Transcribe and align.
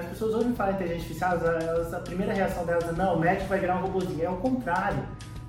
As 0.00 0.06
pessoas 0.06 0.34
ouvem 0.34 0.54
falar 0.54 0.72
em 0.72 0.74
inteligência 0.76 1.26
artificial, 1.26 1.38
elas, 1.60 1.92
a 1.92 2.00
primeira 2.00 2.32
reação 2.32 2.64
delas 2.64 2.88
é, 2.88 2.92
não, 2.92 3.16
o 3.16 3.20
médico 3.20 3.48
vai 3.48 3.60
virar 3.60 3.76
um 3.76 3.82
robozinho. 3.82 4.24
É 4.24 4.30
o 4.30 4.36
contrário, 4.36 5.02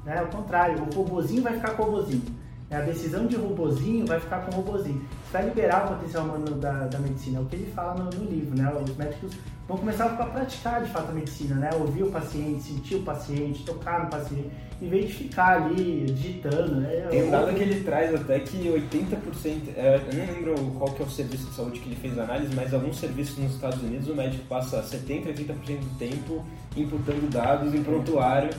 né? 0.05 0.17
É 0.17 0.21
o 0.21 0.27
contrário, 0.27 0.83
o 0.83 0.95
robozinho 0.95 1.41
vai 1.41 1.53
ficar 1.53 1.71
com 1.71 1.83
o 1.83 1.85
robozinho. 1.85 2.23
É, 2.69 2.77
a 2.77 2.81
decisão 2.81 3.27
de 3.27 3.35
robozinho 3.35 4.05
vai 4.05 4.19
ficar 4.19 4.45
com 4.45 4.51
o 4.51 4.55
robozinho. 4.55 5.01
Isso 5.23 5.31
vai 5.31 5.45
liberar 5.45 5.85
o 5.85 5.95
potencial 5.95 6.25
humano 6.25 6.55
da, 6.55 6.87
da 6.87 6.99
medicina, 6.99 7.39
é 7.39 7.41
o 7.41 7.45
que 7.45 7.55
ele 7.55 7.71
fala 7.71 7.95
no, 7.95 8.09
no, 8.09 8.25
livro, 8.25 8.57
né? 8.57 8.69
Os 8.73 8.95
médicos 8.95 9.31
vão 9.67 9.77
começar 9.77 10.05
a 10.05 10.25
praticar 10.25 10.83
de 10.83 10.89
fato 10.89 11.11
a 11.11 11.13
medicina, 11.13 11.55
né? 11.55 11.69
Ouvir 11.73 12.03
o 12.03 12.11
paciente, 12.11 12.61
sentir 12.61 12.95
o 12.95 13.03
paciente, 13.03 13.63
tocar 13.65 14.03
no 14.03 14.09
paciente, 14.09 14.49
em 14.81 14.89
vez 14.89 15.07
de 15.07 15.13
ficar 15.13 15.61
ali 15.61 16.05
digitando, 16.05 16.81
né? 16.81 17.07
Tem 17.09 17.23
um 17.23 17.31
dado 17.31 17.53
que 17.53 17.61
ele 17.61 17.83
traz 17.83 18.13
até 18.15 18.39
que 18.39 18.57
80%, 18.57 19.77
é, 19.77 20.01
eu 20.11 20.17
não 20.17 20.33
lembro 20.33 20.71
qual 20.77 20.91
que 20.91 21.03
é 21.03 21.05
o 21.05 21.09
serviço 21.09 21.47
de 21.47 21.55
saúde 21.55 21.79
que 21.79 21.87
ele 21.87 21.95
fez 21.95 22.17
a 22.17 22.23
análise, 22.23 22.55
mas 22.55 22.73
alguns 22.73 22.99
serviços 22.99 23.37
nos 23.37 23.53
Estados 23.53 23.81
Unidos 23.81 24.07
o 24.07 24.15
médico 24.15 24.43
passa 24.49 24.81
70, 24.81 25.29
80% 25.29 25.79
do 25.79 25.97
tempo 25.99 26.43
imputando 26.75 27.29
dados 27.29 27.73
em 27.75 27.83
prontuário 27.83 28.49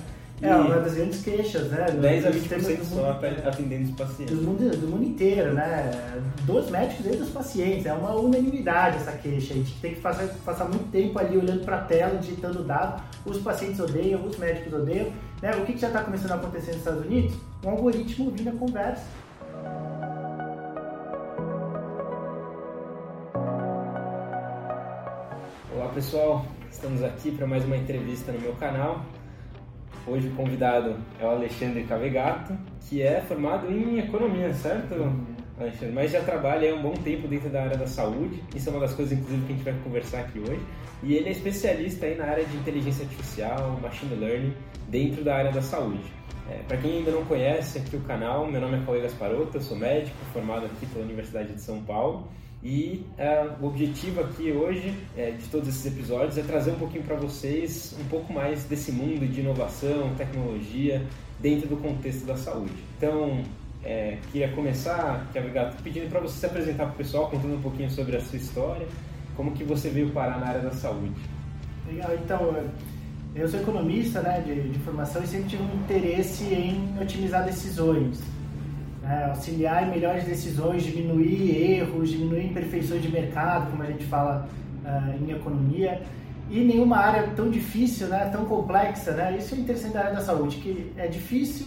é, 0.42 0.56
uma 0.56 0.80
das 0.80 0.94
grandes 0.94 1.22
queixas, 1.22 1.70
né? 1.70 1.86
10 1.88 2.26
a 2.26 2.30
20% 2.32 2.82
só 2.82 3.20
atendendo 3.46 3.90
os 3.90 3.96
pacientes. 3.96 4.36
Do 4.36 4.42
mundo, 4.42 4.76
do 4.76 4.88
mundo 4.88 5.04
inteiro, 5.04 5.54
né? 5.54 6.20
Dos 6.44 6.68
médicos 6.68 7.06
e 7.06 7.16
dos 7.16 7.30
pacientes. 7.30 7.86
É 7.86 7.92
uma 7.92 8.12
unanimidade 8.12 8.96
essa 8.96 9.12
queixa. 9.12 9.54
A 9.54 9.56
gente 9.56 9.72
tem 9.80 9.94
que 9.94 10.00
passar, 10.00 10.26
passar 10.44 10.64
muito 10.64 10.90
tempo 10.90 11.16
ali 11.16 11.38
olhando 11.38 11.64
para 11.64 11.76
a 11.76 11.82
tela, 11.82 12.18
digitando 12.18 12.64
dados. 12.64 13.02
Os 13.24 13.38
pacientes 13.38 13.78
odeiam, 13.78 14.26
os 14.26 14.36
médicos 14.36 14.72
odeiam. 14.72 15.12
Né? 15.42 15.50
O 15.56 15.66
que, 15.66 15.72
que 15.72 15.80
já 15.80 15.88
está 15.88 16.04
começando 16.04 16.30
a 16.30 16.34
acontecer 16.36 16.68
nos 16.68 16.78
Estados 16.78 17.04
Unidos? 17.04 17.34
Um 17.64 17.70
algoritmo 17.70 18.30
vindo 18.30 18.48
a 18.48 18.52
conversa. 18.52 19.04
Olá 25.74 25.88
pessoal, 25.92 26.46
estamos 26.70 27.02
aqui 27.02 27.32
para 27.32 27.44
mais 27.44 27.64
uma 27.64 27.76
entrevista 27.76 28.30
no 28.30 28.38
meu 28.38 28.52
canal. 28.54 29.04
Hoje 30.06 30.28
o 30.28 30.34
convidado 30.36 30.96
é 31.18 31.24
o 31.24 31.30
Alexandre 31.30 31.82
Cavegato, 31.84 32.56
que 32.88 33.02
é 33.02 33.20
formado 33.20 33.68
em 33.68 33.98
economia, 33.98 34.54
certo, 34.54 34.94
Alexandre? 35.62 35.94
Mas 35.94 36.10
já 36.10 36.20
trabalha 36.22 36.72
há 36.72 36.74
um 36.74 36.82
bom 36.82 36.94
tempo 36.94 37.26
dentro 37.28 37.50
da 37.50 37.62
área 37.62 37.76
da 37.76 37.86
saúde. 37.86 38.42
Isso 38.54 38.68
é 38.68 38.72
uma 38.72 38.80
das 38.80 38.94
coisas, 38.94 39.18
inclusive, 39.18 39.46
que 39.46 39.52
a 39.52 39.56
gente 39.56 39.64
vai 39.64 39.74
conversar 39.82 40.20
aqui 40.20 40.38
hoje. 40.38 40.60
E 41.02 41.14
ele 41.14 41.28
é 41.28 41.32
especialista 41.32 42.06
aí 42.06 42.16
na 42.16 42.24
área 42.24 42.44
de 42.44 42.56
inteligência 42.56 43.04
artificial, 43.04 43.78
machine 43.82 44.14
learning, 44.14 44.54
dentro 44.88 45.24
da 45.24 45.36
área 45.36 45.52
da 45.52 45.62
saúde. 45.62 46.02
É, 46.50 46.62
Para 46.66 46.76
quem 46.76 46.98
ainda 46.98 47.10
não 47.10 47.24
conhece 47.24 47.78
aqui 47.78 47.96
o 47.96 48.00
canal, 48.00 48.46
meu 48.46 48.60
nome 48.60 48.78
é 48.78 48.84
Cauê 48.84 49.00
Gasparotto, 49.00 49.56
eu 49.56 49.60
sou 49.60 49.76
médico, 49.76 50.16
formado 50.32 50.66
aqui 50.66 50.86
pela 50.86 51.04
Universidade 51.04 51.52
de 51.52 51.60
São 51.60 51.82
Paulo. 51.82 52.28
E 52.62 53.04
uh, 53.18 53.64
o 53.64 53.66
objetivo 53.66 54.20
aqui 54.20 54.52
hoje 54.52 54.94
é, 55.16 55.32
de 55.32 55.44
todos 55.48 55.68
esses 55.68 55.84
episódios 55.84 56.38
é 56.38 56.42
trazer 56.42 56.70
um 56.70 56.78
pouquinho 56.78 57.02
para 57.02 57.16
vocês 57.16 57.96
um 58.00 58.04
pouco 58.04 58.32
mais 58.32 58.64
desse 58.64 58.92
mundo 58.92 59.26
de 59.26 59.40
inovação, 59.40 60.14
tecnologia 60.16 61.04
dentro 61.40 61.68
do 61.68 61.76
contexto 61.76 62.24
da 62.24 62.36
saúde. 62.36 62.72
Então, 62.96 63.42
é, 63.84 64.18
queria 64.30 64.48
começar, 64.52 65.26
Gato, 65.52 65.82
pedindo 65.82 66.08
para 66.08 66.20
você 66.20 66.38
se 66.38 66.46
apresentar 66.46 66.84
para 66.84 66.94
o 66.94 66.96
pessoal, 66.96 67.28
contando 67.28 67.54
um 67.54 67.62
pouquinho 67.62 67.90
sobre 67.90 68.16
a 68.16 68.20
sua 68.20 68.38
história, 68.38 68.86
como 69.36 69.52
que 69.52 69.64
você 69.64 69.88
veio 69.88 70.10
parar 70.10 70.38
na 70.38 70.46
área 70.46 70.60
da 70.60 70.72
saúde. 70.72 71.20
Legal, 71.86 72.10
então, 72.14 72.56
eu 73.34 73.48
sou 73.48 73.60
economista 73.60 74.20
né, 74.20 74.40
de, 74.40 74.68
de 74.68 74.78
formação 74.80 75.22
e 75.22 75.26
sempre 75.26 75.48
tive 75.48 75.62
um 75.62 75.76
interesse 75.76 76.44
em 76.44 76.96
otimizar 77.00 77.44
decisões 77.44 78.20
né, 79.02 79.26
auxiliar 79.26 79.86
em 79.86 79.90
melhores 79.90 80.24
decisões, 80.24 80.84
diminuir 80.84 81.72
erros, 81.72 82.10
diminuir 82.10 82.46
imperfeições 82.46 83.02
de 83.02 83.10
mercado, 83.10 83.70
como 83.70 83.82
a 83.82 83.86
gente 83.86 84.04
fala 84.04 84.48
uh, 84.84 85.24
em 85.24 85.32
economia. 85.32 86.00
E 86.48 86.60
nenhuma 86.60 86.98
área 86.98 87.28
tão 87.34 87.50
difícil, 87.50 88.08
né, 88.08 88.28
tão 88.30 88.44
complexa, 88.44 89.12
né? 89.12 89.36
Isso 89.38 89.54
é 89.54 89.58
interessante 89.58 89.94
da 89.94 90.00
área 90.00 90.14
da 90.14 90.20
saúde, 90.20 90.56
que 90.56 90.92
é 90.96 91.06
difícil, 91.06 91.66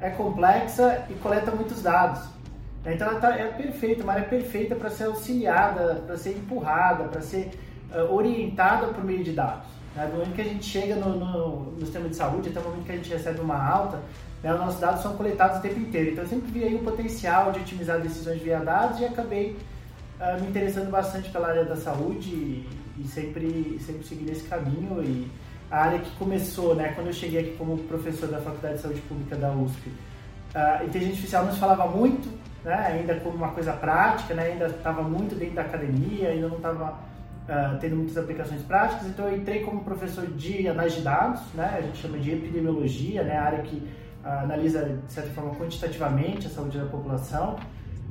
é 0.00 0.10
complexa 0.10 1.04
e 1.08 1.14
coleta 1.14 1.50
muitos 1.50 1.82
dados. 1.82 2.20
Então 2.84 3.08
ela 3.08 3.20
tá, 3.20 3.34
é 3.34 3.48
perfeita, 3.48 4.04
uma 4.04 4.12
área 4.12 4.28
perfeita 4.28 4.76
para 4.76 4.90
ser 4.90 5.04
auxiliada, 5.04 6.02
para 6.06 6.16
ser 6.16 6.30
empurrada, 6.30 7.04
para 7.04 7.20
ser 7.20 7.50
uh, 7.92 8.14
orientada 8.14 8.86
por 8.88 9.02
meio 9.02 9.24
de 9.24 9.32
dados. 9.32 9.66
Né? 9.94 10.06
Do 10.06 10.18
momento 10.18 10.34
que 10.34 10.40
a 10.42 10.44
gente 10.44 10.64
chega 10.64 10.94
no, 10.94 11.16
no, 11.16 11.72
no 11.72 11.80
sistema 11.80 12.08
de 12.08 12.14
saúde, 12.14 12.50
até 12.50 12.60
o 12.60 12.62
momento 12.62 12.84
que 12.84 12.92
a 12.92 12.96
gente 12.96 13.10
recebe 13.10 13.40
uma 13.40 13.60
alta, 13.60 14.00
né, 14.42 14.52
os 14.52 14.60
nossos 14.60 14.80
dados 14.80 15.02
são 15.02 15.16
coletados 15.16 15.58
o 15.58 15.62
tempo 15.62 15.80
inteiro. 15.80 16.12
Então 16.12 16.22
eu 16.22 16.28
sempre 16.28 16.50
vi 16.52 16.64
aí 16.64 16.74
o 16.76 16.80
potencial 16.80 17.50
de 17.50 17.60
otimizar 17.60 18.00
decisões 18.00 18.40
via 18.40 18.60
dados 18.60 19.00
e 19.00 19.04
acabei 19.04 19.56
uh, 20.20 20.40
me 20.40 20.48
interessando 20.48 20.90
bastante 20.90 21.30
pela 21.30 21.48
área 21.48 21.64
da 21.64 21.76
saúde 21.76 22.30
e, 22.30 22.68
e, 22.98 23.08
sempre, 23.08 23.80
sempre 23.84 24.06
segui 24.06 24.24
nesse 24.24 24.44
caminho. 24.44 25.02
E 25.02 25.28
a 25.70 25.78
área 25.78 25.98
que 25.98 26.10
começou, 26.16 26.74
né, 26.74 26.92
quando 26.94 27.08
eu 27.08 27.12
cheguei 27.12 27.40
aqui 27.40 27.56
como 27.56 27.76
professor 27.78 28.28
da 28.28 28.38
Faculdade 28.38 28.74
de 28.74 28.80
Saúde 28.80 29.00
Pública 29.02 29.36
da 29.36 29.50
USP, 29.52 29.88
uh, 29.88 30.84
inteligência 30.84 31.08
artificial 31.08 31.44
não 31.44 31.52
se 31.52 31.58
falava 31.58 31.86
muito, 31.86 32.28
né, 32.64 32.74
ainda 32.74 33.14
como 33.16 33.36
uma 33.36 33.50
coisa 33.50 33.72
prática, 33.72 34.34
né, 34.34 34.52
ainda 34.52 34.66
estava 34.66 35.02
muito 35.02 35.34
dentro 35.34 35.56
da 35.56 35.62
academia, 35.62 36.28
ainda 36.28 36.48
não 36.48 36.56
estava 36.56 37.16
Uh, 37.46 37.78
tendo 37.78 37.94
muitas 37.94 38.18
aplicações 38.18 38.60
práticas, 38.62 39.06
então 39.06 39.28
eu 39.28 39.36
entrei 39.36 39.60
como 39.62 39.84
professor 39.84 40.26
de 40.26 40.66
análise 40.66 40.96
de 40.96 41.02
dados, 41.02 41.40
né, 41.54 41.76
a 41.78 41.80
gente 41.80 41.98
chama 41.98 42.18
de 42.18 42.32
epidemiologia, 42.32 43.22
né, 43.22 43.36
a 43.36 43.44
área 43.44 43.62
que 43.62 43.80
analisa, 44.26 44.98
de 45.06 45.12
certa 45.12 45.30
forma, 45.30 45.54
quantitativamente 45.54 46.46
a 46.46 46.50
saúde 46.50 46.78
da 46.78 46.86
população. 46.86 47.54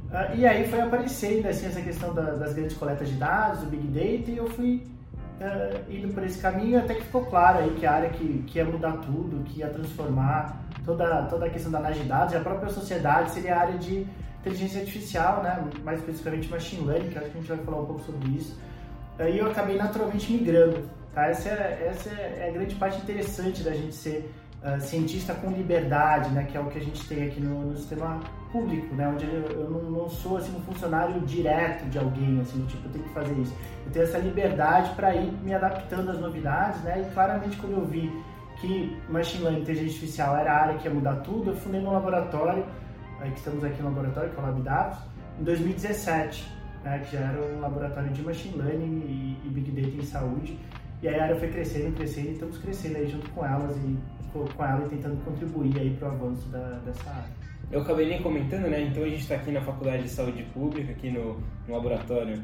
Uh, 0.09 0.37
e 0.37 0.45
aí 0.45 0.67
foi 0.67 0.79
aparecendo 0.79 1.47
assim, 1.47 1.66
essa 1.66 1.81
questão 1.81 2.13
da, 2.13 2.22
das 2.22 2.53
grandes 2.53 2.77
coletas 2.77 3.09
de 3.09 3.16
dados, 3.16 3.61
do 3.61 3.67
Big 3.67 3.87
Data, 3.87 4.31
e 4.31 4.37
eu 4.37 4.49
fui 4.51 4.87
uh, 5.40 5.91
indo 5.91 6.13
por 6.13 6.23
esse 6.23 6.40
caminho 6.40 6.79
até 6.79 6.94
que 6.94 7.03
ficou 7.03 7.25
claro 7.25 7.59
aí 7.59 7.72
que 7.72 7.85
a 7.85 7.94
área 7.94 8.09
que, 8.09 8.44
que 8.47 8.57
ia 8.57 8.66
mudar 8.66 8.94
tudo, 8.97 9.44
que 9.46 9.59
ia 9.59 9.69
transformar 9.69 10.62
toda, 10.85 11.23
toda 11.23 11.46
a 11.46 11.50
questão 11.50 11.72
da 11.72 11.79
análise 11.79 12.01
de 12.01 12.07
dados 12.07 12.34
e 12.34 12.38
a 12.38 12.41
própria 12.41 12.69
sociedade 12.69 13.31
seria 13.31 13.56
a 13.56 13.59
área 13.59 13.78
de 13.78 14.07
inteligência 14.41 14.81
artificial, 14.81 15.41
né? 15.41 15.63
mais 15.84 16.00
especificamente 16.00 16.47
machine 16.50 16.85
learning, 16.85 17.09
que 17.09 17.18
acho 17.18 17.29
que 17.31 17.38
a 17.38 17.41
gente 17.41 17.50
vai 17.50 17.57
falar 17.57 17.81
um 17.81 17.85
pouco 17.85 18.01
sobre 18.01 18.29
isso. 18.29 18.57
Aí 19.18 19.40
eu 19.40 19.50
acabei 19.50 19.75
naturalmente 19.75 20.31
migrando. 20.31 20.84
Tá? 21.13 21.28
Essa, 21.28 21.50
é, 21.50 21.88
essa 21.90 22.09
é 22.09 22.50
a 22.50 22.53
grande 22.53 22.75
parte 22.75 23.02
interessante 23.02 23.63
da 23.63 23.72
gente 23.72 23.96
ser 23.96 24.29
uh, 24.65 24.81
cientista 24.81 25.33
com 25.33 25.51
liberdade, 25.51 26.29
né, 26.31 26.43
que 26.43 26.57
é 26.57 26.59
o 26.59 26.65
que 26.65 26.79
a 26.79 26.81
gente 26.81 27.07
tem 27.07 27.27
aqui 27.27 27.39
no, 27.39 27.67
no 27.67 27.77
sistema 27.77 28.19
público, 28.51 28.95
né, 28.95 29.07
onde 29.07 29.25
eu, 29.25 29.45
eu 29.51 29.69
não, 29.69 29.91
não, 29.91 30.09
sou 30.09 30.37
assim, 30.37 30.55
um 30.55 30.61
funcionário 30.61 31.21
direto 31.21 31.85
de 31.89 31.99
alguém, 31.99 32.41
assim, 32.41 32.65
tipo, 32.65 32.87
eu 32.87 32.91
tenho 32.91 33.03
que 33.03 33.13
fazer 33.13 33.33
isso. 33.39 33.55
Eu 33.85 33.91
tenho 33.91 34.03
essa 34.03 34.17
liberdade 34.17 34.95
para 34.95 35.15
ir 35.15 35.31
me 35.43 35.53
adaptando 35.53 36.09
às 36.09 36.19
novidades, 36.19 36.81
né, 36.81 37.05
e 37.07 37.13
claramente 37.13 37.57
quando 37.57 37.73
eu 37.73 37.85
vi 37.85 38.11
que 38.59 38.97
machine 39.09 39.43
learning, 39.43 39.61
inteligência 39.61 39.93
artificial 39.93 40.37
era 40.37 40.51
a 40.51 40.61
área 40.61 40.77
que 40.77 40.87
ia 40.87 40.93
mudar 40.93 41.17
tudo, 41.17 41.51
eu 41.51 41.55
fundei 41.55 41.81
um 41.81 41.91
laboratório, 41.91 42.65
aí 43.19 43.29
que 43.31 43.37
estamos 43.37 43.63
aqui 43.63 43.81
no 43.81 43.89
laboratório, 43.89 44.29
que 44.31 44.39
é 44.39 44.39
o 44.39 44.45
LabDatos, 44.45 44.99
em 45.39 45.43
2017, 45.43 46.51
né, 46.83 46.99
que 46.99 47.17
já 47.17 47.23
era 47.23 47.41
um 47.41 47.59
laboratório 47.59 48.09
de 48.11 48.21
machine 48.21 48.57
learning 48.57 49.03
e, 49.05 49.47
e 49.47 49.49
big 49.49 49.69
data 49.71 49.95
em 49.97 50.05
saúde, 50.05 50.57
e 51.01 51.07
aí 51.07 51.19
a 51.19 51.23
área 51.23 51.35
foi 51.35 51.50
crescendo, 51.50 51.95
crescendo, 51.95 52.29
e 52.29 52.31
estamos 52.33 52.57
crescendo 52.57 52.97
aí 52.97 53.07
junto 53.07 53.29
com 53.31 53.45
elas 53.45 53.75
e 53.78 53.97
com 54.31 54.63
ela 54.63 54.85
e 54.85 54.89
tentando 54.89 55.23
contribuir 55.23 55.78
aí 55.79 55.95
para 55.97 56.09
o 56.09 56.11
avanço 56.11 56.47
da, 56.50 56.79
dessa 56.85 57.09
área. 57.09 57.45
Eu 57.72 57.81
acabei 57.81 58.07
nem 58.07 58.22
comentando, 58.22 58.67
né? 58.67 58.81
Então 58.81 59.03
a 59.03 59.09
gente 59.09 59.22
está 59.22 59.35
aqui 59.35 59.51
na 59.51 59.61
Faculdade 59.61 60.03
de 60.03 60.09
Saúde 60.09 60.44
Pública, 60.53 60.91
aqui 60.91 61.09
no, 61.09 61.39
no 61.67 61.73
laboratório 61.73 62.41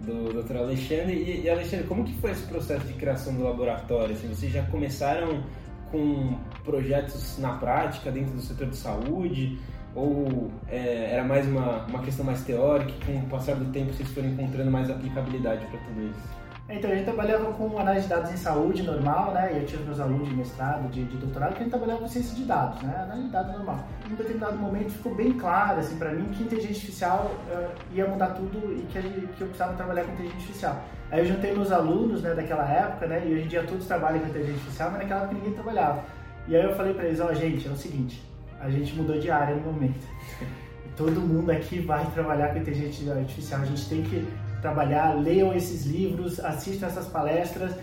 do 0.00 0.42
Dr. 0.42 0.56
Alexandre. 0.56 1.14
E, 1.14 1.42
e, 1.42 1.50
Alexandre, 1.50 1.86
como 1.86 2.04
que 2.04 2.14
foi 2.14 2.30
esse 2.30 2.46
processo 2.46 2.86
de 2.86 2.94
criação 2.94 3.34
do 3.34 3.42
laboratório? 3.42 4.14
Assim, 4.14 4.28
vocês 4.28 4.52
já 4.52 4.62
começaram 4.66 5.42
com 5.90 6.38
projetos 6.64 7.38
na 7.38 7.54
prática 7.54 8.10
dentro 8.10 8.32
do 8.34 8.40
setor 8.40 8.68
de 8.68 8.76
saúde? 8.76 9.58
Ou 9.94 10.52
é, 10.68 11.14
era 11.14 11.24
mais 11.24 11.46
uma, 11.48 11.84
uma 11.86 12.00
questão 12.02 12.24
mais 12.24 12.42
teórica 12.44 12.92
com 13.04 13.18
o 13.18 13.26
passar 13.26 13.56
do 13.56 13.72
tempo 13.72 13.92
vocês 13.92 14.08
foram 14.10 14.28
encontrando 14.28 14.70
mais 14.70 14.88
aplicabilidade 14.88 15.66
para 15.66 15.80
tudo 15.80 16.02
isso? 16.02 16.39
Então, 16.72 16.88
a 16.88 16.94
gente 16.94 17.04
trabalhava 17.04 17.52
com 17.52 17.78
análise 17.78 18.04
de 18.04 18.14
dados 18.14 18.30
em 18.30 18.36
saúde 18.36 18.84
normal, 18.84 19.32
né? 19.32 19.52
E 19.52 19.56
eu 19.56 19.66
tinha 19.66 19.82
meus 19.82 19.98
alunos 19.98 20.28
de 20.28 20.36
mestrado, 20.36 20.88
de, 20.88 21.02
de 21.02 21.16
doutorado, 21.16 21.50
que 21.54 21.56
a 21.56 21.62
gente 21.64 21.70
trabalhava 21.70 22.00
com 22.00 22.06
ciência 22.06 22.36
de 22.36 22.44
dados, 22.44 22.80
né? 22.82 22.94
Análise 22.96 23.26
de 23.26 23.32
dados 23.32 23.52
normal. 23.52 23.88
Em 24.08 24.12
um 24.12 24.16
determinado 24.16 24.56
momento 24.56 24.92
ficou 24.92 25.12
bem 25.16 25.32
claro, 25.32 25.80
assim, 25.80 25.96
para 25.98 26.12
mim, 26.12 26.26
que 26.26 26.44
inteligência 26.44 26.76
artificial 26.76 27.32
uh, 27.48 27.70
ia 27.92 28.06
mudar 28.06 28.28
tudo 28.28 28.72
e 28.78 28.82
que, 28.82 29.00
que 29.02 29.40
eu 29.40 29.48
precisava 29.48 29.74
trabalhar 29.74 30.04
com 30.04 30.12
inteligência 30.12 30.38
artificial. 30.38 30.84
Aí 31.10 31.18
eu 31.18 31.26
juntei 31.26 31.52
meus 31.52 31.72
alunos, 31.72 32.22
né, 32.22 32.34
daquela 32.34 32.64
época, 32.70 33.06
né? 33.08 33.20
E 33.26 33.32
hoje 33.32 33.44
em 33.44 33.48
dia 33.48 33.64
todos 33.64 33.86
trabalham 33.86 34.20
com 34.20 34.28
inteligência 34.28 34.60
artificial, 34.60 34.90
mas 34.92 35.00
naquela 35.00 35.20
época 35.22 35.34
ninguém 35.34 35.52
trabalhava. 35.52 36.04
E 36.46 36.54
aí 36.54 36.62
eu 36.62 36.76
falei 36.76 36.94
para 36.94 37.04
eles, 37.04 37.18
ó, 37.18 37.26
oh, 37.26 37.34
gente, 37.34 37.66
é 37.66 37.70
o 37.70 37.76
seguinte, 37.76 38.22
a 38.60 38.70
gente 38.70 38.94
mudou 38.94 39.18
de 39.18 39.28
área 39.28 39.56
no 39.56 39.72
momento. 39.72 40.06
Todo 40.96 41.20
mundo 41.20 41.50
aqui 41.50 41.80
vai 41.80 42.04
trabalhar 42.12 42.52
com 42.52 42.58
inteligência 42.58 43.12
artificial. 43.12 43.62
A 43.62 43.64
gente 43.64 43.88
tem 43.88 44.02
que 44.02 44.28
trabalhar, 44.60 45.14
leiam 45.14 45.54
esses 45.54 45.86
livros, 45.86 46.40
assistam 46.40 46.86
essas 46.86 47.06
palestras, 47.06 47.74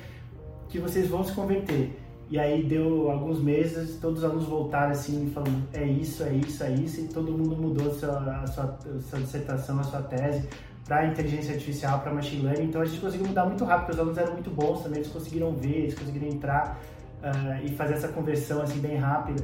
que 0.69 0.79
vocês 0.79 1.07
vão 1.07 1.23
se 1.23 1.33
converter. 1.33 1.97
E 2.29 2.37
aí 2.37 2.61
deu 2.63 3.09
alguns 3.09 3.41
meses, 3.41 3.97
todos 4.01 4.19
os 4.19 4.25
alunos 4.25 4.45
voltaram 4.45 4.91
assim, 4.91 5.31
falando, 5.33 5.63
é 5.73 5.85
isso, 5.85 6.23
é 6.23 6.33
isso, 6.33 6.63
é 6.63 6.71
isso, 6.71 7.01
e 7.01 7.07
todo 7.07 7.31
mundo 7.31 7.55
mudou 7.55 7.89
a 7.89 7.93
sua, 7.93 8.41
a 8.43 8.47
sua, 8.47 8.63
a 8.65 9.01
sua 9.01 9.19
dissertação, 9.19 9.79
a 9.79 9.83
sua 9.83 10.01
tese 10.01 10.47
para 10.87 11.05
inteligência 11.05 11.53
artificial, 11.53 11.99
para 11.99 12.13
machine 12.13 12.43
learning. 12.43 12.65
Então 12.65 12.81
a 12.81 12.85
gente 12.85 12.99
conseguiu 12.99 13.27
mudar 13.27 13.45
muito 13.45 13.63
rápido, 13.65 13.93
os 13.93 13.99
alunos 13.99 14.17
eram 14.17 14.33
muito 14.33 14.49
bons 14.49 14.83
também, 14.83 14.99
eles 14.99 15.11
conseguiram 15.11 15.53
ver, 15.53 15.83
eles 15.83 15.99
conseguiram 15.99 16.27
entrar 16.27 16.79
uh, 17.21 17.65
e 17.65 17.69
fazer 17.75 17.95
essa 17.95 18.07
conversão 18.07 18.61
assim 18.61 18.79
bem 18.79 18.95
rápida. 18.95 19.43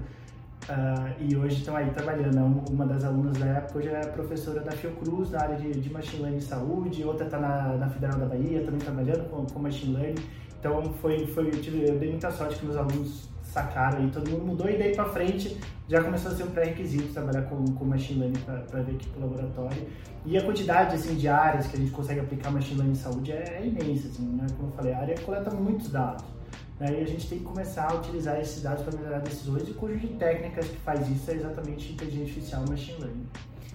Uh, 0.64 1.14
e 1.20 1.36
hoje 1.36 1.58
estão 1.58 1.76
aí 1.76 1.90
trabalhando. 1.92 2.64
Uma 2.72 2.86
das 2.86 3.04
alunas 3.04 3.38
da 3.38 3.46
época 3.48 3.80
hoje 3.80 3.90
é 3.90 4.00
professora 4.08 4.62
da 4.62 4.72
Fiocruz 4.72 5.32
na 5.32 5.42
área 5.42 5.58
de, 5.58 5.72
de 5.72 5.92
Machine 5.92 6.22
Learning 6.22 6.38
e 6.38 6.42
Saúde, 6.42 7.04
outra 7.04 7.26
está 7.26 7.38
na, 7.38 7.74
na, 7.74 7.90
Federal 7.90 8.18
da 8.18 8.26
Bahia 8.26 8.64
também 8.64 8.80
trabalhando 8.80 9.30
com, 9.30 9.46
com 9.46 9.60
Machine 9.60 9.94
Learning. 9.94 10.24
Então 10.58 10.82
foi, 11.02 11.28
foi, 11.28 11.48
eu, 11.48 11.62
tive, 11.62 11.86
eu 11.86 12.00
dei 12.00 12.12
muita 12.12 12.32
sorte 12.32 12.58
que 12.58 12.66
meus 12.66 12.78
alunos 12.78 13.30
sacaram 13.44 14.08
e 14.08 14.10
todo 14.10 14.30
mundo 14.32 14.46
mudou 14.46 14.70
e 14.70 14.78
daí 14.78 14.96
para 14.96 15.06
frente 15.06 15.58
já 15.88 16.02
começou 16.02 16.32
a 16.32 16.36
ser 16.36 16.44
um 16.44 16.52
pré-requisito 16.52 17.14
trabalhar 17.14 17.44
com, 17.44 17.64
com 17.66 17.86
Machine 17.86 18.22
Learning 18.22 18.40
para 18.40 18.82
ver 18.82 18.96
aqui 18.96 19.10
pro 19.10 19.22
laboratório. 19.22 19.86
E 20.26 20.38
a 20.38 20.44
quantidade 20.44 20.96
assim, 20.96 21.16
de 21.16 21.28
áreas 21.28 21.68
que 21.68 21.76
a 21.76 21.80
gente 21.80 21.92
consegue 21.92 22.22
aplicar 22.22 22.50
Machine 22.52 22.78
Learning 22.78 22.94
em 22.94 22.96
saúde 22.96 23.34
é, 23.34 23.60
é 23.62 23.68
imensa, 23.68 24.08
assim, 24.08 24.26
né? 24.26 24.48
como 24.56 24.70
eu 24.70 24.72
falei, 24.72 24.94
a 24.94 25.00
área 25.00 25.16
coleta 25.20 25.52
muitos 25.52 25.92
dados. 25.92 26.24
Né? 26.84 27.00
E 27.00 27.04
a 27.04 27.08
gente 27.08 27.30
tem 27.30 27.40
que 27.40 27.46
começar 27.46 27.90
a 27.90 27.96
utilizar 27.96 28.38
esses 28.42 28.62
dados 28.62 28.84
para 28.84 28.98
melhorar 28.98 29.20
decisões 29.20 29.66
e 29.66 29.72
o 29.72 29.76
conjunto 29.76 30.06
de 30.06 30.14
técnicas 30.16 30.68
que 30.68 30.76
faz 30.78 31.10
isso 31.10 31.32
é 31.32 31.36
exatamente 31.36 31.94
inteligência 31.94 32.26
artificial 32.26 32.66
e 32.66 32.70
machine 32.70 33.00
learning. 33.00 33.28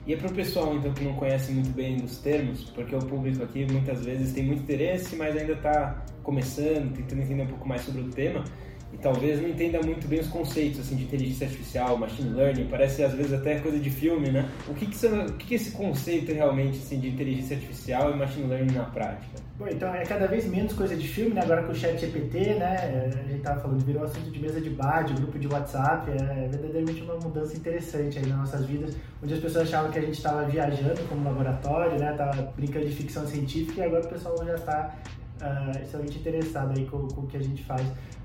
E 0.06 0.12
é 0.12 0.16
para 0.16 0.28
o 0.28 0.34
pessoal 0.34 0.74
então 0.74 0.92
que 0.92 1.04
não 1.04 1.14
conhece 1.14 1.52
muito 1.52 1.70
bem 1.70 1.96
os 2.04 2.18
termos, 2.18 2.64
porque 2.64 2.94
o 2.94 2.98
público 2.98 3.42
aqui 3.42 3.66
muitas 3.70 4.04
vezes 4.04 4.32
tem 4.34 4.44
muito 4.44 4.62
interesse, 4.62 5.16
mas 5.16 5.34
ainda 5.36 5.54
está 5.54 6.04
começando, 6.22 6.94
tentando 6.94 7.22
entender 7.22 7.42
um 7.42 7.46
pouco 7.46 7.66
mais 7.66 7.80
sobre 7.80 8.02
o 8.02 8.10
tema 8.10 8.44
e 8.92 8.96
talvez 8.96 9.40
não 9.40 9.48
entenda 9.48 9.80
muito 9.82 10.08
bem 10.08 10.20
os 10.20 10.28
conceitos 10.28 10.80
assim 10.80 10.96
de 10.96 11.04
inteligência 11.04 11.46
artificial, 11.46 11.98
machine 11.98 12.30
learning, 12.30 12.66
parece 12.66 13.02
às 13.02 13.12
vezes 13.12 13.32
até 13.32 13.58
coisa 13.58 13.78
de 13.78 13.90
filme, 13.90 14.30
né? 14.30 14.48
O 14.66 14.74
que 14.74 14.86
que, 14.86 15.06
o 15.06 15.32
que, 15.34 15.46
que 15.46 15.54
esse 15.54 15.72
conceito 15.72 16.32
realmente 16.32 16.78
assim 16.78 16.98
de 16.98 17.08
inteligência 17.08 17.56
artificial 17.56 18.12
e 18.12 18.16
machine 18.16 18.46
learning 18.46 18.74
na 18.74 18.84
prática? 18.84 19.48
Bom, 19.58 19.66
então 19.66 19.92
é 19.92 20.04
cada 20.04 20.28
vez 20.28 20.46
menos 20.46 20.72
coisa 20.72 20.96
de 20.96 21.06
filme, 21.06 21.34
né? 21.34 21.42
Agora 21.42 21.64
com 21.64 21.72
o 21.72 21.74
chat 21.74 21.98
GPT, 21.98 22.54
né? 22.54 23.10
A 23.12 23.28
gente 23.28 23.42
tava 23.42 23.60
falando, 23.60 23.84
virou 23.84 24.04
assunto 24.04 24.30
de 24.30 24.38
mesa 24.38 24.60
de 24.60 24.70
bar, 24.70 25.02
de 25.02 25.14
grupo 25.14 25.36
de 25.36 25.48
WhatsApp, 25.48 26.10
é 26.10 26.48
verdadeiramente 26.48 27.02
uma 27.02 27.16
mudança 27.16 27.56
interessante 27.56 28.18
aí 28.18 28.26
nas 28.26 28.38
nossas 28.38 28.64
vidas, 28.66 28.96
onde 29.20 29.34
as 29.34 29.40
pessoas 29.40 29.68
achavam 29.68 29.90
que 29.90 29.98
a 29.98 30.02
gente 30.02 30.14
estava 30.14 30.44
viajando 30.44 31.00
como 31.08 31.24
laboratório, 31.24 31.98
né? 31.98 32.12
Tava 32.12 32.40
brincando 32.56 32.86
de 32.86 32.94
ficção 32.94 33.26
científica 33.26 33.80
e 33.80 33.84
agora 33.84 34.04
o 34.04 34.08
pessoal 34.08 34.36
já 34.46 34.54
está 34.54 34.94
uh, 35.40 35.44
ah, 35.44 35.72
extremamente 35.82 36.18
interessado 36.18 36.78
aí 36.78 36.86
com, 36.86 37.08
com 37.08 37.22
o 37.22 37.26
que 37.26 37.36
a 37.36 37.42
gente 37.42 37.64
faz. 37.64 37.84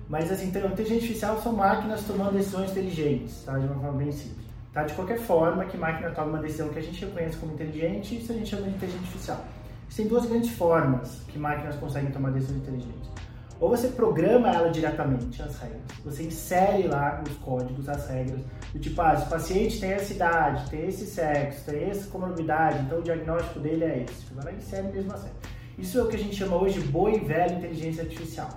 Mas 0.09 0.31
assim, 0.31 0.47
inteligência 0.47 0.95
artificial 0.95 1.41
são 1.41 1.53
máquinas 1.53 2.03
tomando 2.03 2.33
decisões 2.33 2.71
inteligentes, 2.71 3.43
tá? 3.43 3.57
De 3.57 3.65
uma 3.65 3.75
forma 3.75 3.97
bem 3.97 4.11
simples. 4.11 4.45
Tá? 4.73 4.83
De 4.83 4.93
qualquer 4.93 5.19
forma 5.19 5.65
que 5.65 5.77
máquina 5.77 6.09
toma 6.11 6.27
uma 6.27 6.39
decisão 6.39 6.69
que 6.69 6.79
a 6.79 6.81
gente 6.81 7.05
reconhece 7.05 7.37
como 7.37 7.53
inteligente, 7.53 8.17
isso 8.17 8.31
a 8.31 8.35
gente 8.35 8.49
chama 8.49 8.63
de 8.63 8.69
inteligência 8.69 9.05
artificial. 9.05 9.45
Existem 9.85 10.07
duas 10.07 10.25
grandes 10.25 10.49
formas 10.49 11.21
que 11.27 11.37
máquinas 11.37 11.75
conseguem 11.75 12.11
tomar 12.11 12.31
decisões 12.31 12.57
inteligentes. 12.57 13.11
Ou 13.59 13.69
você 13.69 13.89
programa 13.89 14.49
ela 14.49 14.69
diretamente, 14.69 15.41
as 15.41 15.59
regras. 15.59 15.81
Você 16.03 16.23
insere 16.23 16.87
lá 16.87 17.21
nos 17.25 17.37
códigos 17.37 17.87
as 17.87 18.09
regras. 18.09 18.41
Do 18.73 18.79
tipo, 18.79 18.99
ah, 18.99 19.15
se 19.15 19.27
o 19.27 19.29
paciente 19.29 19.79
tem 19.79 19.91
essa 19.91 20.11
idade, 20.11 20.69
tem 20.69 20.87
esse 20.87 21.05
sexo, 21.05 21.65
tem 21.65 21.89
essa 21.89 22.09
comorbidade, 22.09 22.79
então 22.79 22.97
o 22.99 23.03
diagnóstico 23.03 23.59
dele 23.59 23.83
é 23.83 24.03
esse. 24.03 24.33
Vai 24.33 24.45
lá 24.45 24.51
e 24.51 24.55
insere 24.55 24.87
mesmo 24.87 25.13
as 25.13 25.23
regras. 25.23 25.41
Isso 25.77 25.99
é 25.99 26.03
o 26.03 26.07
que 26.07 26.15
a 26.15 26.19
gente 26.19 26.35
chama 26.35 26.57
hoje 26.57 26.81
de 26.81 26.87
boa 26.87 27.11
e 27.11 27.19
velha 27.19 27.53
inteligência 27.53 28.03
artificial. 28.03 28.49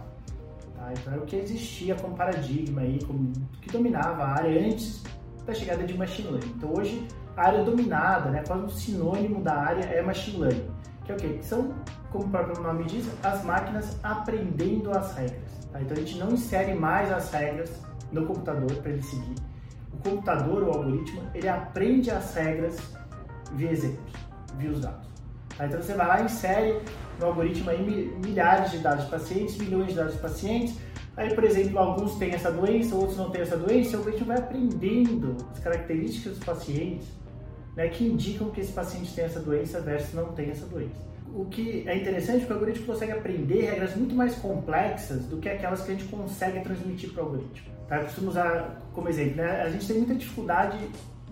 Então 0.92 1.14
é 1.14 1.16
o 1.16 1.22
que 1.22 1.36
existia 1.36 1.94
como 1.94 2.16
paradigma 2.16 2.82
aí, 2.82 3.02
como, 3.04 3.32
que 3.60 3.70
dominava 3.70 4.22
a 4.22 4.28
área 4.34 4.66
antes 4.66 5.02
da 5.44 5.54
chegada 5.54 5.84
de 5.84 5.96
machine 5.96 6.28
learning. 6.28 6.52
Então 6.56 6.74
hoje 6.74 7.06
a 7.36 7.46
área 7.46 7.64
dominada, 7.64 8.30
né, 8.30 8.42
quase 8.46 8.64
um 8.64 8.68
sinônimo 8.68 9.42
da 9.42 9.54
área 9.54 9.84
é 9.84 10.02
machine 10.02 10.38
learning, 10.38 10.70
que 11.04 11.12
é 11.12 11.14
o 11.14 11.18
quê? 11.18 11.38
São, 11.42 11.74
como 12.10 12.24
o 12.24 12.28
próprio 12.30 12.62
nome 12.62 12.84
diz, 12.84 13.08
as 13.22 13.44
máquinas 13.44 13.98
aprendendo 14.02 14.90
as 14.96 15.14
regras. 15.14 15.68
Tá? 15.72 15.80
Então 15.80 15.96
a 15.96 16.00
gente 16.00 16.18
não 16.18 16.30
insere 16.32 16.74
mais 16.74 17.12
as 17.12 17.30
regras 17.30 17.80
no 18.10 18.26
computador 18.26 18.72
para 18.76 18.90
ele 18.90 19.02
seguir. 19.02 19.34
O 19.92 19.96
computador, 19.98 20.62
o 20.62 20.70
algoritmo, 20.70 21.22
ele 21.34 21.48
aprende 21.48 22.10
as 22.10 22.34
regras 22.34 22.78
via 23.52 23.70
exemplos, 23.70 24.12
via 24.56 24.70
os 24.70 24.80
dados. 24.80 25.05
Então 25.64 25.80
você 25.80 25.94
vai 25.94 26.06
lá 26.06 26.22
insere 26.22 26.78
no 27.18 27.26
algoritmo 27.26 27.70
aí 27.70 28.12
milhares 28.24 28.70
de 28.70 28.78
dados 28.78 29.04
de 29.04 29.10
pacientes, 29.10 29.56
milhões 29.56 29.88
de 29.88 29.94
dados 29.94 30.14
de 30.14 30.20
pacientes. 30.20 30.76
Aí, 31.16 31.34
por 31.34 31.44
exemplo, 31.44 31.78
alguns 31.78 32.16
têm 32.16 32.32
essa 32.32 32.50
doença, 32.50 32.94
outros 32.94 33.16
não 33.16 33.30
têm 33.30 33.40
essa 33.40 33.56
doença, 33.56 33.96
o 33.96 34.00
algoritmo 34.00 34.26
vai 34.26 34.36
aprendendo 34.36 35.36
as 35.50 35.58
características 35.60 36.36
dos 36.36 36.44
pacientes 36.44 37.06
né, 37.74 37.88
que 37.88 38.04
indicam 38.04 38.50
que 38.50 38.60
esse 38.60 38.72
paciente 38.72 39.14
tem 39.14 39.24
essa 39.24 39.40
doença 39.40 39.80
versus 39.80 40.12
não 40.12 40.32
tem 40.32 40.50
essa 40.50 40.66
doença. 40.66 41.06
O 41.34 41.46
que 41.46 41.84
é 41.86 41.96
interessante 41.96 42.42
é 42.42 42.46
que 42.46 42.52
o 42.52 42.54
algoritmo 42.54 42.86
consegue 42.86 43.12
aprender 43.12 43.62
regras 43.62 43.96
muito 43.96 44.14
mais 44.14 44.34
complexas 44.36 45.24
do 45.26 45.38
que 45.38 45.48
aquelas 45.48 45.82
que 45.82 45.92
a 45.92 45.94
gente 45.94 46.04
consegue 46.08 46.60
transmitir 46.60 47.12
para 47.12 47.22
o 47.22 47.26
algoritmo. 47.26 47.74
Tá? 47.88 47.98
Eu 47.98 48.04
costumo 48.04 48.30
usar 48.30 48.82
como 48.92 49.08
exemplo, 49.08 49.36
né? 49.36 49.62
a 49.62 49.70
gente 49.70 49.86
tem 49.86 49.98
muita 49.98 50.14
dificuldade 50.14 50.78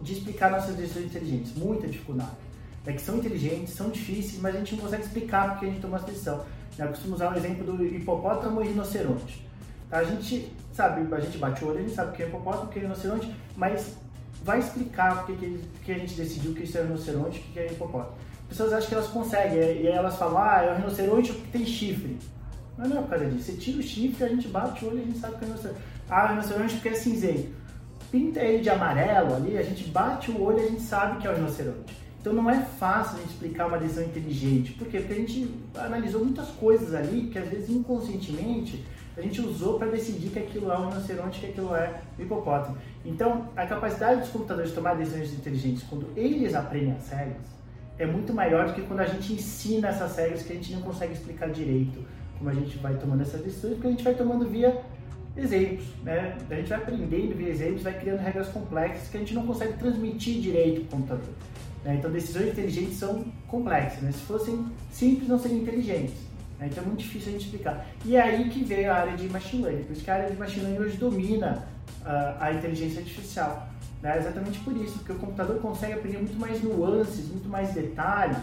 de 0.03 0.13
explicar 0.13 0.51
nossas 0.51 0.77
decisões 0.77 1.07
inteligentes, 1.07 1.55
muita 1.55 1.87
dificuldade 1.87 2.44
é 2.87 2.93
que 2.93 3.01
são 3.01 3.17
inteligentes, 3.17 3.75
são 3.75 3.89
difíceis, 3.91 4.41
mas 4.41 4.55
a 4.55 4.59
gente 4.59 4.75
não 4.75 4.83
consegue 4.83 5.05
explicar 5.05 5.51
porque 5.51 5.67
a 5.67 5.69
gente 5.69 5.81
toma 5.81 5.97
essa 5.97 6.07
decisão. 6.07 6.45
Eu 6.79 6.89
costumo 6.89 7.15
usar 7.15 7.33
o 7.33 7.37
exemplo 7.37 7.65
do 7.65 7.85
hipopótamo 7.85 8.63
e 8.63 8.69
rinoceronte. 8.69 9.47
A 9.91 10.03
gente 10.03 10.53
sabe, 10.73 11.15
a 11.15 11.21
gente 11.21 11.39
bate 11.39 11.65
o 11.65 11.69
olho, 11.69 11.79
a 11.79 11.83
gente 11.83 11.95
sabe 11.95 12.11
o 12.11 12.13
que 12.13 12.23
é 12.25 12.27
hipopótamo, 12.27 12.65
o 12.65 12.69
que 12.69 12.79
é 12.79 12.83
rinoceronte, 12.83 13.35
mas 13.57 13.97
vai 14.43 14.59
explicar 14.59 15.25
porque 15.25 15.35
que, 15.35 15.61
que 15.85 15.93
a 15.93 15.99
gente 15.99 16.15
decidiu 16.15 16.53
que 16.53 16.65
isso 16.65 16.77
é 16.77 16.83
rinoceronte 16.83 17.39
e 17.39 17.53
que 17.53 17.59
é 17.61 17.67
hipopótamo. 17.73 18.17
As 18.43 18.49
pessoas 18.49 18.73
acham 18.73 18.89
que 18.89 18.95
elas 18.95 19.07
conseguem, 19.09 19.59
e 19.59 19.89
aí 19.89 19.95
elas 19.95 20.17
falam, 20.17 20.39
ah, 20.39 20.63
é 20.63 20.73
o 20.73 20.77
rinoceronte 20.77 21.33
porque 21.33 21.59
tem 21.59 21.65
chifre. 21.65 22.19
Mas 22.77 22.89
não 22.91 22.99
é 22.99 23.03
por 23.03 23.11
causa 23.11 23.27
disso. 23.27 23.53
Você 23.53 23.53
tira 23.53 23.79
o 23.79 23.83
chifre, 23.83 24.25
a 24.25 24.29
gente 24.29 24.49
bate 24.49 24.85
o 24.85 24.89
olho 24.89 24.99
e 24.99 25.03
a 25.03 25.05
gente 25.05 25.19
sabe 25.19 25.37
que 25.37 25.45
é 25.45 25.47
rinoceronte. 25.47 25.81
Ah, 26.11 26.27
rinoceronte 26.27 26.75
porque 26.75 26.89
é 26.89 26.95
cinzento. 26.95 27.49
Pinta 28.11 28.41
ele 28.41 28.63
de 28.63 28.71
amarelo 28.71 29.35
ali, 29.35 29.57
a 29.57 29.63
gente 29.63 29.85
bate 29.85 30.31
o 30.31 30.43
olho 30.43 30.59
e 30.59 30.65
a 30.65 30.69
gente 30.69 30.83
sabe 30.83 31.21
que 31.21 31.27
é 31.27 31.31
o 31.31 31.35
rinoceronte. 31.35 32.04
Então 32.25 32.33
não 32.33 32.49
é 32.49 32.59
fácil 32.63 33.19
a 33.19 33.21
gente 33.21 33.33
explicar 33.33 33.67
uma 33.67 33.77
decisão 33.77 34.03
inteligente. 34.03 34.73
Por 34.73 34.89
quê? 34.89 34.99
Porque 34.99 35.13
a 35.13 35.17
gente 35.17 35.55
analisou 35.77 36.25
muitas 36.25 36.49
coisas 36.53 36.95
ali 36.95 37.29
que 37.31 37.39
às 37.39 37.47
vezes 37.47 37.69
inconscientemente 37.69 38.83
a 39.15 39.21
gente 39.21 39.43
usou 39.43 39.79
para 39.79 39.89
decidir 39.89 40.31
que 40.31 40.39
aquilo 40.39 40.73
é 40.73 40.79
um 40.79 40.89
rinoceronte, 40.89 41.39
que 41.39 41.47
aquilo 41.49 41.77
é 41.77 42.01
um 42.19 42.23
hipopótamo. 42.23 42.79
Então, 43.05 43.51
a 43.55 43.67
capacidade 43.67 44.23
dos 44.23 44.31
computadores 44.31 44.71
de 44.71 44.75
tomar 44.75 44.95
decisões 44.95 45.35
inteligentes 45.35 45.83
quando 45.83 46.09
eles 46.17 46.55
aprendem 46.55 46.93
as 46.93 47.11
regras 47.11 47.43
é 47.99 48.07
muito 48.07 48.33
maior 48.33 48.69
do 48.69 48.73
que 48.73 48.81
quando 48.81 49.01
a 49.01 49.07
gente 49.07 49.35
ensina 49.35 49.89
essas 49.89 50.17
regras 50.17 50.45
que 50.45 50.53
a 50.55 50.57
gente 50.57 50.73
não 50.73 50.81
consegue 50.81 51.13
explicar 51.13 51.51
direito 51.51 52.03
como 52.39 52.49
a 52.49 52.55
gente 52.55 52.79
vai 52.79 52.95
tomando 52.95 53.21
essas 53.21 53.43
decisões, 53.43 53.75
porque 53.75 53.89
a 53.89 53.91
gente 53.91 54.03
vai 54.03 54.15
tomando 54.15 54.49
via 54.49 54.81
exemplos, 55.37 55.85
né? 56.03 56.39
A 56.51 56.55
gente 56.55 56.71
vai 56.71 56.79
aprendendo 56.79 57.37
via 57.37 57.51
exemplos, 57.51 57.83
vai 57.83 58.01
criando 58.01 58.21
regras 58.21 58.49
complexas 58.49 59.09
que 59.09 59.17
a 59.19 59.21
gente 59.21 59.35
não 59.35 59.47
consegue 59.47 59.75
transmitir 59.75 60.41
direito 60.41 60.87
para 60.87 60.97
o 60.97 61.01
computador. 61.03 61.35
Né? 61.85 61.97
Então, 61.97 62.11
decisões 62.11 62.49
inteligentes 62.49 62.97
são 62.97 63.25
complexas. 63.47 64.03
Né? 64.03 64.11
Se 64.13 64.21
fossem 64.21 64.67
simples, 64.91 65.29
não 65.29 65.39
seriam 65.39 65.61
inteligentes. 65.61 66.17
Né? 66.59 66.69
Então, 66.71 66.83
é 66.83 66.87
muito 66.87 67.01
difícil 67.01 67.29
a 67.29 67.33
gente 67.33 67.45
explicar. 67.45 67.87
E 68.05 68.17
é 68.17 68.23
aí 68.23 68.49
que 68.49 68.65
veio 68.65 68.91
a 68.91 68.97
área 68.97 69.17
de 69.17 69.29
machine 69.29 69.63
learning. 69.63 69.85
Por 69.85 69.93
isso 69.93 70.03
que 70.03 70.11
a 70.11 70.15
área 70.15 70.31
de 70.31 70.37
machine 70.37 70.65
learning 70.65 70.81
hoje 70.81 70.97
domina 70.97 71.69
uh, 72.03 72.41
a 72.41 72.53
inteligência 72.53 73.01
artificial. 73.01 73.69
Né? 74.03 74.19
Exatamente 74.19 74.59
por 74.61 74.77
isso, 74.77 74.99
porque 74.99 75.13
o 75.13 75.17
computador 75.17 75.59
consegue 75.61 75.93
aprender 75.93 76.19
muito 76.19 76.39
mais 76.39 76.63
nuances, 76.63 77.29
muito 77.29 77.49
mais 77.49 77.73
detalhes, 77.75 78.39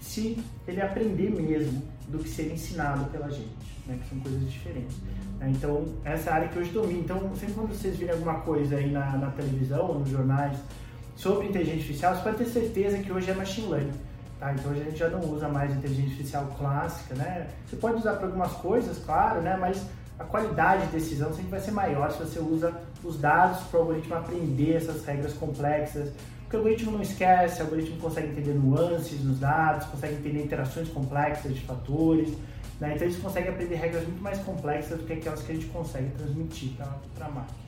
se 0.00 0.38
ele 0.66 0.80
aprender 0.80 1.30
mesmo 1.30 1.82
do 2.08 2.18
que 2.18 2.28
ser 2.28 2.52
ensinado 2.52 3.04
pela 3.10 3.30
gente, 3.30 3.48
né? 3.86 3.98
que 4.02 4.08
são 4.08 4.18
coisas 4.20 4.50
diferentes. 4.50 4.96
Né? 5.38 5.50
Então, 5.50 5.86
essa 6.04 6.32
área 6.32 6.48
que 6.48 6.58
hoje 6.58 6.70
domina. 6.70 7.00
Então, 7.00 7.30
sempre 7.36 7.54
quando 7.54 7.68
vocês 7.68 7.96
virem 7.96 8.14
alguma 8.14 8.40
coisa 8.40 8.76
aí 8.76 8.90
na, 8.90 9.16
na 9.16 9.30
televisão 9.30 9.98
nos 9.98 10.10
jornais 10.10 10.58
sobre 11.20 11.48
inteligência 11.48 11.80
artificial, 11.80 12.14
você 12.16 12.22
pode 12.22 12.36
ter 12.38 12.46
certeza 12.46 12.98
que 12.98 13.12
hoje 13.12 13.30
é 13.30 13.34
machine 13.34 13.68
learning. 13.68 13.92
Tá? 14.38 14.54
Então 14.54 14.72
hoje 14.72 14.80
a 14.80 14.84
gente 14.84 14.96
já 14.96 15.10
não 15.10 15.20
usa 15.30 15.48
mais 15.48 15.70
inteligência 15.70 16.12
artificial 16.12 16.46
clássica, 16.58 17.14
né? 17.14 17.46
Você 17.66 17.76
pode 17.76 17.96
usar 17.98 18.14
para 18.14 18.26
algumas 18.26 18.52
coisas, 18.52 18.98
claro, 19.04 19.42
né? 19.42 19.54
Mas 19.60 19.84
a 20.18 20.24
qualidade 20.24 20.86
de 20.86 20.92
decisão 20.92 21.30
sempre 21.30 21.50
vai 21.50 21.60
ser 21.60 21.72
maior 21.72 22.10
se 22.10 22.18
você 22.18 22.38
usa 22.38 22.72
os 23.04 23.20
dados 23.20 23.60
para 23.64 23.78
o 23.78 23.82
algoritmo 23.82 24.14
aprender 24.14 24.76
essas 24.76 25.04
regras 25.04 25.34
complexas. 25.34 26.10
Porque 26.40 26.56
o 26.56 26.60
algoritmo 26.60 26.92
não 26.92 27.02
esquece, 27.02 27.60
o 27.60 27.64
algoritmo 27.64 27.98
consegue 27.98 28.28
entender 28.28 28.54
nuances 28.54 29.22
nos 29.22 29.38
dados, 29.38 29.86
consegue 29.88 30.14
entender 30.14 30.42
interações 30.42 30.88
complexas 30.88 31.54
de 31.54 31.60
fatores. 31.60 32.32
Né? 32.80 32.94
Então 32.96 33.06
isso 33.06 33.20
consegue 33.20 33.50
aprender 33.50 33.74
regras 33.74 34.04
muito 34.04 34.22
mais 34.22 34.38
complexas 34.38 34.98
do 34.98 35.04
que 35.04 35.12
aquelas 35.12 35.42
que 35.42 35.52
a 35.52 35.54
gente 35.54 35.66
consegue 35.66 36.08
transmitir 36.16 36.72
para 37.14 37.26
a 37.26 37.30
máquina. 37.30 37.59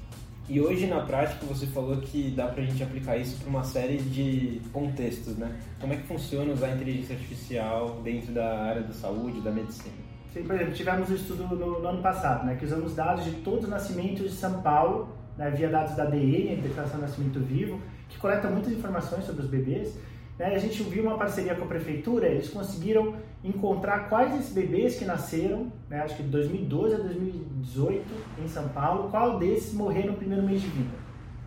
E 0.53 0.61
hoje 0.61 0.87
na 0.87 1.01
prática 1.01 1.47
você 1.47 1.67
falou 1.67 1.97
que 1.97 2.31
dá 2.37 2.47
pra 2.47 2.63
gente 2.63 2.83
aplicar 2.83 3.17
isso 3.17 3.41
para 3.41 3.49
uma 3.49 3.65
série 3.65 3.97
de 3.97 4.61
contextos, 4.71 5.35
né? 5.39 5.51
Como 5.81 5.95
é 5.95 5.97
que 5.97 6.03
funciona 6.03 6.53
usar 6.53 6.67
a 6.67 6.75
inteligência 6.75 7.15
artificial 7.15 8.03
dentro 8.05 8.33
da 8.33 8.59
área 8.59 8.83
da 8.83 8.93
saúde, 8.93 9.41
da 9.41 9.51
medicina? 9.51 9.95
Sim, 10.31 10.43
por 10.43 10.55
exemplo, 10.55 10.75
tivemos 10.75 11.09
um 11.09 11.15
estudo 11.15 11.45
no, 11.45 11.81
no 11.81 11.89
ano 11.89 12.03
passado, 12.03 12.45
né, 12.45 12.57
que 12.57 12.67
usamos 12.67 12.95
dados 12.95 13.25
de 13.25 13.31
todos 13.37 13.65
os 13.65 13.71
nascimentos 13.71 14.31
de 14.31 14.37
São 14.37 14.61
Paulo, 14.61 15.17
né, 15.39 15.51
via 15.51 15.71
dados 15.71 15.97
da 15.97 16.05
DN, 16.05 16.57
Declaração 16.57 17.01
de 17.01 17.07
Nascimento 17.07 17.41
Vivo, 17.41 17.81
que 18.11 18.19
coleta 18.19 18.47
muitas 18.51 18.75
informações 18.75 19.25
sobre 19.25 19.41
os 19.41 19.49
bebês, 19.49 19.97
Né? 20.39 20.55
A 20.55 20.59
gente 20.59 20.83
viu 20.83 21.05
uma 21.05 21.17
parceria 21.17 21.55
com 21.55 21.65
a 21.65 21.69
prefeitura, 21.69 22.27
eles 22.27 22.51
conseguiram 22.51 23.15
encontrar 23.45 24.09
quais 24.09 24.35
esses 24.35 24.53
bebês 24.53 24.97
que 24.97 25.05
nasceram, 25.05 25.73
né? 25.89 26.01
acho 26.01 26.17
que 26.17 26.23
de 26.23 26.29
2012 26.29 26.95
a 26.95 26.99
2018 26.99 28.05
em 28.45 28.49
São 28.49 28.69
Paulo, 28.69 29.11
qual 29.11 29.39
desses 29.39 29.75
morreram 29.75 30.13
no 30.13 30.19
primeiro 30.19 30.43
mês 30.45 30.61
de 30.61 30.69
vida, 30.69 30.95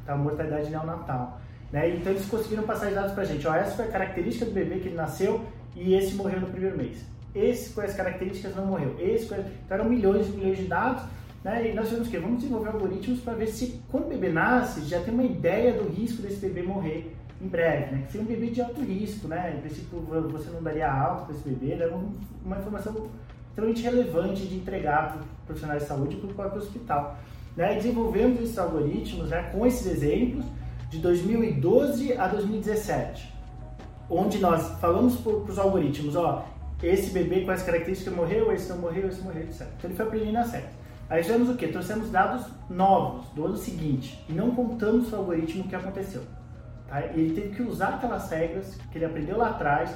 tá? 0.06 0.16
mortalidade 0.16 0.70
neonatal. 0.70 1.40
Né? 1.72 1.96
Então 1.96 2.12
eles 2.12 2.26
conseguiram 2.26 2.64
passar 2.64 2.92
dados 2.92 3.14
para 3.14 3.24
a 3.24 3.26
gente, 3.26 3.48
ó, 3.48 3.56
essa 3.56 3.76
foi 3.76 3.86
a 3.86 3.92
característica 3.92 4.46
do 4.46 4.52
bebê 4.52 4.80
que 4.80 4.90
ele 4.90 4.96
nasceu 4.96 5.46
e 5.76 5.94
esse 5.94 6.16
morreu 6.16 6.42
no 6.42 6.48
primeiro 6.48 6.78
mês. 6.78 7.06
Esse 7.34 7.74
com 7.74 7.82
as 7.82 7.94
características 7.94 8.56
não 8.56 8.66
morreu. 8.66 8.96
Esse. 8.98 9.26
Então 9.26 9.46
eram 9.70 9.90
milhões 9.90 10.28
e 10.28 10.32
milhões 10.32 10.58
de 10.58 10.66
dados 10.66 11.04
né? 11.46 11.70
E 11.70 11.74
nós 11.76 11.92
vimos 11.92 12.08
que 12.08 12.18
vamos 12.18 12.40
desenvolver 12.40 12.70
algoritmos 12.70 13.20
para 13.20 13.34
ver 13.34 13.46
se 13.46 13.80
quando 13.92 14.06
o 14.06 14.10
bebê 14.10 14.30
nasce 14.30 14.82
já 14.86 15.00
tem 15.02 15.14
uma 15.14 15.24
ideia 15.24 15.74
do 15.74 15.88
risco 15.88 16.24
desse 16.24 16.38
bebê 16.38 16.64
morrer 16.64 17.16
em 17.42 17.48
breve, 17.48 17.96
né? 17.96 18.04
Que 18.06 18.14
seria 18.14 18.26
um 18.26 18.30
bebê 18.30 18.50
de 18.50 18.62
alto 18.62 18.82
risco, 18.82 19.28
né? 19.28 19.56
Em 19.58 19.62
princípio 19.62 20.00
você 20.00 20.50
não 20.50 20.64
daria 20.64 20.92
alta 20.92 21.26
para 21.26 21.36
esse 21.36 21.48
bebê, 21.48 21.74
é 21.74 21.88
uma 22.44 22.58
informação 22.58 23.10
extremamente 23.50 23.82
relevante 23.84 24.48
de 24.48 24.56
entregar 24.56 25.14
para 25.14 25.22
profissionais 25.46 25.84
de 25.84 25.88
saúde 25.88 26.16
e 26.16 26.20
para 26.20 26.30
o 26.30 26.34
próprio 26.34 26.62
hospital. 26.62 27.18
Né? 27.56 27.76
Desenvolvemos 27.76 28.42
esses 28.42 28.58
algoritmos 28.58 29.30
né, 29.30 29.50
com 29.54 29.66
esses 29.66 29.88
exemplos 29.88 30.44
de 30.90 31.00
2012 31.00 32.14
a 32.18 32.28
2017, 32.28 33.34
onde 34.10 34.40
nós 34.40 34.78
falamos 34.80 35.16
para 35.16 35.32
os 35.32 35.58
algoritmos, 35.58 36.16
ó, 36.16 36.46
esse 36.84 37.12
bebê 37.12 37.42
com 37.42 37.52
essa 37.52 37.66
característica 37.66 38.12
morreu, 38.12 38.52
esse 38.52 38.70
não 38.70 38.78
morreu, 38.78 39.08
esse 39.08 39.22
morreu, 39.22 39.44
etc. 39.44 39.62
Então 39.78 39.90
ele 39.90 39.96
foi 39.96 40.06
aprendendo 40.06 40.38
a 40.38 40.44
certo. 40.44 40.70
Aí 41.10 41.24
fizemos 41.24 41.50
o 41.50 41.56
quê? 41.56 41.68
Trouxemos 41.68 42.10
dados 42.10 42.46
novos 42.70 43.28
do 43.30 43.46
ano 43.46 43.58
seguinte 43.58 44.24
e 44.28 44.34
não 44.34 44.52
contamos 44.52 45.12
o 45.12 45.16
algoritmo 45.16 45.68
que 45.68 45.76
aconteceu. 45.76 46.24
Tá? 46.88 47.06
Ele 47.08 47.34
teve 47.34 47.56
que 47.56 47.62
usar 47.62 47.96
aquelas 47.96 48.30
regras 48.30 48.76
que 48.92 48.98
ele 48.98 49.06
aprendeu 49.06 49.38
lá 49.38 49.50
atrás 49.50 49.96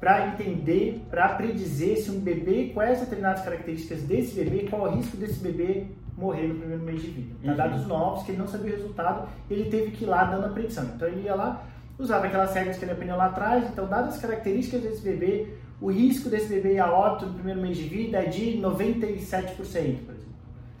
para 0.00 0.28
entender, 0.28 1.02
para 1.08 1.30
predizer 1.30 1.96
se 1.96 2.10
um 2.10 2.20
bebê, 2.20 2.70
quais 2.74 3.00
determinadas 3.00 3.42
características 3.42 4.02
desse 4.02 4.34
bebê, 4.34 4.66
qual 4.68 4.82
o 4.82 4.96
risco 4.96 5.16
desse 5.16 5.40
bebê 5.40 5.86
morrer 6.16 6.48
no 6.48 6.56
primeiro 6.56 6.82
mês 6.82 7.02
de 7.02 7.08
vida. 7.08 7.34
Tá? 7.42 7.50
Uhum. 7.50 7.56
Dados 7.56 7.86
novos 7.86 8.22
que 8.24 8.32
ele 8.32 8.38
não 8.38 8.46
sabia 8.46 8.72
o 8.72 8.76
resultado, 8.76 9.28
ele 9.50 9.70
teve 9.70 9.92
que 9.92 10.04
ir 10.04 10.06
lá 10.06 10.24
dando 10.24 10.46
a 10.46 10.48
predição. 10.50 10.84
Então 10.94 11.08
ele 11.08 11.22
ia 11.22 11.34
lá, 11.34 11.64
usava 11.98 12.26
aquelas 12.26 12.52
regras 12.54 12.76
que 12.76 12.84
ele 12.84 12.92
aprendeu 12.92 13.16
lá 13.16 13.26
atrás, 13.26 13.64
então 13.70 13.88
dadas 13.88 14.14
as 14.14 14.20
características 14.20 14.82
desse 14.82 15.02
bebê, 15.02 15.54
o 15.80 15.90
risco 15.90 16.28
desse 16.28 16.48
bebê 16.48 16.78
a 16.78 16.90
óbito 16.90 17.26
no 17.26 17.34
primeiro 17.34 17.60
mês 17.60 17.76
de 17.76 17.84
vida 17.84 18.18
é 18.18 18.26
de 18.26 18.58
97%, 18.58 19.56
por 19.56 19.64
exemplo 19.64 20.13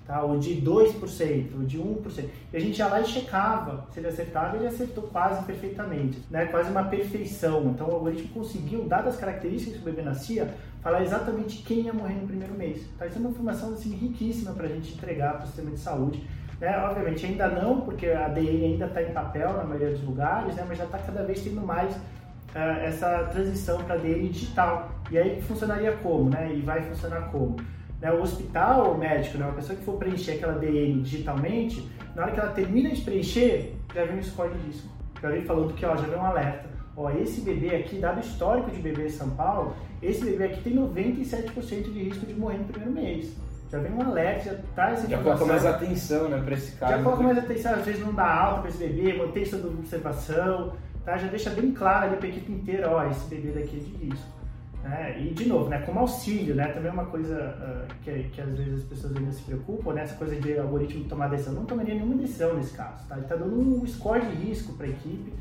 tá? 0.06 0.22
ou 0.22 0.38
de 0.38 0.60
2%, 0.60 1.56
ou 1.56 1.64
de 1.64 1.78
1%. 1.78 2.24
E 2.52 2.56
a 2.56 2.60
gente 2.60 2.78
ia 2.78 2.86
lá 2.86 3.00
e 3.00 3.04
checava 3.04 3.86
se 3.92 4.00
ele 4.00 4.08
acertava, 4.08 4.56
ele 4.56 4.66
acertou 4.66 5.04
quase 5.04 5.42
perfeitamente, 5.44 6.20
né? 6.30 6.46
quase 6.46 6.70
uma 6.70 6.84
perfeição. 6.84 7.70
Então 7.70 7.88
o 7.88 7.94
algoritmo 7.94 8.28
conseguiu, 8.28 8.84
dadas 8.84 9.14
as 9.14 9.20
características 9.20 9.76
que 9.76 9.82
o 9.82 9.84
bebê 9.84 10.02
nascia, 10.02 10.54
falar 10.82 11.02
exatamente 11.02 11.62
quem 11.62 11.80
ia 11.80 11.92
morrer 11.92 12.14
no 12.14 12.26
primeiro 12.26 12.54
mês. 12.54 12.86
Tá? 12.98 13.06
Isso 13.06 13.16
é 13.16 13.20
uma 13.20 13.30
informação 13.30 13.72
assim, 13.72 13.94
riquíssima 13.94 14.52
para 14.52 14.66
a 14.66 14.68
gente 14.68 14.94
entregar 14.94 15.34
para 15.34 15.44
o 15.44 15.46
sistema 15.46 15.70
de 15.70 15.78
saúde. 15.78 16.22
Né? 16.60 16.76
Obviamente 16.78 17.24
ainda 17.26 17.48
não, 17.48 17.80
porque 17.80 18.06
a 18.06 18.26
ADN 18.26 18.64
ainda 18.64 18.86
está 18.86 19.02
em 19.02 19.12
papel 19.12 19.52
na 19.54 19.64
maioria 19.64 19.90
dos 19.90 20.04
lugares, 20.04 20.54
né? 20.54 20.64
mas 20.68 20.78
já 20.78 20.84
está 20.84 20.98
cada 20.98 21.22
vez 21.24 21.42
tendo 21.42 21.62
mais 21.62 21.94
uh, 21.96 22.80
essa 22.82 23.24
transição 23.32 23.82
para 23.84 23.94
ADN 23.94 24.28
digital. 24.28 24.90
E 25.10 25.18
aí 25.18 25.40
funcionaria 25.42 25.92
como? 26.02 26.30
Né? 26.30 26.54
E 26.54 26.60
vai 26.60 26.82
funcionar 26.82 27.30
como? 27.30 27.56
Né, 28.04 28.12
o 28.12 28.20
hospital, 28.20 28.92
o 28.92 28.98
médico, 28.98 29.38
né, 29.38 29.46
uma 29.46 29.54
pessoa 29.54 29.78
que 29.78 29.82
for 29.82 29.96
preencher 29.96 30.32
aquela 30.32 30.58
DN 30.58 31.00
digitalmente, 31.00 31.90
na 32.14 32.24
hora 32.24 32.32
que 32.32 32.38
ela 32.38 32.50
termina 32.50 32.90
de 32.90 33.00
preencher, 33.00 33.72
já 33.94 34.04
vem 34.04 34.18
um 34.18 34.22
score 34.22 34.52
de 34.52 34.58
risco. 34.66 34.90
Já 35.22 35.30
vem 35.30 35.42
falando 35.46 35.72
que 35.72 35.86
ó, 35.86 35.96
já 35.96 36.06
vem 36.06 36.18
um 36.18 36.26
alerta. 36.26 36.68
Ó, 36.94 37.10
esse 37.12 37.40
bebê 37.40 37.76
aqui, 37.76 37.96
dado 37.96 38.18
o 38.18 38.20
histórico 38.20 38.70
de 38.70 38.76
bebê 38.76 39.06
em 39.06 39.08
São 39.08 39.30
Paulo, 39.30 39.74
esse 40.02 40.22
bebê 40.22 40.44
aqui 40.44 40.60
tem 40.60 40.76
97% 40.76 41.82
de 41.84 42.02
risco 42.02 42.26
de 42.26 42.34
morrer 42.34 42.58
no 42.58 42.64
primeiro 42.64 42.92
mês. 42.92 43.32
Já 43.72 43.78
vem 43.78 43.90
um 43.90 44.02
alerta, 44.02 44.50
já 44.50 44.56
traz 44.74 44.98
essa 44.98 45.08
Já 45.08 45.22
coloca 45.22 45.46
mais 45.46 45.64
atenção 45.64 46.28
né, 46.28 46.42
para 46.44 46.54
esse 46.56 46.76
caso. 46.76 46.92
Já 46.92 47.02
coloca 47.02 47.22
mais 47.22 47.38
atenção, 47.38 47.72
às 47.72 47.86
vezes 47.86 48.04
não 48.04 48.12
dá 48.12 48.30
alta 48.30 48.60
para 48.60 48.68
esse 48.68 48.78
bebê, 48.86 49.14
mantém 49.14 49.46
sua 49.46 49.60
observação, 49.60 50.74
tá? 51.06 51.16
já 51.16 51.28
deixa 51.28 51.48
bem 51.48 51.72
claro 51.72 52.08
ali 52.08 52.16
para 52.18 52.26
a 52.26 52.28
equipe 52.28 52.52
inteira, 52.52 52.90
ó, 52.90 53.10
esse 53.10 53.26
bebê 53.30 53.48
daqui 53.48 53.78
é 53.78 53.80
de 53.80 54.04
risco. 54.04 54.43
Né? 54.84 55.16
E, 55.18 55.32
de 55.32 55.48
novo, 55.48 55.70
né, 55.70 55.80
como 55.80 56.00
auxílio, 56.00 56.54
né, 56.54 56.66
também 56.68 56.90
é 56.90 56.92
uma 56.92 57.06
coisa 57.06 57.34
uh, 57.34 57.94
que, 58.02 58.24
que 58.24 58.40
às 58.40 58.50
vezes 58.50 58.80
as 58.80 58.84
pessoas 58.84 59.16
ainda 59.16 59.32
se 59.32 59.42
preocupam, 59.42 59.94
né, 59.94 60.02
essa 60.02 60.14
coisa 60.14 60.36
de 60.36 60.58
algoritmo 60.58 61.04
tomar 61.04 61.28
decisão. 61.28 61.54
Não 61.54 61.64
tomaria 61.64 61.94
nenhuma 61.94 62.16
decisão 62.16 62.54
nesse 62.54 62.74
caso. 62.74 63.08
Tá? 63.08 63.16
Ele 63.16 63.24
está 63.24 63.34
dando 63.34 63.58
um 63.58 63.86
score 63.86 64.20
de 64.20 64.34
risco 64.44 64.74
para 64.74 64.86
a 64.86 64.90
equipe, 64.90 65.32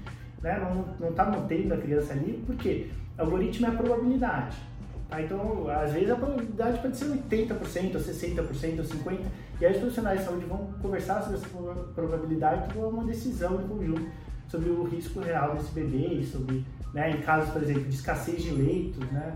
né, 0.42 0.86
não 0.98 1.10
está 1.10 1.26
mantendo 1.26 1.74
a 1.74 1.78
criança 1.78 2.14
ali, 2.14 2.42
porque 2.46 2.90
algoritmo 3.18 3.66
é 3.66 3.70
a 3.70 3.74
probabilidade. 3.74 4.56
Tá? 5.10 5.22
Então, 5.22 5.68
às 5.70 5.92
vezes 5.92 6.10
a 6.10 6.16
probabilidade 6.16 6.80
pode 6.80 6.96
ser 6.96 7.06
80%, 7.08 7.96
ou 7.96 8.02
60%, 8.02 8.80
ou 8.80 8.86
50%, 8.86 9.20
e 9.60 9.66
aí 9.66 9.74
os 9.74 9.78
profissionais 9.78 10.20
de 10.20 10.26
saúde 10.26 10.46
vão 10.46 10.70
conversar 10.82 11.22
sobre 11.22 11.38
essa 11.38 11.50
probabilidade 11.94 12.70
e 12.70 12.74
tomar 12.74 12.88
uma 12.88 13.04
decisão 13.04 13.62
em 13.62 13.68
conjunto 13.68 14.10
sobre 14.48 14.70
o 14.70 14.84
risco 14.84 15.20
real 15.20 15.56
desse 15.56 15.72
bebê 15.74 16.08
e 16.14 16.26
sobre, 16.26 16.66
né, 16.94 17.12
em 17.12 17.22
casos, 17.22 17.50
por 17.52 17.62
exemplo, 17.62 17.84
de 17.84 17.96
escassez 17.96 18.44
de 18.44 18.52
leitos, 18.52 19.00
né, 19.12 19.34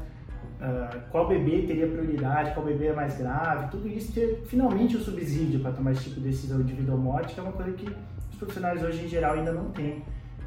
uh, 0.61 0.99
qual 1.11 1.27
bebê 1.27 1.63
teria 1.63 1.87
prioridade, 1.87 2.53
qual 2.53 2.65
bebê 2.65 2.87
é 2.87 2.93
mais 2.93 3.17
grave, 3.17 3.69
tudo 3.71 3.87
isso 3.87 4.13
ter 4.13 4.43
finalmente 4.45 4.95
o 4.95 4.99
um 4.99 5.03
subsídio 5.03 5.59
para 5.59 5.71
tomar 5.71 5.91
esse 5.91 6.03
tipo 6.03 6.19
de 6.21 6.29
decisão 6.29 6.63
ou 6.89 6.97
morte, 6.97 7.33
que 7.33 7.39
é 7.39 7.43
uma 7.43 7.51
coisa 7.51 7.71
que 7.71 7.89
os 8.31 8.37
profissionais 8.37 8.83
hoje 8.83 9.05
em 9.05 9.07
geral 9.07 9.33
ainda 9.33 9.51
não 9.51 9.71
têm. 9.71 10.03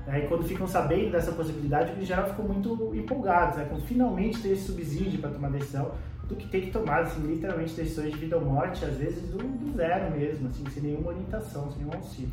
Né? 0.07 0.25
E 0.25 0.29
quando 0.29 0.45
ficam 0.45 0.67
sabendo 0.67 1.11
dessa 1.11 1.33
possibilidade, 1.33 1.93
em 2.01 2.05
geral 2.05 2.29
ficam 2.29 2.45
muito 2.45 2.95
empolgados, 2.95 3.57
né? 3.57 3.67
quando 3.69 3.83
finalmente 3.83 4.41
ter 4.41 4.51
esse 4.51 4.65
subsídio 4.65 5.21
para 5.21 5.31
tomar 5.31 5.51
decisão, 5.51 5.93
do 6.29 6.37
que 6.37 6.47
ter 6.47 6.61
que 6.61 6.71
tomar 6.71 7.03
assim, 7.03 7.27
literalmente 7.27 7.75
decisões 7.75 8.13
de 8.13 8.19
vida 8.19 8.37
ou 8.37 8.45
morte, 8.45 8.85
às 8.85 8.97
vezes 8.97 9.29
do, 9.31 9.39
do 9.39 9.77
zero 9.77 10.17
mesmo, 10.17 10.47
assim, 10.47 10.65
sem 10.71 10.85
nenhuma 10.85 11.09
orientação, 11.09 11.73
sem 11.73 11.83
nenhum 11.83 11.93
auxílio. 11.93 12.31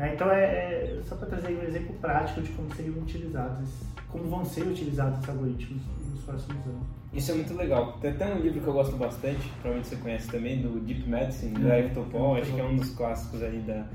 Né? 0.00 0.14
Então, 0.14 0.30
é, 0.30 0.44
é 0.44 1.00
só 1.06 1.14
para 1.14 1.28
trazer 1.28 1.54
um 1.54 1.62
exemplo 1.62 1.94
prático 2.00 2.40
de 2.40 2.50
como 2.52 2.74
seriam 2.74 2.96
utilizados, 2.96 3.68
como 4.08 4.24
vão 4.24 4.44
ser 4.46 4.62
utilizados 4.62 5.18
esses 5.18 5.28
algoritmos 5.28 5.82
nos 6.10 6.24
próximos 6.24 6.66
anos. 6.66 6.86
Isso 7.12 7.32
é 7.32 7.34
muito 7.34 7.54
legal. 7.54 7.98
Tem 8.00 8.10
até 8.12 8.34
um 8.34 8.38
livro 8.38 8.62
que 8.62 8.66
eu 8.66 8.72
gosto 8.72 8.96
bastante, 8.96 9.46
provavelmente 9.60 9.88
você 9.88 9.96
conhece 9.96 10.28
também, 10.30 10.62
do 10.62 10.80
Deep 10.80 11.06
Medicine, 11.06 11.58
da 11.58 11.78
Eve 11.78 11.94
Topol, 11.94 12.36
acho 12.36 12.50
que 12.50 12.60
é 12.60 12.64
um 12.64 12.76
dos 12.76 12.90
clássicos 12.90 13.42
ali 13.42 13.58
da, 13.58 13.86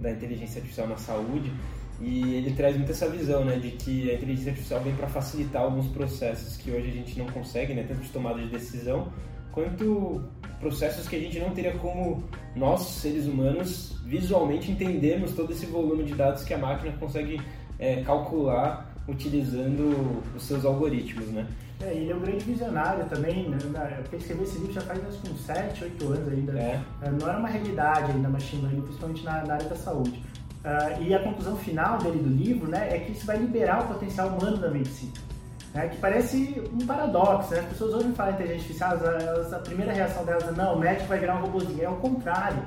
da 0.00 0.10
inteligência 0.10 0.58
artificial 0.58 0.88
na 0.88 0.96
saúde. 0.96 1.52
E 2.00 2.34
ele 2.34 2.54
traz 2.54 2.76
muito 2.76 2.90
essa 2.90 3.08
visão, 3.08 3.44
né, 3.44 3.56
de 3.56 3.70
que 3.70 4.10
a 4.10 4.14
inteligência 4.14 4.50
artificial 4.50 4.80
vem 4.80 4.96
para 4.96 5.06
facilitar 5.06 5.62
alguns 5.62 5.86
processos 5.88 6.56
que 6.56 6.72
hoje 6.72 6.88
a 6.88 6.92
gente 6.92 7.16
não 7.16 7.26
consegue, 7.26 7.72
né, 7.72 7.84
tanto 7.86 8.00
de 8.00 8.08
tomada 8.08 8.40
de 8.40 8.48
decisão, 8.48 9.12
quanto 9.52 10.24
processos 10.62 11.08
que 11.08 11.16
a 11.16 11.18
gente 11.18 11.38
não 11.40 11.50
teria 11.50 11.72
como 11.72 12.22
nós, 12.54 12.82
seres 12.82 13.26
humanos, 13.26 13.96
visualmente 14.06 14.70
entendermos 14.70 15.32
todo 15.32 15.52
esse 15.52 15.66
volume 15.66 16.04
de 16.04 16.14
dados 16.14 16.44
que 16.44 16.54
a 16.54 16.58
máquina 16.58 16.96
consegue 16.98 17.40
é, 17.78 18.02
calcular 18.02 18.94
utilizando 19.08 20.22
os 20.36 20.44
seus 20.44 20.64
algoritmos, 20.64 21.26
né? 21.26 21.46
É, 21.80 21.92
ele 21.92 22.12
é 22.12 22.14
um 22.14 22.20
grande 22.20 22.44
visionário 22.44 23.04
também, 23.06 23.48
né? 23.48 23.58
Eu 24.12 24.18
escrevi 24.18 24.44
esse 24.44 24.58
livro 24.58 24.72
já 24.72 24.80
faz 24.82 25.00
uns 25.28 25.40
7, 25.40 25.82
8 25.82 26.06
anos 26.06 26.28
ainda. 26.28 26.52
É. 26.52 26.80
é. 27.02 27.10
Não 27.10 27.28
era 27.28 27.38
uma 27.38 27.48
realidade 27.48 28.12
ainda 28.12 28.28
machine 28.28 28.62
learning, 28.62 28.82
principalmente 28.82 29.24
na, 29.24 29.44
na 29.44 29.54
área 29.54 29.68
da 29.68 29.74
saúde. 29.74 30.22
Uh, 30.64 31.02
e 31.02 31.12
a 31.12 31.18
conclusão 31.18 31.56
final 31.56 31.98
dele 31.98 32.22
do 32.22 32.28
livro 32.28 32.70
né, 32.70 32.88
é 32.94 33.00
que 33.00 33.10
isso 33.10 33.26
vai 33.26 33.36
liberar 33.36 33.82
o 33.82 33.88
potencial 33.88 34.28
humano 34.28 34.58
da 34.58 34.70
medicina. 34.70 35.12
Né, 35.74 35.88
que 35.88 35.96
parece 35.96 36.62
um 36.70 36.86
paradoxo, 36.86 37.50
né? 37.52 37.60
As 37.60 37.66
pessoas 37.66 37.94
ouvem 37.94 38.12
falar 38.12 38.32
inteligência 38.32 38.84
artificial, 38.86 39.20
elas, 39.20 39.52
a 39.54 39.58
primeira 39.58 39.92
reação 39.92 40.22
delas 40.22 40.46
é 40.46 40.52
não, 40.52 40.74
o 40.74 40.78
médico 40.78 41.08
vai 41.08 41.18
virar 41.18 41.36
um 41.36 41.40
robôzinho. 41.40 41.82
É 41.82 41.88
o 41.88 41.96
contrário, 41.96 42.62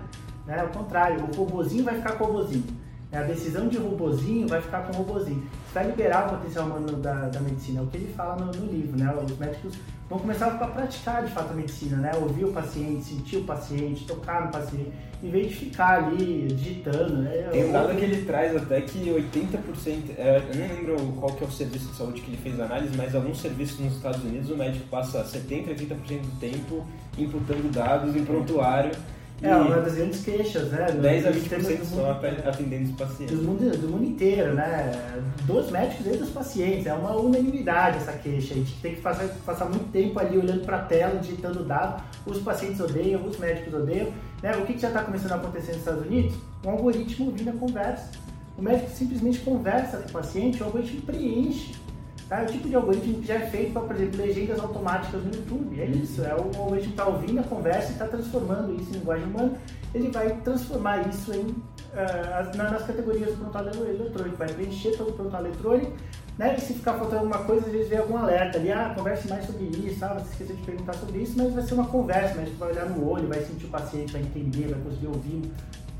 né? 0.47 0.57
É 0.59 0.63
o 0.63 0.69
contrário, 0.69 1.23
o 1.23 1.35
robôzinho 1.35 1.83
vai 1.83 1.95
ficar 1.95 2.13
com 2.13 2.23
o 2.23 2.27
robôzinho. 2.27 2.84
A 3.17 3.23
decisão 3.23 3.67
de 3.67 3.77
robôzinho 3.77 4.47
vai 4.47 4.61
ficar 4.61 4.81
com 4.83 4.93
o 4.93 5.03
robôzinho. 5.03 5.43
Isso 5.65 5.73
vai 5.73 5.85
liberar 5.87 6.27
o 6.27 6.37
potencial 6.37 6.65
humano 6.65 6.97
da, 6.97 7.29
da 7.29 7.39
medicina, 7.39 7.79
é 7.79 7.83
o 7.83 7.87
que 7.87 7.97
ele 7.97 8.13
fala 8.13 8.35
no, 8.35 8.51
no 8.51 8.71
livro, 8.71 8.97
né? 8.97 9.13
Os 9.23 9.37
médicos 9.37 9.75
vão 10.09 10.19
começar 10.19 10.47
a 10.47 10.67
praticar 10.67 11.23
de 11.23 11.31
fato 11.31 11.51
a 11.51 11.53
medicina, 11.53 11.97
né? 11.97 12.11
Ouvir 12.15 12.45
o 12.45 12.51
paciente, 12.51 13.03
sentir 13.03 13.37
o 13.37 13.43
paciente, 13.43 14.05
tocar 14.05 14.45
no 14.45 14.51
paciente, 14.51 14.91
em 15.23 15.29
vez 15.29 15.49
de 15.49 15.55
ficar 15.55 16.03
ali 16.03 16.47
digitando. 16.47 17.17
Né? 17.17 17.49
Tem 17.51 17.65
um 17.65 17.71
dado 17.71 17.95
que 17.95 18.03
ele 18.03 18.25
traz 18.25 18.55
até 18.55 18.81
que 18.81 19.09
80%, 19.09 20.17
é, 20.17 20.43
eu 20.49 20.55
não 20.55 20.75
lembro 20.75 21.13
qual 21.19 21.31
que 21.33 21.43
é 21.43 21.47
o 21.47 21.51
serviço 21.51 21.87
de 21.87 21.95
saúde 21.95 22.21
que 22.21 22.29
ele 22.29 22.37
fez 22.37 22.59
a 22.59 22.65
análise, 22.65 22.95
mas 22.95 23.15
alguns 23.15 23.39
serviços 23.39 23.79
nos 23.79 23.95
Estados 23.95 24.23
Unidos 24.23 24.49
o 24.49 24.57
médico 24.57 24.85
passa 24.87 25.23
70%, 25.23 25.69
80% 25.69 26.21
do 26.21 26.39
tempo 26.39 26.85
imputando 27.17 27.71
dados 27.71 28.15
em 28.15 28.23
prontuário 28.23 28.91
é, 28.91 29.24
uma 29.41 29.81
das 29.81 29.95
grandes 29.95 30.23
queixas, 30.23 30.71
né? 30.71 30.91
10 30.91 31.25
a 31.25 31.31
20% 31.31 31.83
só 31.83 32.11
atendendo 32.47 32.91
os 32.91 32.95
pacientes. 32.95 33.37
Do 33.37 33.43
mundo, 33.43 33.77
do 33.77 33.89
mundo 33.89 34.05
inteiro, 34.05 34.53
né? 34.53 34.91
Dos 35.43 35.69
médicos 35.71 36.05
e 36.07 36.17
dos 36.17 36.29
pacientes. 36.29 36.85
É 36.85 36.93
uma 36.93 37.15
unanimidade 37.15 37.97
essa 37.97 38.13
queixa. 38.13 38.53
A 38.53 38.57
gente 38.57 38.73
tem 38.81 38.95
que 38.95 39.01
passar, 39.01 39.27
passar 39.45 39.65
muito 39.65 39.91
tempo 39.91 40.17
ali 40.19 40.37
olhando 40.37 40.65
para 40.65 40.77
a 40.77 40.81
tela, 40.83 41.19
digitando 41.19 41.63
dados. 41.63 42.01
Os 42.25 42.39
pacientes 42.39 42.79
odeiam, 42.79 43.25
os 43.25 43.37
médicos 43.37 43.73
odeiam. 43.73 44.07
Né? 44.41 44.55
O 44.55 44.65
que, 44.65 44.73
que 44.73 44.79
já 44.79 44.87
está 44.87 45.03
começando 45.03 45.33
a 45.33 45.35
acontecer 45.35 45.73
nos 45.73 45.79
Estados 45.79 46.05
Unidos? 46.05 46.35
Um 46.65 46.69
algoritmo 46.69 47.25
ouvindo 47.27 47.49
a 47.49 47.53
conversa. 47.53 48.11
O 48.57 48.61
médico 48.61 48.89
simplesmente 48.91 49.39
conversa 49.39 49.97
com 49.97 50.09
o 50.09 50.11
paciente, 50.13 50.61
o 50.63 50.65
algoritmo 50.65 51.01
preenche 51.01 51.75
Tá? 52.27 52.41
É 52.41 52.43
o 52.43 52.47
tipo 52.47 52.67
de 52.67 52.75
algoritmo 52.75 53.21
que 53.21 53.27
já 53.27 53.35
é 53.35 53.45
feito 53.47 53.73
para, 53.73 53.83
por 53.83 53.95
exemplo, 53.95 54.17
legendas 54.17 54.59
automáticas 54.59 55.23
no 55.23 55.33
YouTube. 55.33 55.79
É 55.79 55.85
isso, 55.85 56.23
é 56.23 56.33
o 56.33 56.39
algoritmo 56.57 56.79
que 56.79 56.89
está 56.89 57.05
ouvindo 57.05 57.39
a 57.39 57.43
conversa 57.43 57.89
e 57.89 57.91
está 57.91 58.07
transformando 58.07 58.73
isso 58.81 58.89
em 58.89 58.93
linguagem 58.93 59.25
humana. 59.27 59.53
Ele 59.93 60.09
vai 60.09 60.29
transformar 60.41 61.07
isso 61.07 61.31
em, 61.33 61.41
uh, 61.41 62.57
nas 62.57 62.85
categorias 62.85 63.29
do 63.29 63.37
prontuário 63.37 63.71
eletrônico, 63.87 64.37
vai 64.37 64.47
preencher 64.47 64.97
todo 64.97 65.11
o 65.11 65.13
prontuário 65.13 65.47
eletrônico. 65.47 65.93
Né? 66.37 66.55
E 66.57 66.61
se 66.61 66.73
ficar 66.73 66.95
faltando 66.95 67.21
alguma 67.21 67.43
coisa, 67.45 67.65
às 67.65 67.71
vezes 67.71 67.87
vem 67.87 67.99
algum 67.99 68.17
alerta 68.17 68.57
ali, 68.57 68.69
ah, 68.69 68.91
converse 68.93 69.27
mais 69.29 69.45
sobre 69.45 69.63
isso, 69.65 70.03
ah, 70.03 70.15
você 70.15 70.31
esqueceu 70.31 70.55
de 70.55 70.63
perguntar 70.63 70.93
sobre 70.93 71.19
isso, 71.19 71.33
mas 71.37 71.53
vai 71.53 71.63
ser 71.63 71.73
uma 71.75 71.87
conversa, 71.87 72.35
mas 72.35 72.49
vai 72.57 72.71
olhar 72.71 72.89
no 72.89 73.09
olho, 73.09 73.27
vai 73.29 73.39
sentir 73.39 73.65
o 73.65 73.69
paciente, 73.69 74.11
vai 74.11 74.21
entender, 74.21 74.67
vai 74.67 74.81
conseguir 74.81 75.07
ouvir 75.07 75.49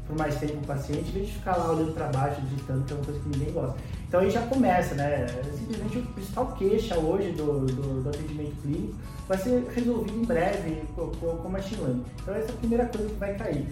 por 0.08 0.18
mais 0.18 0.40
tempo 0.40 0.58
o 0.58 0.68
paciente, 0.68 1.10
em 1.10 1.12
vez 1.12 1.28
de 1.28 1.34
ficar 1.34 1.56
lá 1.58 1.72
olhando 1.72 1.94
para 1.94 2.08
baixo, 2.08 2.42
digitando, 2.42 2.84
que 2.84 2.94
é 2.94 2.96
uma 2.96 3.06
coisa 3.06 3.20
que 3.20 3.30
ninguém 3.30 3.54
gosta. 3.54 3.76
Então 4.08 4.20
aí 4.20 4.30
já 4.30 4.42
começa, 4.44 4.96
né? 4.96 5.26
Simplesmente 5.58 5.98
o 5.98 6.06
principal 6.14 6.48
queixa 6.54 6.98
hoje 6.98 7.32
do, 7.32 7.66
do, 7.66 8.04
do 8.04 8.10
atendimento 8.10 8.56
clínico 8.62 8.96
vai 9.28 9.38
ser 9.38 9.66
resolvido 9.74 10.18
em 10.18 10.26
breve 10.26 10.84
com, 10.96 11.08
com, 11.10 11.50
machine 11.50 11.82
learning. 11.82 12.06
Então 12.22 12.36
essa 12.36 12.52
é 12.52 12.54
a 12.54 12.58
primeira 12.58 12.86
coisa 12.86 13.10
que 13.10 13.16
vai 13.16 13.36
cair. 13.36 13.68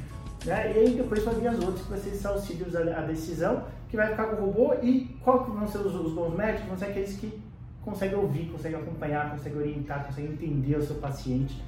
Né? 0.45 0.73
E 0.75 0.79
aí 0.79 0.95
depois 0.95 1.23
vai 1.23 1.35
vir 1.35 1.47
as 1.47 1.59
outras, 1.59 1.81
que 1.81 1.89
vai 1.89 1.99
ser 1.99 2.09
esses 2.09 2.25
auxílios 2.25 2.75
à, 2.75 3.01
decisão, 3.01 3.63
que 3.89 3.95
vai 3.95 4.09
ficar 4.09 4.25
com 4.25 4.41
o 4.41 4.45
robô 4.45 4.73
e 4.81 5.15
qual 5.23 5.45
que 5.45 5.51
vão 5.51 5.67
ser 5.67 5.77
os, 5.79 5.93
os 5.93 6.13
bons 6.13 6.35
médicos? 6.35 6.67
Vão 6.67 6.77
ser 6.77 6.85
aqueles 6.85 7.15
que 7.15 7.41
conseguem 7.83 8.17
ouvir, 8.17 8.49
conseguem 8.51 8.79
acompanhar, 8.79 9.31
conseguem 9.31 9.59
orientar, 9.59 10.05
conseguem 10.07 10.31
entender 10.31 10.77
o 10.77 10.83
seu 10.83 10.95
paciente 10.95 11.61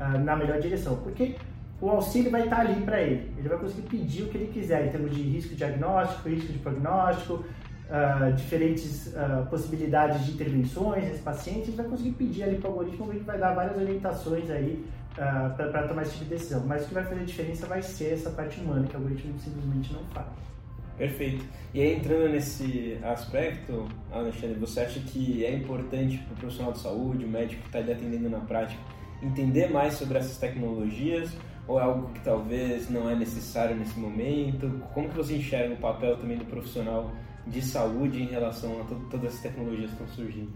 uh, 0.00 0.18
na 0.18 0.34
melhor 0.34 0.58
direção. 0.60 0.96
Porque 0.96 1.36
o 1.80 1.90
auxílio 1.90 2.30
vai 2.30 2.44
estar 2.44 2.60
ali 2.60 2.80
para 2.82 3.02
ele. 3.02 3.32
Ele 3.36 3.48
vai 3.48 3.58
conseguir 3.58 3.82
pedir 3.82 4.22
o 4.22 4.28
que 4.28 4.38
ele 4.38 4.52
quiser 4.52 4.86
em 4.86 4.90
termos 4.90 5.14
de 5.14 5.22
risco 5.22 5.54
diagnóstico, 5.54 6.28
risco 6.28 6.52
de 6.52 6.58
prognóstico, 6.58 7.34
uh, 7.34 8.32
diferentes 8.32 9.08
uh, 9.08 9.46
possibilidades 9.50 10.24
de 10.24 10.32
intervenções 10.32 11.04
nesse 11.04 11.22
paciente. 11.22 11.68
Ele 11.68 11.76
vai 11.76 11.86
conseguir 11.86 12.12
pedir 12.12 12.44
ali 12.44 12.56
para 12.58 12.70
o 12.70 12.72
algoritmo, 12.72 13.12
ele 13.12 13.20
vai 13.20 13.38
dar 13.38 13.54
várias 13.54 13.76
orientações 13.76 14.50
aí 14.50 14.84
uh, 15.12 15.54
para 15.54 15.86
tomar 15.86 16.02
esse 16.02 16.12
tipo 16.12 16.24
de 16.24 16.30
decisão. 16.30 16.64
Mas 16.66 16.84
o 16.84 16.88
que 16.88 16.94
vai 16.94 17.04
fazer 17.04 17.24
diferença 17.24 17.66
vai 17.66 17.82
ser 17.82 18.14
essa 18.14 18.30
parte 18.30 18.58
humana, 18.60 18.86
que 18.86 18.94
o 18.94 18.98
algoritmo 18.98 19.38
simplesmente 19.38 19.92
não 19.92 20.04
faz. 20.14 20.26
Perfeito. 20.96 21.44
E 21.74 21.82
aí, 21.82 21.94
entrando 21.94 22.30
nesse 22.30 22.98
aspecto, 23.02 23.86
Alexandre, 24.10 24.58
você 24.58 24.80
acha 24.80 24.98
que 25.00 25.44
é 25.44 25.54
importante 25.54 26.16
para 26.16 26.32
o 26.32 26.36
profissional 26.38 26.72
de 26.72 26.78
saúde, 26.78 27.26
o 27.26 27.28
médico 27.28 27.60
que 27.60 27.68
está 27.68 27.80
ali 27.80 27.92
atendendo 27.92 28.30
na 28.30 28.40
prática, 28.40 28.80
entender 29.22 29.70
mais 29.70 29.92
sobre 29.92 30.16
essas 30.16 30.38
tecnologias 30.38 31.30
ou 31.68 31.80
é 31.80 31.82
algo 31.82 32.12
que 32.12 32.20
talvez 32.20 32.88
não 32.88 33.10
é 33.10 33.14
necessário 33.14 33.76
nesse 33.76 33.98
momento? 33.98 34.70
Como 34.94 35.08
que 35.08 35.16
você 35.16 35.36
enxerga 35.36 35.74
o 35.74 35.78
papel 35.78 36.16
também 36.16 36.38
do 36.38 36.44
profissional 36.44 37.10
de 37.46 37.62
saúde 37.62 38.22
em 38.22 38.26
relação 38.26 38.80
a 38.80 38.84
to 38.84 38.94
todas 39.10 39.34
as 39.34 39.40
tecnologias 39.40 39.90
que 39.90 40.02
estão 40.02 40.08
surgindo? 40.08 40.52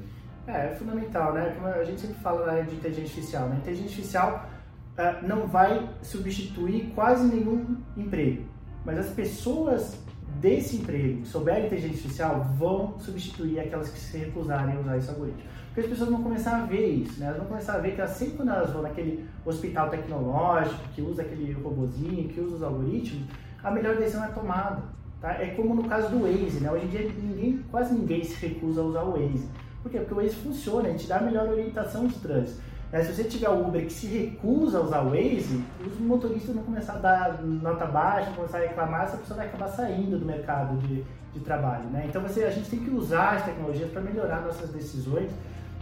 É, 0.46 0.66
é 0.66 0.74
fundamental, 0.74 1.32
né? 1.32 1.52
Como 1.54 1.66
a 1.66 1.84
gente 1.84 2.00
sempre 2.00 2.16
fala 2.16 2.46
na 2.46 2.52
área 2.52 2.64
de 2.64 2.74
inteligência 2.74 3.18
artificial, 3.18 3.48
né? 3.48 3.56
Inteligência 3.56 3.90
artificial 3.90 4.50
uh, 4.98 5.26
não 5.26 5.46
vai 5.46 5.88
substituir 6.02 6.92
quase 6.94 7.24
nenhum 7.24 7.76
emprego, 7.96 8.44
mas 8.84 8.98
as 8.98 9.10
pessoas 9.10 9.98
desse 10.40 10.76
emprego 10.76 11.22
que 11.22 11.28
souberem 11.28 11.66
inteligência 11.66 11.96
artificial 11.96 12.44
vão 12.56 12.98
substituir 12.98 13.60
aquelas 13.60 13.90
que 13.90 13.98
se 13.98 14.16
recusarem 14.16 14.76
a 14.76 14.80
usar 14.80 14.96
esse 14.96 15.10
algoritmo. 15.10 15.42
Porque 15.70 15.82
as 15.82 15.86
pessoas 15.86 16.10
vão 16.10 16.22
começar 16.22 16.56
a 16.56 16.66
ver 16.66 16.84
isso, 16.86 17.20
né? 17.20 17.26
Elas 17.26 17.38
vão 17.38 17.46
começar 17.46 17.74
a 17.74 17.78
ver 17.78 17.94
que 17.94 18.02
assim 18.02 18.30
quando 18.30 18.50
elas 18.50 18.70
vão 18.70 18.82
naquele 18.82 19.24
hospital 19.46 19.88
tecnológico, 19.88 20.80
que 20.94 21.00
usa 21.00 21.22
aquele 21.22 21.52
robozinho, 21.52 22.28
que 22.28 22.40
usa 22.40 22.56
os 22.56 22.62
algoritmos, 22.62 23.22
a 23.62 23.70
melhor 23.70 23.96
decisão 23.96 24.24
é 24.24 24.28
tomada. 24.28 24.82
Tá? 25.20 25.32
É 25.34 25.54
como 25.54 25.74
no 25.74 25.84
caso 25.84 26.08
do 26.08 26.22
Waze, 26.22 26.60
né? 26.60 26.72
Hoje 26.72 26.86
em 26.86 26.88
dia 26.88 27.02
ninguém, 27.02 27.64
quase 27.70 27.94
ninguém 27.94 28.24
se 28.24 28.34
recusa 28.44 28.80
a 28.80 28.84
usar 28.84 29.02
o 29.02 29.12
Waze. 29.12 29.48
Por 29.80 29.92
quê? 29.92 29.98
Porque 29.98 30.14
o 30.14 30.16
Waze 30.16 30.34
funciona, 30.34 30.88
ele 30.88 30.98
te 30.98 31.06
dá 31.06 31.18
a 31.18 31.22
melhor 31.22 31.48
orientação 31.48 32.06
de 32.08 32.14
trânsito. 32.14 32.60
Né? 32.90 33.04
Se 33.04 33.14
você 33.14 33.22
tiver 33.22 33.48
o 33.48 33.68
Uber 33.68 33.84
que 33.84 33.92
se 33.92 34.06
recusa 34.08 34.78
a 34.78 34.80
usar 34.80 35.02
o 35.02 35.10
Waze, 35.10 35.62
os 35.86 36.00
motoristas 36.00 36.52
vão 36.52 36.64
começar 36.64 36.94
a 36.94 36.98
dar 36.98 37.42
nota 37.42 37.86
baixa, 37.86 38.32
começar 38.32 38.58
a 38.58 38.62
reclamar, 38.62 39.04
essa 39.04 39.18
pessoa 39.18 39.36
vai 39.36 39.46
acabar 39.46 39.68
saindo 39.68 40.18
do 40.18 40.26
mercado 40.26 40.76
de, 40.78 41.04
de 41.32 41.40
trabalho. 41.40 41.84
Né? 41.90 42.06
Então 42.08 42.20
você, 42.20 42.42
a 42.42 42.50
gente 42.50 42.68
tem 42.68 42.80
que 42.80 42.90
usar 42.90 43.36
as 43.36 43.44
tecnologias 43.44 43.88
para 43.90 44.00
melhorar 44.00 44.40
nossas 44.40 44.70
decisões 44.70 45.30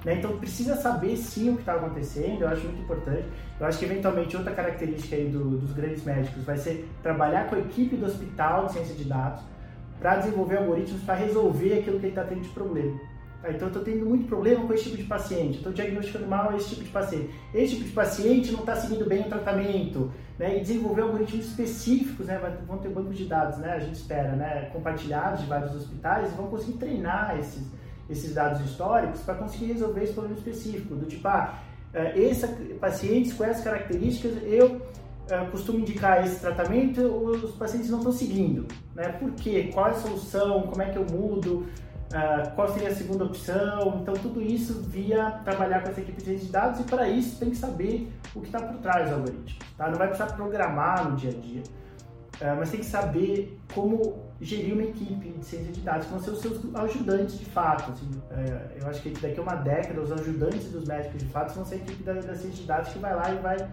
né? 0.05 0.15
Então 0.15 0.37
precisa 0.39 0.77
saber 0.77 1.17
sim 1.17 1.51
o 1.51 1.55
que 1.55 1.61
está 1.61 1.75
acontecendo, 1.75 2.43
eu 2.43 2.49
acho 2.49 2.65
muito 2.65 2.83
importante. 2.83 3.27
Eu 3.59 3.67
acho 3.67 3.79
que 3.79 3.85
eventualmente 3.85 4.37
outra 4.37 4.53
característica 4.53 5.17
aí 5.17 5.29
do, 5.29 5.59
dos 5.59 5.73
grandes 5.73 6.05
médicos 6.05 6.45
vai 6.45 6.57
ser 6.57 6.89
trabalhar 7.03 7.49
com 7.49 7.57
a 7.57 7.59
equipe 7.59 7.97
do 7.97 8.07
hospital 8.07 8.67
de 8.67 8.73
ciência 8.73 8.95
de 8.95 9.05
dados 9.05 9.43
para 9.99 10.17
desenvolver 10.17 10.59
algoritmos 10.59 11.03
para 11.03 11.15
resolver 11.15 11.81
aquilo 11.81 11.99
que 11.99 12.07
ele 12.07 12.13
está 12.13 12.25
tendo 12.25 12.43
de 12.43 12.49
problema. 12.51 12.99
Tá? 13.43 13.51
Então 13.51 13.63
eu 13.63 13.69
estou 13.69 13.83
tendo 13.83 14.07
muito 14.07 14.27
problema 14.27 14.65
com 14.67 14.73
esse 14.73 14.85
tipo 14.85 14.97
de 14.97 15.05
paciente, 15.05 15.59
estou 15.59 15.73
diagnosticando 15.73 16.27
mal 16.27 16.57
esse 16.57 16.71
tipo 16.71 16.85
de 16.85 16.91
paciente. 16.91 17.31
Esse 17.53 17.75
tipo 17.75 17.89
de 17.89 17.93
paciente 17.93 18.53
não 18.53 18.61
está 18.61 18.77
seguindo 18.77 19.09
bem 19.09 19.23
o 19.23 19.29
tratamento, 19.29 20.13
né? 20.39 20.59
E 20.59 20.61
desenvolver 20.61 21.03
algoritmos 21.03 21.47
específicos, 21.47 22.27
né? 22.27 22.41
Vão 22.67 22.79
ter 22.79 22.89
bancos 22.89 23.17
de 23.17 23.25
dados, 23.25 23.59
né? 23.59 23.73
A 23.73 23.79
gente 23.81 23.95
espera, 23.95 24.33
né? 24.37 24.71
Compartilhados 24.73 25.41
de 25.41 25.47
vários 25.47 25.75
hospitais 25.75 26.33
vão 26.33 26.47
conseguir 26.47 26.79
treinar 26.79 27.37
esses 27.39 27.65
esses 28.09 28.35
dados 28.35 28.61
históricos 28.63 29.21
para 29.21 29.35
conseguir 29.35 29.73
resolver 29.73 30.03
esse 30.03 30.13
problema 30.13 30.39
específico, 30.39 30.95
do 30.95 31.07
tipo, 31.07 31.27
ah, 31.29 31.59
é, 31.93 32.19
esse 32.19 32.47
pacientes 32.75 33.33
com 33.33 33.45
essas 33.45 33.65
características 33.65 34.43
eu 34.45 34.81
é, 35.31 35.45
costumo 35.47 35.81
indicar 35.81 36.25
esse 36.25 36.41
tratamento, 36.41 37.01
os 37.03 37.53
pacientes 37.53 37.91
não 37.91 37.99
estão 37.99 38.13
seguindo, 38.13 38.67
né? 38.95 39.09
Por 39.13 39.33
quê? 39.33 39.71
Qual 39.73 39.89
é 39.89 39.91
a 39.91 39.95
solução? 39.95 40.63
Como 40.63 40.83
é 40.83 40.91
que 40.91 40.97
eu 40.97 41.05
mudo? 41.05 41.67
Uh, 42.09 42.55
qual 42.55 42.73
seria 42.73 42.89
a 42.89 42.95
segunda 42.95 43.25
opção? 43.25 43.99
Então, 44.01 44.15
tudo 44.15 44.41
isso 44.41 44.81
via 44.81 45.31
trabalhar 45.45 45.83
com 45.83 45.91
essa 45.91 46.01
equipe 46.01 46.23
de 46.23 46.47
dados 46.47 46.81
e 46.81 46.85
para 46.85 47.07
isso 47.07 47.39
tem 47.39 47.51
que 47.51 47.57
saber 47.57 48.11
o 48.35 48.41
que 48.41 48.47
está 48.47 48.63
por 48.63 48.79
trás 48.79 49.11
do 49.11 49.17
algoritmo. 49.17 49.59
Tá? 49.77 49.91
Não 49.91 49.99
vai 49.99 50.09
precisar 50.09 50.33
programar 50.35 51.11
no 51.11 51.17
dia 51.17 51.31
a 51.31 51.35
dia. 51.35 51.63
É, 52.41 52.55
mas 52.55 52.71
tem 52.71 52.81
que 52.81 52.87
saber 52.87 53.59
como 53.75 54.28
gerir 54.41 54.75
uma 54.75 54.85
equipe 54.85 55.31
de 55.31 55.45
ciência 55.45 55.73
de 55.73 55.81
dados, 55.81 56.07
que 56.07 56.13
vão 56.13 56.21
ser 56.21 56.31
os 56.31 56.41
seus 56.41 56.75
ajudantes 56.75 57.39
de 57.39 57.45
fato. 57.47 57.93
Assim, 57.93 58.09
é, 58.31 58.79
eu 58.81 58.89
acho 58.89 59.03
que 59.03 59.11
daqui 59.11 59.39
a 59.39 59.43
uma 59.43 59.57
década, 59.57 60.01
os 60.01 60.13
ajudantes 60.13 60.71
dos 60.71 60.87
médicos 60.87 61.19
de 61.19 61.27
fato 61.27 61.55
vão 61.55 61.65
ser 61.65 61.77
a 61.77 61.79
equipe 61.79 62.03
da, 62.03 62.15
da 62.15 62.35
ciência 62.35 62.61
de 62.61 62.65
dados 62.65 62.93
que 62.93 62.99
vai 62.99 63.15
lá 63.15 63.33
e 63.33 63.39
vai 63.39 63.69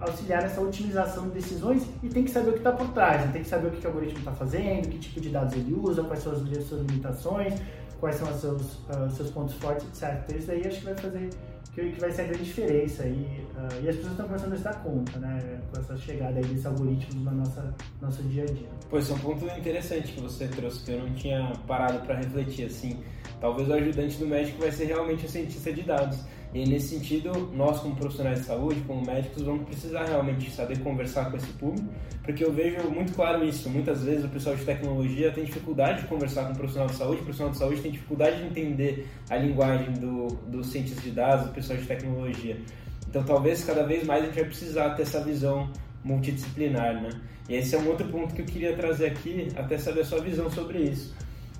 auxiliar 0.00 0.42
nessa 0.42 0.60
otimização 0.60 1.28
de 1.28 1.34
decisões 1.34 1.86
e 2.02 2.08
tem 2.08 2.24
que 2.24 2.30
saber 2.30 2.50
o 2.50 2.52
que 2.52 2.58
está 2.58 2.72
por 2.72 2.88
trás, 2.88 3.24
né? 3.24 3.30
tem 3.32 3.42
que 3.42 3.48
saber 3.48 3.68
o 3.68 3.70
que 3.70 3.86
o 3.86 3.88
algoritmo 3.88 4.18
está 4.18 4.32
fazendo, 4.32 4.88
que 4.88 4.98
tipo 4.98 5.20
de 5.20 5.28
dados 5.28 5.54
ele 5.54 5.72
usa, 5.74 6.02
quais 6.02 6.22
são 6.22 6.32
as 6.32 6.66
suas 6.66 6.80
limitações, 6.80 7.54
quais 8.00 8.16
são 8.16 8.28
os 8.28 8.40
seus, 8.40 8.62
uh, 8.62 9.10
seus 9.10 9.30
pontos 9.30 9.54
fortes, 9.54 9.86
etc. 9.86 10.22
Então, 10.24 10.36
isso 10.36 10.46
daí 10.48 10.66
acho 10.66 10.78
que 10.80 10.84
vai 10.84 10.96
fazer 10.96 11.30
que, 11.74 11.90
que 11.90 12.00
vai 12.00 12.12
ser 12.12 12.22
a 12.22 12.24
grande 12.26 12.44
diferença. 12.44 13.04
E, 13.04 13.10
uh, 13.10 13.84
e 13.84 13.88
as 13.88 13.96
pessoas 13.96 14.12
estão 14.12 14.26
começando 14.26 14.52
a 14.52 14.56
se 14.56 14.62
dar 14.62 14.82
conta, 14.82 15.18
né? 15.18 15.60
Com 15.72 15.80
essa 15.80 15.96
chegada 15.96 16.38
aí 16.38 16.44
desse 16.44 16.66
algoritmo 16.66 17.24
no 17.24 17.30
nossa, 17.32 17.74
nosso 18.00 18.22
dia 18.24 18.44
a 18.44 18.46
dia. 18.46 18.68
Pois 18.88 19.10
é 19.10 19.14
um 19.14 19.18
ponto 19.18 19.44
interessante 19.46 20.12
que 20.12 20.20
você 20.20 20.46
trouxe, 20.48 20.84
que 20.84 20.92
eu 20.92 21.00
não 21.00 21.14
tinha 21.14 21.52
parado 21.66 22.00
para 22.06 22.16
refletir, 22.16 22.66
assim. 22.66 23.02
Talvez 23.40 23.68
o 23.68 23.74
ajudante 23.74 24.16
do 24.18 24.26
médico 24.26 24.60
vai 24.60 24.70
ser 24.70 24.86
realmente 24.86 25.26
o 25.26 25.28
cientista 25.28 25.72
de 25.72 25.82
dados. 25.82 26.18
E 26.54 26.64
nesse 26.64 26.90
sentido, 26.90 27.50
nós 27.52 27.80
como 27.80 27.96
profissionais 27.96 28.38
de 28.38 28.44
saúde, 28.44 28.80
como 28.86 29.04
médicos, 29.04 29.42
vamos 29.42 29.64
precisar 29.64 30.04
realmente 30.04 30.48
saber 30.52 30.78
conversar 30.78 31.28
com 31.28 31.36
esse 31.36 31.48
público, 31.54 31.88
porque 32.22 32.44
eu 32.44 32.52
vejo 32.52 32.88
muito 32.88 33.12
claro 33.12 33.44
isso. 33.44 33.68
Muitas 33.68 34.04
vezes 34.04 34.24
o 34.24 34.28
pessoal 34.28 34.54
de 34.54 34.64
tecnologia 34.64 35.32
tem 35.32 35.44
dificuldade 35.44 36.02
de 36.02 36.06
conversar 36.06 36.44
com 36.44 36.52
o 36.52 36.56
profissional 36.56 36.86
de 36.86 36.94
saúde, 36.94 37.20
o 37.22 37.24
profissional 37.24 37.52
de 37.52 37.58
saúde 37.58 37.80
tem 37.80 37.90
dificuldade 37.90 38.36
de 38.38 38.44
entender 38.44 39.08
a 39.28 39.36
linguagem 39.36 39.94
do, 39.94 40.28
do 40.46 40.62
cientista 40.62 41.00
de 41.00 41.10
dados, 41.10 41.46
do 41.48 41.52
pessoal 41.52 41.76
de 41.76 41.86
tecnologia. 41.86 42.56
Então, 43.08 43.24
talvez 43.24 43.64
cada 43.64 43.82
vez 43.82 44.06
mais 44.06 44.22
a 44.22 44.26
gente 44.26 44.36
vai 44.36 44.44
precisar 44.44 44.90
ter 44.90 45.02
essa 45.02 45.24
visão 45.24 45.68
multidisciplinar, 46.04 47.02
né? 47.02 47.10
E 47.48 47.56
esse 47.56 47.74
é 47.74 47.78
um 47.78 47.88
outro 47.88 48.06
ponto 48.06 48.32
que 48.32 48.42
eu 48.42 48.46
queria 48.46 48.76
trazer 48.76 49.06
aqui, 49.06 49.48
até 49.56 49.76
saber 49.76 50.02
a 50.02 50.04
sua 50.04 50.20
visão 50.20 50.48
sobre 50.48 50.78
isso. 50.78 51.14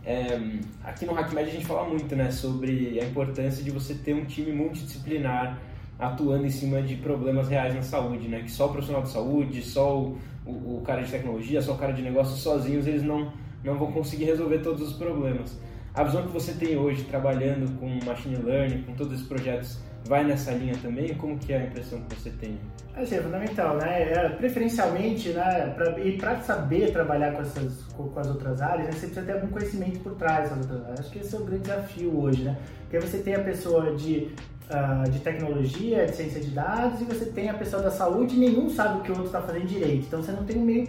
É, 0.06 0.38
aqui 0.82 1.06
no 1.06 1.18
HackMed 1.18 1.48
a 1.48 1.52
gente 1.52 1.66
fala 1.66 1.88
muito 1.88 2.14
né, 2.14 2.30
sobre 2.30 3.00
a 3.00 3.04
importância 3.04 3.64
de 3.64 3.70
você 3.70 3.94
ter 3.94 4.14
um 4.14 4.24
time 4.26 4.52
multidisciplinar 4.52 5.58
atuando 5.98 6.44
em 6.44 6.50
cima 6.50 6.82
de 6.82 6.96
problemas 6.96 7.48
reais 7.48 7.74
na 7.74 7.82
saúde, 7.82 8.28
né? 8.28 8.40
Que 8.40 8.50
só 8.50 8.66
o 8.66 8.70
profissional 8.70 9.02
de 9.02 9.10
saúde, 9.10 9.62
só 9.62 9.98
o, 9.98 10.18
o, 10.44 10.78
o 10.78 10.82
cara 10.84 11.02
de 11.02 11.10
tecnologia, 11.10 11.62
só 11.62 11.72
o 11.72 11.78
cara 11.78 11.92
de 11.92 12.02
negócio 12.02 12.36
sozinhos 12.36 12.86
eles 12.86 13.02
não, 13.02 13.32
não 13.62 13.78
vão 13.78 13.92
conseguir 13.92 14.24
resolver 14.24 14.58
todos 14.58 14.82
os 14.82 14.92
problemas. 14.94 15.58
A 15.94 16.02
visão 16.02 16.26
que 16.26 16.32
você 16.32 16.52
tem 16.52 16.76
hoje 16.76 17.04
trabalhando 17.04 17.78
com 17.78 18.04
machine 18.04 18.36
learning, 18.36 18.82
com 18.82 18.94
todos 18.94 19.12
esses 19.12 19.26
projetos 19.26 19.78
vai 20.06 20.24
nessa 20.24 20.52
linha 20.52 20.74
também? 20.82 21.14
Como 21.14 21.38
que 21.38 21.52
é 21.52 21.58
a 21.58 21.64
impressão 21.64 22.00
que 22.02 22.14
você 22.14 22.30
tem? 22.30 22.58
Assim, 22.96 23.16
é 23.16 23.22
fundamental, 23.22 23.76
né? 23.76 24.12
É, 24.12 24.28
preferencialmente, 24.28 25.30
né? 25.30 25.72
Pra, 25.76 25.98
e 25.98 26.16
para 26.16 26.40
saber 26.40 26.92
trabalhar 26.92 27.32
com, 27.32 27.42
essas, 27.42 27.82
com, 27.96 28.12
as 28.18 28.28
outras 28.28 28.60
áreas, 28.60 28.86
né, 28.86 28.92
você 28.92 29.06
precisa 29.06 29.26
ter 29.26 29.32
algum 29.32 29.48
conhecimento 29.48 29.98
por 30.00 30.14
trás 30.14 30.50
das 30.50 30.58
outras 30.60 30.82
áreas. 30.82 31.00
Acho 31.00 31.10
que 31.10 31.18
esse 31.18 31.34
é 31.34 31.38
o 31.38 31.44
grande 31.44 31.62
desafio 31.62 32.20
hoje, 32.20 32.42
né? 32.44 32.56
Porque 32.82 33.00
você 33.00 33.18
tem 33.18 33.34
a 33.34 33.42
pessoa 33.42 33.94
de, 33.96 34.28
uh, 34.70 35.10
de 35.10 35.18
tecnologia, 35.20 36.06
de 36.06 36.14
ciência 36.14 36.40
de 36.40 36.50
dados, 36.50 37.00
e 37.00 37.04
você 37.04 37.24
tem 37.26 37.48
a 37.48 37.54
pessoa 37.54 37.82
da 37.82 37.90
saúde 37.90 38.36
e 38.36 38.38
nenhum 38.38 38.70
sabe 38.70 39.00
o 39.00 39.02
que 39.02 39.10
o 39.10 39.14
outro 39.14 39.26
está 39.26 39.40
fazendo 39.40 39.66
direito. 39.66 40.06
Então 40.06 40.22
você 40.22 40.32
não 40.32 40.44
tem 40.44 40.58
um 40.58 40.64
meio, 40.64 40.88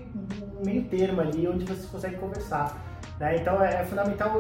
um 0.62 0.66
meio 0.66 0.84
termo 0.84 1.22
ali 1.22 1.48
onde 1.48 1.66
você 1.66 1.88
consegue 1.88 2.18
conversar. 2.18 2.95
Né? 3.20 3.38
Então 3.38 3.64
é, 3.64 3.82
é, 3.82 3.86
fundamental 3.86 4.38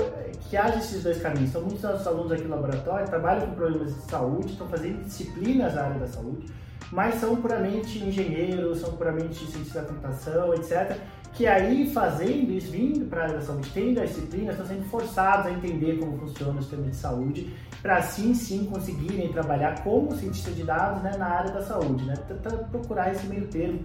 que 0.49 0.57
haja 0.57 0.77
esses 0.77 1.03
dois 1.03 1.21
caminhos. 1.21 1.49
Então 1.49 1.61
muitos 1.61 1.81
nossos 1.81 2.05
alunos 2.05 2.31
aqui 2.31 2.43
no 2.43 2.55
laboratório 2.55 3.07
trabalham 3.07 3.47
com 3.47 3.55
problemas 3.55 3.95
de 3.95 4.01
saúde, 4.01 4.51
estão 4.51 4.67
fazendo 4.67 5.03
disciplinas 5.03 5.73
na 5.73 5.83
área 5.83 5.99
da 5.99 6.07
saúde, 6.07 6.47
mas 6.91 7.15
são 7.15 7.35
puramente 7.37 7.99
engenheiros, 7.99 8.79
são 8.79 8.91
puramente 8.93 9.35
cientistas 9.35 9.73
da 9.73 9.87
computação, 9.87 10.53
etc. 10.53 10.97
Que 11.33 11.47
aí 11.47 11.89
fazendo 11.91 12.51
isso, 12.51 12.71
vindo 12.71 13.09
para 13.09 13.21
a 13.21 13.23
área 13.23 13.35
da 13.35 13.41
saúde, 13.41 13.69
tendo 13.73 13.99
as 14.01 14.09
disciplinas, 14.09 14.55
estão 14.55 14.65
sendo 14.65 14.89
forçados 14.89 15.47
a 15.47 15.51
entender 15.51 15.97
como 15.97 16.17
funciona 16.17 16.59
o 16.59 16.61
sistema 16.61 16.87
de 16.87 16.95
saúde, 16.95 17.53
para 17.81 17.97
assim 17.97 18.33
sim 18.33 18.65
conseguirem 18.65 19.31
trabalhar 19.33 19.83
como 19.83 20.15
cientista 20.15 20.51
de 20.51 20.63
dados 20.63 21.03
né, 21.03 21.11
na 21.17 21.27
área 21.27 21.51
da 21.51 21.61
saúde. 21.61 22.05
Né? 22.05 22.13
Tentar 22.27 22.51
procurar 22.69 23.11
esse 23.11 23.25
meio 23.27 23.47
termo, 23.47 23.79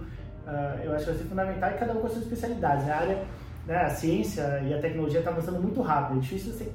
uh, 0.47 0.81
eu 0.81 0.93
acho 0.93 1.05
que 1.05 1.11
vai 1.11 1.19
ser 1.19 1.25
fundamental 1.25 1.71
e 1.71 1.73
cada 1.73 1.93
um 1.93 1.99
com 1.99 2.07
as 2.07 2.13
suas 2.13 2.23
especialidades. 2.23 2.85
Né? 2.85 2.93
A 2.93 2.97
área 2.97 3.25
né, 3.71 3.83
a 3.83 3.89
ciência 3.89 4.61
e 4.67 4.73
a 4.73 4.81
tecnologia 4.81 5.19
estão 5.19 5.33
tá 5.33 5.39
avançando 5.39 5.61
muito 5.61 5.81
rápido. 5.81 6.17
É 6.17 6.21
difícil 6.21 6.51
você 6.51 6.71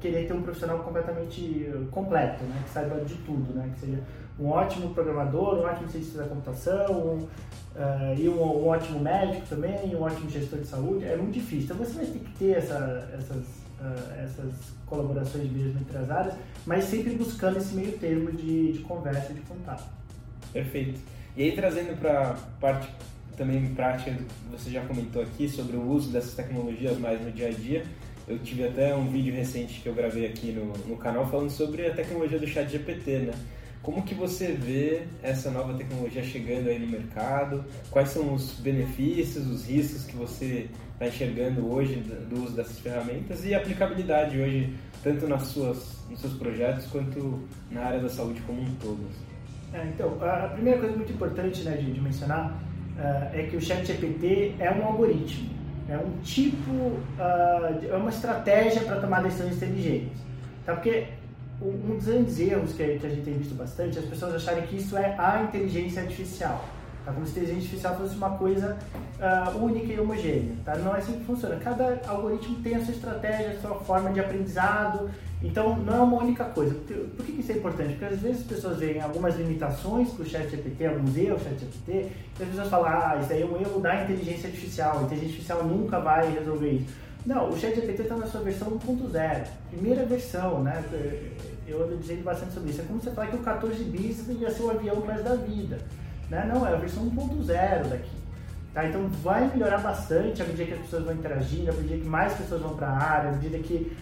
querer 0.00 0.26
ter 0.26 0.32
um 0.32 0.42
profissional 0.42 0.80
completamente 0.80 1.70
completo, 1.90 2.42
né, 2.44 2.60
que 2.64 2.70
saiba 2.70 3.00
de 3.04 3.14
tudo, 3.16 3.54
né, 3.54 3.70
que 3.74 3.80
seja 3.80 4.02
um 4.38 4.48
ótimo 4.48 4.92
programador, 4.94 5.58
um 5.58 5.64
ótimo 5.64 5.88
cientista 5.88 6.22
da 6.22 6.28
computação, 6.28 6.92
um, 6.92 7.18
uh, 7.18 8.18
e 8.18 8.28
um, 8.28 8.42
um, 8.42 8.68
ótimo 8.68 8.98
médico 8.98 9.46
também, 9.46 9.94
um 9.94 10.02
ótimo 10.02 10.30
gestor 10.30 10.58
de 10.58 10.66
saúde. 10.66 11.04
É 11.04 11.16
muito 11.16 11.34
difícil. 11.34 11.64
Então 11.64 11.76
você 11.76 11.92
vai 11.92 12.06
ter 12.06 12.18
que 12.18 12.38
ter 12.38 12.56
essa, 12.56 13.10
essas, 13.12 13.36
uh, 13.36 14.24
essas 14.24 14.54
colaborações 14.86 15.52
mesmo 15.52 15.78
entre 15.78 15.98
as 15.98 16.10
áreas, 16.10 16.34
mas 16.66 16.84
sempre 16.84 17.14
buscando 17.14 17.58
esse 17.58 17.74
meio 17.74 17.92
termo 17.98 18.32
de, 18.32 18.72
de 18.72 18.78
conversa, 18.80 19.34
de 19.34 19.42
contato. 19.42 19.84
Perfeito. 20.52 20.98
E 21.36 21.42
aí 21.42 21.52
trazendo 21.52 21.96
para 22.00 22.34
parte 22.58 22.88
também 23.40 23.64
prática, 23.74 24.14
você 24.50 24.68
já 24.68 24.82
comentou 24.82 25.22
aqui 25.22 25.48
sobre 25.48 25.74
o 25.74 25.82
uso 25.82 26.12
dessas 26.12 26.34
tecnologias 26.34 26.98
mais 26.98 27.18
no 27.22 27.32
dia 27.32 27.48
a 27.48 27.50
dia. 27.50 27.84
Eu 28.28 28.38
tive 28.38 28.66
até 28.66 28.94
um 28.94 29.08
vídeo 29.08 29.34
recente 29.34 29.80
que 29.80 29.88
eu 29.88 29.94
gravei 29.94 30.26
aqui 30.26 30.52
no, 30.52 30.66
no 30.86 30.96
canal 30.98 31.26
falando 31.26 31.48
sobre 31.48 31.86
a 31.86 31.94
tecnologia 31.94 32.38
do 32.38 32.46
chat 32.46 32.70
GPT, 32.70 33.18
né? 33.20 33.32
Como 33.82 34.02
que 34.02 34.14
você 34.14 34.48
vê 34.48 35.04
essa 35.22 35.50
nova 35.50 35.72
tecnologia 35.72 36.22
chegando 36.22 36.68
aí 36.68 36.78
no 36.78 36.86
mercado? 36.86 37.64
Quais 37.90 38.10
são 38.10 38.34
os 38.34 38.60
benefícios, 38.60 39.46
os 39.46 39.66
riscos 39.66 40.04
que 40.04 40.14
você 40.14 40.68
está 40.92 41.06
enxergando 41.06 41.66
hoje 41.66 41.94
do 42.28 42.44
uso 42.44 42.54
dessas 42.54 42.78
ferramentas 42.78 43.42
e 43.46 43.54
a 43.54 43.56
aplicabilidade 43.56 44.38
hoje, 44.38 44.74
tanto 45.02 45.26
nas 45.26 45.44
suas, 45.44 45.96
nos 46.10 46.20
seus 46.20 46.34
projetos 46.34 46.84
quanto 46.88 47.40
na 47.70 47.84
área 47.84 48.00
da 48.00 48.10
saúde 48.10 48.42
como 48.42 48.60
um 48.60 48.74
todo? 48.74 49.00
É, 49.72 49.86
então, 49.86 50.18
a 50.20 50.48
primeira 50.48 50.78
coisa 50.78 50.94
muito 50.94 51.12
importante 51.12 51.62
né, 51.62 51.76
de, 51.78 51.90
de 51.90 52.00
mencionar 52.02 52.69
é 53.32 53.48
que 53.50 53.56
o 53.56 53.60
ChatGPT 53.60 54.54
é 54.58 54.70
um 54.70 54.84
algoritmo, 54.84 55.50
é 55.88 55.96
um 55.96 56.20
tipo, 56.22 56.70
uh, 56.70 57.88
é 57.88 57.96
uma 57.96 58.10
estratégia 58.10 58.82
para 58.82 59.00
tomar 59.00 59.22
decisões 59.22 59.56
inteligentes. 59.56 60.18
Tá? 60.64 60.74
Porque 60.74 61.08
um 61.62 61.96
dos 61.96 62.06
grandes 62.06 62.38
erros 62.38 62.72
que 62.72 62.82
a 62.82 62.86
gente 62.86 63.22
tem 63.22 63.34
visto 63.34 63.54
bastante 63.54 63.98
é 63.98 64.00
as 64.00 64.06
pessoas 64.06 64.34
acharem 64.34 64.66
que 64.66 64.76
isso 64.76 64.96
é 64.96 65.14
a 65.18 65.42
inteligência 65.42 66.02
artificial. 66.02 66.64
Tá? 67.04 67.12
Como 67.12 67.26
se 67.26 67.38
a 67.38 67.42
inteligência 67.42 67.64
artificial 67.64 67.96
fosse 67.96 68.16
uma 68.16 68.30
coisa 68.30 68.76
uh, 69.18 69.64
única 69.64 69.92
e 69.92 69.98
homogênea. 70.00 70.54
Tá? 70.64 70.76
Não 70.76 70.94
é 70.94 70.98
assim 70.98 71.14
que 71.14 71.24
funciona. 71.24 71.56
Cada 71.56 72.00
algoritmo 72.06 72.56
tem 72.62 72.76
a 72.76 72.84
sua 72.84 72.94
estratégia, 72.94 73.50
a 73.50 73.60
sua 73.60 73.74
forma 73.80 74.10
de 74.12 74.20
aprendizado. 74.20 75.10
Então, 75.42 75.76
não 75.76 75.94
é 75.94 76.00
uma 76.00 76.18
única 76.18 76.44
coisa. 76.44 76.74
Por, 76.74 77.24
que 77.24 77.32
isso 77.32 77.52
é 77.52 77.56
importante? 77.56 77.94
Porque 77.94 78.04
às 78.04 78.20
vezes 78.20 78.42
as 78.42 78.46
pessoas 78.46 78.78
veem 78.78 79.00
algumas 79.00 79.36
limitações 79.36 80.10
para 80.10 80.22
o 80.22 80.26
ChatGPT, 80.26 80.86
alguns 80.86 81.16
erros 81.16 81.40
do 81.40 81.44
ChatGPT, 81.44 81.92
e 82.38 82.42
as 82.42 82.48
pessoas 82.48 82.68
falam, 82.68 82.88
ah, 82.88 83.18
isso 83.22 83.32
aí 83.32 83.42
é 83.42 83.46
um 83.46 83.58
erro 83.58 83.80
da 83.80 84.04
inteligência 84.04 84.48
artificial. 84.48 84.98
A 84.98 85.02
inteligência 85.02 85.28
artificial 85.28 85.64
nunca 85.64 85.98
vai 85.98 86.30
resolver 86.30 86.70
isso. 86.70 86.94
Não, 87.24 87.48
o 87.48 87.58
ChatGPT 87.58 88.02
está 88.02 88.16
na 88.16 88.26
sua 88.26 88.40
versão 88.40 88.68
1.0, 88.70 89.46
primeira 89.70 90.04
versão, 90.04 90.62
né? 90.62 90.82
Eu 91.66 91.84
ando 91.84 91.96
dizendo 91.98 92.24
bastante 92.24 92.52
sobre 92.52 92.70
isso. 92.70 92.80
É 92.80 92.84
como 92.84 93.00
você 93.00 93.10
falar 93.10 93.28
que 93.28 93.36
o 93.36 93.40
14 93.40 93.84
bis 93.84 94.26
ia 94.28 94.50
ser 94.50 94.62
o 94.62 94.70
avião 94.70 94.96
mais 95.04 95.22
da 95.22 95.36
vida. 95.36 95.78
Né? 96.28 96.50
Não, 96.52 96.66
é 96.66 96.72
a 96.72 96.76
versão 96.76 97.04
1.0 97.10 97.88
daqui. 97.88 98.10
Tá? 98.72 98.86
Então 98.86 99.08
vai 99.22 99.48
melhorar 99.48 99.78
bastante 99.78 100.42
à 100.42 100.44
medida 100.44 100.64
que 100.64 100.72
as 100.74 100.80
pessoas 100.80 101.04
vão 101.04 101.14
interagindo, 101.14 101.70
à 101.70 101.74
medida 101.74 101.96
que 101.98 102.08
mais 102.08 102.32
pessoas 102.34 102.62
vão 102.62 102.74
para 102.76 102.88
a 102.88 102.98
área, 102.98 103.30
à 103.30 103.32
medida 103.32 103.58
que 103.58 103.96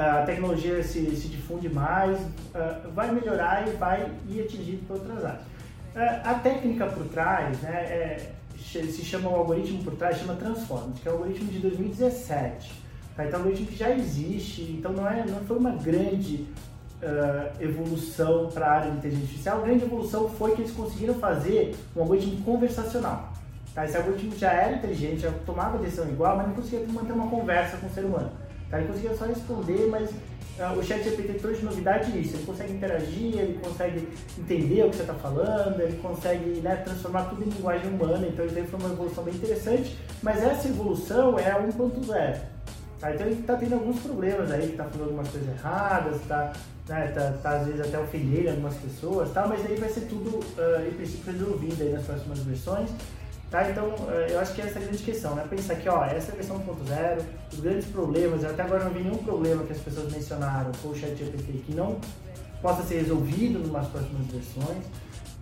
a 0.00 0.22
tecnologia 0.24 0.82
se, 0.82 1.14
se 1.14 1.28
difunde 1.28 1.68
mais, 1.68 2.18
uh, 2.18 2.90
vai 2.94 3.12
melhorar 3.12 3.68
e 3.68 3.72
vai 3.72 4.10
ir 4.28 4.42
atingido 4.42 4.86
por 4.86 4.96
outras 4.96 5.24
áreas. 5.24 5.42
Uh, 5.94 6.28
a 6.28 6.34
técnica 6.34 6.86
por 6.86 7.04
trás, 7.06 7.60
né, 7.60 7.70
é, 7.70 8.32
se 8.56 9.04
chama 9.04 9.28
o 9.28 9.34
algoritmo 9.34 9.82
por 9.82 9.94
trás, 9.96 10.18
chama 10.18 10.34
Transformers, 10.34 11.00
que 11.00 11.08
é 11.08 11.10
o 11.10 11.14
algoritmo 11.14 11.50
de 11.50 11.58
2017. 11.58 12.72
Tá? 13.16 13.26
Então, 13.26 13.40
é 13.40 13.42
um 13.42 13.46
algoritmo 13.46 13.66
que 13.66 13.76
já 13.76 13.90
existe, 13.90 14.62
então 14.78 14.92
não, 14.92 15.08
é, 15.08 15.24
não 15.26 15.40
foi 15.40 15.58
uma 15.58 15.72
grande 15.72 16.46
uh, 17.02 17.62
evolução 17.62 18.48
para 18.52 18.66
a 18.66 18.70
área 18.72 18.90
de 18.90 18.98
inteligência 18.98 19.26
artificial. 19.26 19.58
A 19.58 19.62
grande 19.62 19.84
evolução 19.84 20.28
foi 20.30 20.54
que 20.54 20.62
eles 20.62 20.72
conseguiram 20.72 21.14
fazer 21.14 21.76
um 21.96 22.02
algoritmo 22.02 22.42
conversacional. 22.42 23.32
Tá? 23.74 23.84
Esse 23.84 23.96
algoritmo 23.96 24.36
já 24.36 24.52
era 24.52 24.76
inteligente, 24.76 25.20
já 25.20 25.32
tomava 25.44 25.78
decisão 25.78 26.08
igual, 26.08 26.36
mas 26.36 26.46
não 26.48 26.54
conseguia 26.54 26.86
manter 26.88 27.12
uma 27.12 27.28
conversa 27.28 27.76
com 27.76 27.86
o 27.86 27.90
ser 27.90 28.04
humano. 28.04 28.30
Tá? 28.70 28.78
Ele 28.78 28.88
conseguia 28.88 29.14
só 29.16 29.24
responder, 29.24 29.88
mas 29.88 30.10
uh, 30.10 30.78
o 30.78 30.82
chat 30.82 31.02
GPT 31.02 31.34
trouxe 31.34 31.64
novidade 31.64 32.12
nisso. 32.12 32.36
Ele 32.36 32.46
consegue 32.46 32.72
interagir, 32.72 33.38
ele 33.38 33.58
consegue 33.62 34.08
entender 34.38 34.84
o 34.84 34.90
que 34.90 34.96
você 34.96 35.02
está 35.02 35.14
falando, 35.14 35.80
ele 35.80 35.96
consegue 35.98 36.60
né, 36.60 36.76
transformar 36.76 37.24
tudo 37.24 37.42
em 37.42 37.50
linguagem 37.50 37.90
humana. 37.90 38.26
Então 38.26 38.46
isso 38.46 38.56
aí 38.56 38.66
foi 38.66 38.78
uma 38.78 38.92
evolução 38.92 39.24
bem 39.24 39.34
interessante, 39.34 39.98
mas 40.22 40.42
essa 40.42 40.68
evolução 40.68 41.38
é 41.38 41.50
a 41.50 41.60
1.0. 41.60 42.40
Tá? 43.00 43.14
Então 43.14 43.26
ele 43.26 43.40
está 43.40 43.56
tendo 43.56 43.74
alguns 43.74 43.98
problemas 44.00 44.50
aí, 44.52 44.70
está 44.70 44.84
falando 44.84 45.08
algumas 45.08 45.28
coisas 45.28 45.48
erradas, 45.48 46.16
está 46.16 46.52
né, 46.86 47.06
tá, 47.08 47.32
tá, 47.42 47.50
às 47.56 47.66
vezes 47.66 47.80
até 47.80 47.98
ofendendo 47.98 48.50
algumas 48.50 48.74
pessoas, 48.74 49.32
tá? 49.32 49.46
mas 49.46 49.64
aí 49.64 49.76
vai 49.76 49.88
ser 49.88 50.02
tudo, 50.02 50.38
uh, 50.38 50.86
em 50.86 50.92
princípio, 50.92 51.32
resolvido 51.32 51.82
aí 51.82 51.92
nas 51.92 52.04
próximas 52.04 52.38
versões. 52.40 52.90
Tá? 53.50 53.68
Então, 53.68 53.86
uh, 53.86 54.10
eu 54.30 54.38
acho 54.38 54.54
que 54.54 54.62
essa 54.62 54.78
é 54.78 54.82
a 54.82 54.84
grande 54.84 55.02
questão, 55.02 55.34
né? 55.34 55.44
Pensar 55.50 55.74
que, 55.74 55.88
ó, 55.88 56.04
essa 56.04 56.30
é 56.30 56.34
a 56.34 56.36
versão 56.36 56.56
1.0, 56.60 57.22
os 57.52 57.60
grandes 57.60 57.86
problemas, 57.86 58.44
até 58.44 58.62
agora 58.62 58.84
não 58.84 58.92
vi 58.92 59.02
nenhum 59.02 59.18
problema 59.18 59.64
que 59.64 59.72
as 59.72 59.80
pessoas 59.80 60.12
mencionaram 60.12 60.70
com 60.80 60.90
o 60.90 60.94
ChatGPT 60.94 61.64
que 61.66 61.74
não 61.74 61.98
possa 62.62 62.84
ser 62.84 62.98
resolvido 62.98 63.66
nas 63.72 63.88
próximas 63.88 64.26
versões, 64.28 64.84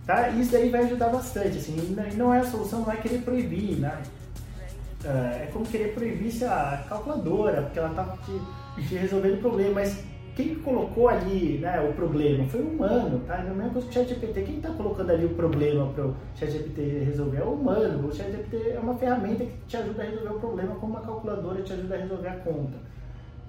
tá? 0.07 0.29
Isso 0.29 0.51
daí 0.51 0.69
vai 0.69 0.85
ajudar 0.85 1.09
bastante, 1.09 1.57
assim, 1.57 1.75
e 1.75 2.15
não 2.15 2.33
é 2.33 2.39
a 2.39 2.45
solução, 2.45 2.81
não 2.81 2.91
é 2.91 2.95
querer 2.95 3.21
proibir, 3.21 3.77
né? 3.77 4.01
Uh, 5.03 5.43
é 5.43 5.49
como 5.53 5.63
querer 5.65 5.93
proibir 5.93 6.43
a 6.45 6.83
calculadora, 6.89 7.61
porque 7.61 7.77
ela 7.77 7.89
tá 7.89 8.17
te, 8.25 8.87
te 8.87 8.95
resolvendo 8.95 9.35
o 9.35 9.41
problema, 9.41 9.75
mas 9.75 9.99
quem 10.39 10.55
colocou 10.55 11.09
ali 11.09 11.57
né, 11.57 11.81
o 11.81 11.91
problema 11.91 12.47
foi 12.47 12.61
o 12.61 12.69
humano, 12.69 13.19
tá? 13.27 13.39
É 13.39 13.69
coisa 13.73 13.87
que 13.87 13.89
o 13.89 13.91
ChatGPT. 13.91 14.41
Quem 14.43 14.55
está 14.55 14.69
colocando 14.69 15.11
ali 15.11 15.25
o 15.25 15.35
problema 15.35 15.91
para 15.91 16.05
o 16.05 16.15
ChatGPT 16.33 17.03
resolver 17.03 17.39
é 17.39 17.43
o 17.43 17.55
humano. 17.55 18.07
O 18.07 18.15
ChatGPT 18.15 18.69
é 18.69 18.79
uma 18.79 18.95
ferramenta 18.95 19.43
que 19.43 19.51
te 19.67 19.75
ajuda 19.75 20.01
a 20.01 20.05
resolver 20.05 20.29
o 20.29 20.39
problema, 20.39 20.75
como 20.75 20.93
uma 20.93 21.01
calculadora 21.01 21.61
te 21.61 21.73
ajuda 21.73 21.95
a 21.95 21.97
resolver 21.97 22.27
a 22.29 22.35
conta. 22.37 22.77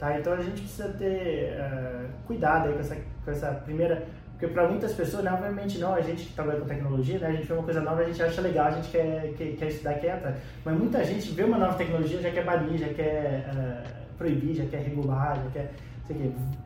Tá? 0.00 0.18
Então 0.18 0.32
a 0.32 0.42
gente 0.42 0.62
precisa 0.62 0.88
ter 0.88 1.52
uh, 1.60 2.08
cuidado 2.26 2.68
aí 2.68 2.74
com 2.74 2.80
essa, 2.80 2.96
com 3.24 3.30
essa 3.30 3.52
primeira. 3.52 4.04
Porque 4.32 4.52
para 4.52 4.66
muitas 4.66 4.92
pessoas, 4.92 5.22
né, 5.22 5.32
obviamente 5.32 5.78
não, 5.78 5.94
a 5.94 6.00
gente 6.00 6.24
que 6.24 6.32
trabalha 6.32 6.58
com 6.58 6.66
tecnologia, 6.66 7.20
né, 7.20 7.28
a 7.28 7.32
gente 7.32 7.46
vê 7.46 7.52
uma 7.52 7.62
coisa 7.62 7.82
nova, 7.82 8.00
a 8.00 8.04
gente 8.04 8.20
acha 8.20 8.40
legal, 8.40 8.66
a 8.66 8.70
gente 8.70 8.90
quer, 8.90 9.32
quer, 9.36 9.54
quer 9.54 9.68
estudar, 9.68 9.92
atrás. 9.92 10.36
Mas 10.64 10.76
muita 10.76 11.04
gente 11.04 11.30
vê 11.30 11.44
uma 11.44 11.58
nova 11.58 11.74
tecnologia, 11.74 12.20
já 12.20 12.30
quer 12.32 12.44
banir, 12.44 12.78
já 12.78 12.88
quer 12.88 13.48
uh, 13.54 14.16
proibir, 14.16 14.54
já 14.54 14.64
quer 14.64 14.78
regular, 14.78 15.36
já 15.36 15.50
quer 15.52 15.72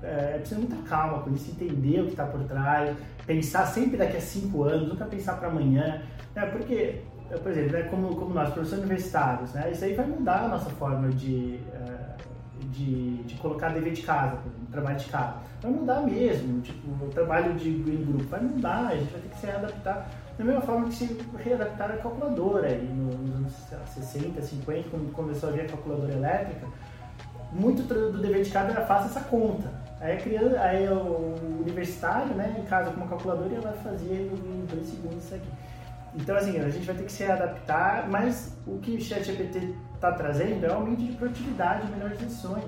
é, 0.02 0.38
precisa 0.38 0.60
muita 0.60 0.76
calma 0.88 1.22
com 1.22 1.32
isso, 1.32 1.50
entender 1.50 2.00
o 2.00 2.04
que 2.04 2.10
está 2.10 2.26
por 2.26 2.42
trás, 2.44 2.96
pensar 3.26 3.66
sempre 3.66 3.96
daqui 3.96 4.16
a 4.16 4.20
cinco 4.20 4.64
anos, 4.64 4.88
nunca 4.88 5.04
pensar 5.04 5.34
para 5.34 5.48
amanhã, 5.48 6.02
né? 6.34 6.46
porque, 6.46 7.02
por 7.42 7.50
exemplo, 7.50 7.72
né, 7.72 7.82
como, 7.84 8.16
como 8.16 8.34
nós, 8.34 8.52
professores 8.52 8.84
universitários, 8.84 9.52
né, 9.52 9.70
isso 9.72 9.84
aí 9.84 9.94
vai 9.94 10.06
mudar 10.06 10.44
a 10.44 10.48
nossa 10.48 10.70
forma 10.70 11.08
de, 11.10 11.58
é, 11.72 12.16
de, 12.70 13.22
de 13.24 13.34
colocar 13.36 13.70
dever 13.70 13.92
de 13.92 14.02
casa, 14.02 14.38
trabalho 14.70 14.98
de 14.98 15.06
casa. 15.06 15.36
Vai 15.62 15.70
mudar 15.70 16.02
mesmo, 16.02 16.60
tipo, 16.60 17.04
o 17.04 17.08
trabalho 17.08 17.54
de 17.54 17.70
green 17.70 18.04
group 18.04 18.22
vai 18.28 18.40
mudar, 18.40 18.88
a 18.88 18.96
gente 18.96 19.10
vai 19.12 19.20
ter 19.22 19.28
que 19.28 19.38
se 19.38 19.46
readaptar 19.46 20.08
da 20.36 20.44
mesma 20.44 20.60
forma 20.62 20.88
que 20.88 20.94
se 20.94 21.18
readaptar 21.38 21.92
a 21.92 21.96
calculadora 21.96 22.66
aí 22.66 22.82
nos 22.82 23.34
anos 23.36 23.52
60, 23.94 24.42
50, 24.42 24.88
quando 24.90 25.12
começou 25.12 25.48
a 25.48 25.52
vir 25.52 25.62
a 25.62 25.66
calculadora 25.66 26.12
elétrica, 26.12 26.66
muito 27.54 27.82
do 27.84 28.20
dever 28.20 28.42
de 28.42 28.50
casa 28.50 28.72
era 28.72 28.84
faça 28.84 29.06
essa 29.06 29.20
conta. 29.20 29.70
Aí, 30.00 30.12
a 30.12 30.20
criança, 30.20 30.60
aí 30.60 30.88
o 30.88 31.34
universitário, 31.60 32.34
né, 32.34 32.56
em 32.58 32.64
casa 32.64 32.90
com 32.90 32.96
uma 32.96 33.06
calculadora, 33.06 33.54
ela 33.54 33.72
fazia 33.82 34.12
em 34.12 34.66
dois 34.68 34.88
segundos 34.88 35.24
isso 35.24 35.34
aqui. 35.34 35.48
Então, 36.16 36.36
assim, 36.36 36.60
a 36.60 36.68
gente 36.68 36.84
vai 36.84 36.94
ter 36.96 37.04
que 37.04 37.12
se 37.12 37.24
adaptar, 37.24 38.08
mas 38.08 38.56
o 38.66 38.78
que 38.78 38.96
o 38.96 39.00
ChatGPT 39.00 39.74
está 39.94 40.12
trazendo 40.12 40.66
é 40.66 40.72
um 40.72 40.76
aumento 40.76 41.02
de 41.02 41.12
produtividade, 41.12 41.90
melhores 41.90 42.18
decisões. 42.18 42.64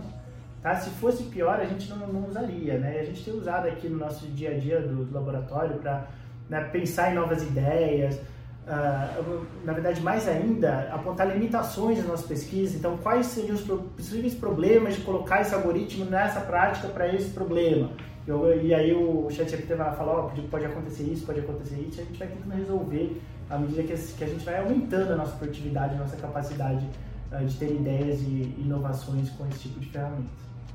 Tá? 0.63 0.75
Se 0.77 0.91
fosse 0.91 1.25
pior, 1.25 1.61
a 1.61 1.65
gente 1.65 1.89
não, 1.91 2.09
não 2.09 2.29
usaria, 2.29 2.79
né? 2.79 3.01
A 3.01 3.05
gente 3.05 3.23
tem 3.25 3.35
usado 3.35 3.69
aqui 3.69 3.89
no 3.89 3.99
nosso 3.99 4.27
dia 4.29 4.51
a 4.51 4.59
dia 4.59 4.81
do, 4.81 5.05
do 5.05 5.15
laboratório 5.15 5.77
para 5.77 6.07
né, 6.49 6.61
pensar 6.65 7.13
em 7.13 7.15
novas 7.15 7.43
ideias, 7.43 8.19
uh, 8.67 9.47
na 9.65 9.73
verdade, 9.73 10.01
mais 10.01 10.29
ainda, 10.29 10.89
apontar 10.93 11.29
limitações 11.29 11.99
nas 11.99 12.07
nossas 12.07 12.27
pesquisas. 12.27 12.75
Então, 12.75 12.97
quais 12.99 13.27
seriam 13.27 13.55
os 13.55 13.63
possíveis 13.63 14.35
problemas 14.35 14.95
de 14.95 15.03
colocar 15.03 15.41
esse 15.41 15.55
algoritmo 15.55 16.05
nessa 16.05 16.41
prática 16.41 16.89
para 16.89 17.13
esse 17.15 17.31
problema? 17.31 17.91
Eu, 18.27 18.61
e 18.61 18.75
aí 18.75 18.93
o 18.93 19.29
ChatGPT 19.31 19.75
vai 19.77 19.95
falar, 19.95 20.27
oh, 20.27 20.49
pode 20.51 20.65
acontecer 20.65 21.05
isso, 21.05 21.25
pode 21.25 21.41
acontecer 21.41 21.77
isso, 21.77 22.01
a 22.01 22.05
gente 22.05 22.19
vai 22.19 22.27
tentando 22.27 22.57
resolver 22.57 23.23
à 23.49 23.57
medida 23.57 23.85
que, 23.85 23.93
a 23.93 24.27
gente 24.27 24.45
vai 24.45 24.59
aumentando 24.59 25.13
a 25.13 25.17
nossa 25.17 25.37
produtividade, 25.37 25.95
a 25.95 25.99
nossa 25.99 26.17
capacidade 26.17 26.85
uh, 27.31 27.45
de 27.45 27.57
ter 27.57 27.71
ideias 27.71 28.21
e 28.21 28.55
inovações 28.59 29.31
com 29.31 29.47
esse 29.47 29.61
tipo 29.61 29.79
de 29.79 29.87
ferramenta. 29.87 30.27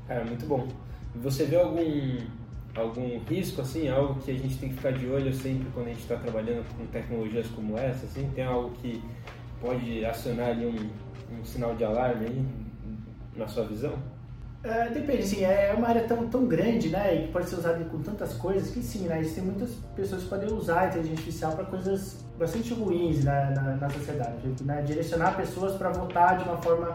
Cara, 0.08 0.24
muito 0.24 0.46
bom. 0.46 0.66
Você 1.16 1.44
vê 1.44 1.56
algum 1.56 1.78
algum 2.74 3.18
risco, 3.28 3.60
assim, 3.60 3.88
algo 3.88 4.20
que 4.20 4.30
a 4.30 4.34
gente 4.34 4.58
tem 4.58 4.70
que 4.70 4.76
ficar 4.76 4.92
de 4.92 5.06
olho 5.06 5.32
sempre 5.32 5.68
quando 5.74 5.86
a 5.86 5.90
gente 5.90 6.02
está 6.02 6.16
trabalhando 6.16 6.64
com 6.76 6.86
tecnologias 6.86 7.46
como 7.48 7.76
essa, 7.78 8.06
assim, 8.06 8.30
tem 8.34 8.44
algo 8.44 8.70
que 8.70 9.02
pode 9.60 10.04
acionar 10.04 10.48
ali 10.48 10.66
um, 10.66 11.38
um 11.38 11.44
sinal 11.44 11.74
de 11.74 11.84
alarme 11.84 12.26
aí, 12.26 12.46
na 13.36 13.46
sua 13.46 13.64
visão? 13.64 13.94
É, 14.64 14.88
depende, 14.90 15.26
sim, 15.26 15.42
é 15.42 15.74
uma 15.76 15.88
área 15.88 16.04
tão, 16.04 16.28
tão 16.28 16.46
grande, 16.46 16.88
né, 16.88 17.24
e 17.24 17.28
pode 17.32 17.48
ser 17.48 17.56
usada 17.56 17.84
com 17.84 18.00
tantas 18.00 18.32
coisas 18.34 18.70
que 18.70 18.80
sim, 18.80 19.08
né, 19.08 19.18
existem 19.20 19.42
muitas 19.42 19.70
pessoas 19.96 20.22
que 20.22 20.28
podem 20.28 20.52
usar 20.52 20.82
a 20.82 20.86
inteligência 20.86 21.18
artificial 21.18 21.52
para 21.52 21.64
coisas 21.64 22.24
bastante 22.38 22.72
ruins 22.72 23.24
né, 23.24 23.52
na, 23.56 23.76
na 23.76 23.90
sociedade, 23.90 24.54
né, 24.62 24.82
direcionar 24.82 25.36
pessoas 25.36 25.74
para 25.76 25.90
votar 25.90 26.38
de 26.38 26.44
uma 26.44 26.56
forma 26.58 26.94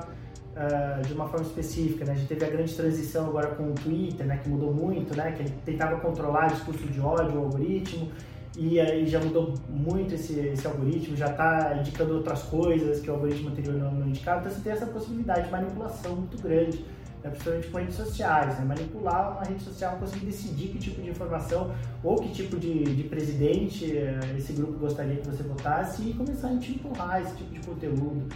uh, 0.58 1.06
de 1.06 1.14
uma 1.14 1.28
forma 1.28 1.46
específica. 1.46 2.04
Né? 2.04 2.14
A 2.14 2.16
gente 2.16 2.28
teve 2.28 2.46
a 2.46 2.50
grande 2.50 2.74
transição 2.74 3.28
agora 3.28 3.50
com 3.50 3.72
o 3.72 3.74
Twitter, 3.74 4.26
né, 4.26 4.38
que 4.38 4.50
mudou 4.50 4.74
muito, 4.74 5.16
né, 5.16 5.32
que 5.32 5.50
tentava 5.64 6.00
controlar 6.00 6.48
o 6.48 6.54
discurso 6.54 6.86
de 6.88 7.00
ódio, 7.00 7.40
o 7.40 7.44
algoritmo, 7.46 8.12
e 8.58 8.80
aí 8.80 9.06
já 9.06 9.20
mudou 9.20 9.54
muito 9.70 10.16
esse, 10.16 10.40
esse 10.40 10.66
algoritmo, 10.66 11.16
já 11.16 11.30
está 11.30 11.78
indicando 11.80 12.16
outras 12.16 12.42
coisas 12.44 13.00
que 13.00 13.10
o 13.10 13.14
algoritmo 13.14 13.50
anterior 13.50 13.76
não, 13.76 13.92
não 13.92 14.08
indicava. 14.08 14.40
Então 14.40 14.52
você 14.52 14.62
tem 14.62 14.74
essa 14.74 14.88
possibilidade 14.88 15.46
de 15.46 15.52
manipulação 15.52 16.16
muito 16.16 16.42
grande, 16.42 16.84
né, 17.24 17.30
principalmente 17.30 17.68
com 17.68 17.78
redes 17.78 17.96
sociais. 17.96 18.58
Né? 18.58 18.66
Manipular 18.66 19.34
uma 19.34 19.44
rede 19.44 19.64
social, 19.64 19.98
conseguir 19.98 20.26
decidir 20.26 20.70
que 20.70 20.80
tipo 20.80 21.00
de 21.02 21.10
informação 21.10 21.72
ou 22.04 22.16
que 22.16 22.30
tipo 22.30 22.58
de, 22.58 22.84
de 22.84 23.04
presidente 23.04 23.96
eh, 23.96 24.20
esse 24.36 24.54
grupo 24.54 24.74
gostaria 24.80 25.18
que 25.18 25.28
você 25.28 25.44
votasse 25.44 26.02
e 26.02 26.14
começar 26.14 26.48
a 26.48 26.54
empurrar 26.54 27.22
esse 27.22 27.36
tipo 27.36 27.54
de 27.54 27.60
conteúdo. 27.60 28.28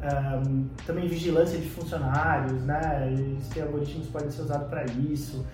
Um, 0.00 0.68
também 0.86 1.08
vigilância 1.08 1.58
de 1.58 1.68
funcionários, 1.68 2.62
né? 2.62 3.12
Esses 3.40 3.62
algoritmos 3.62 4.06
podem 4.08 4.30
ser 4.30 4.42
usados 4.42 4.68
para 4.68 4.84
isso. 4.84 5.44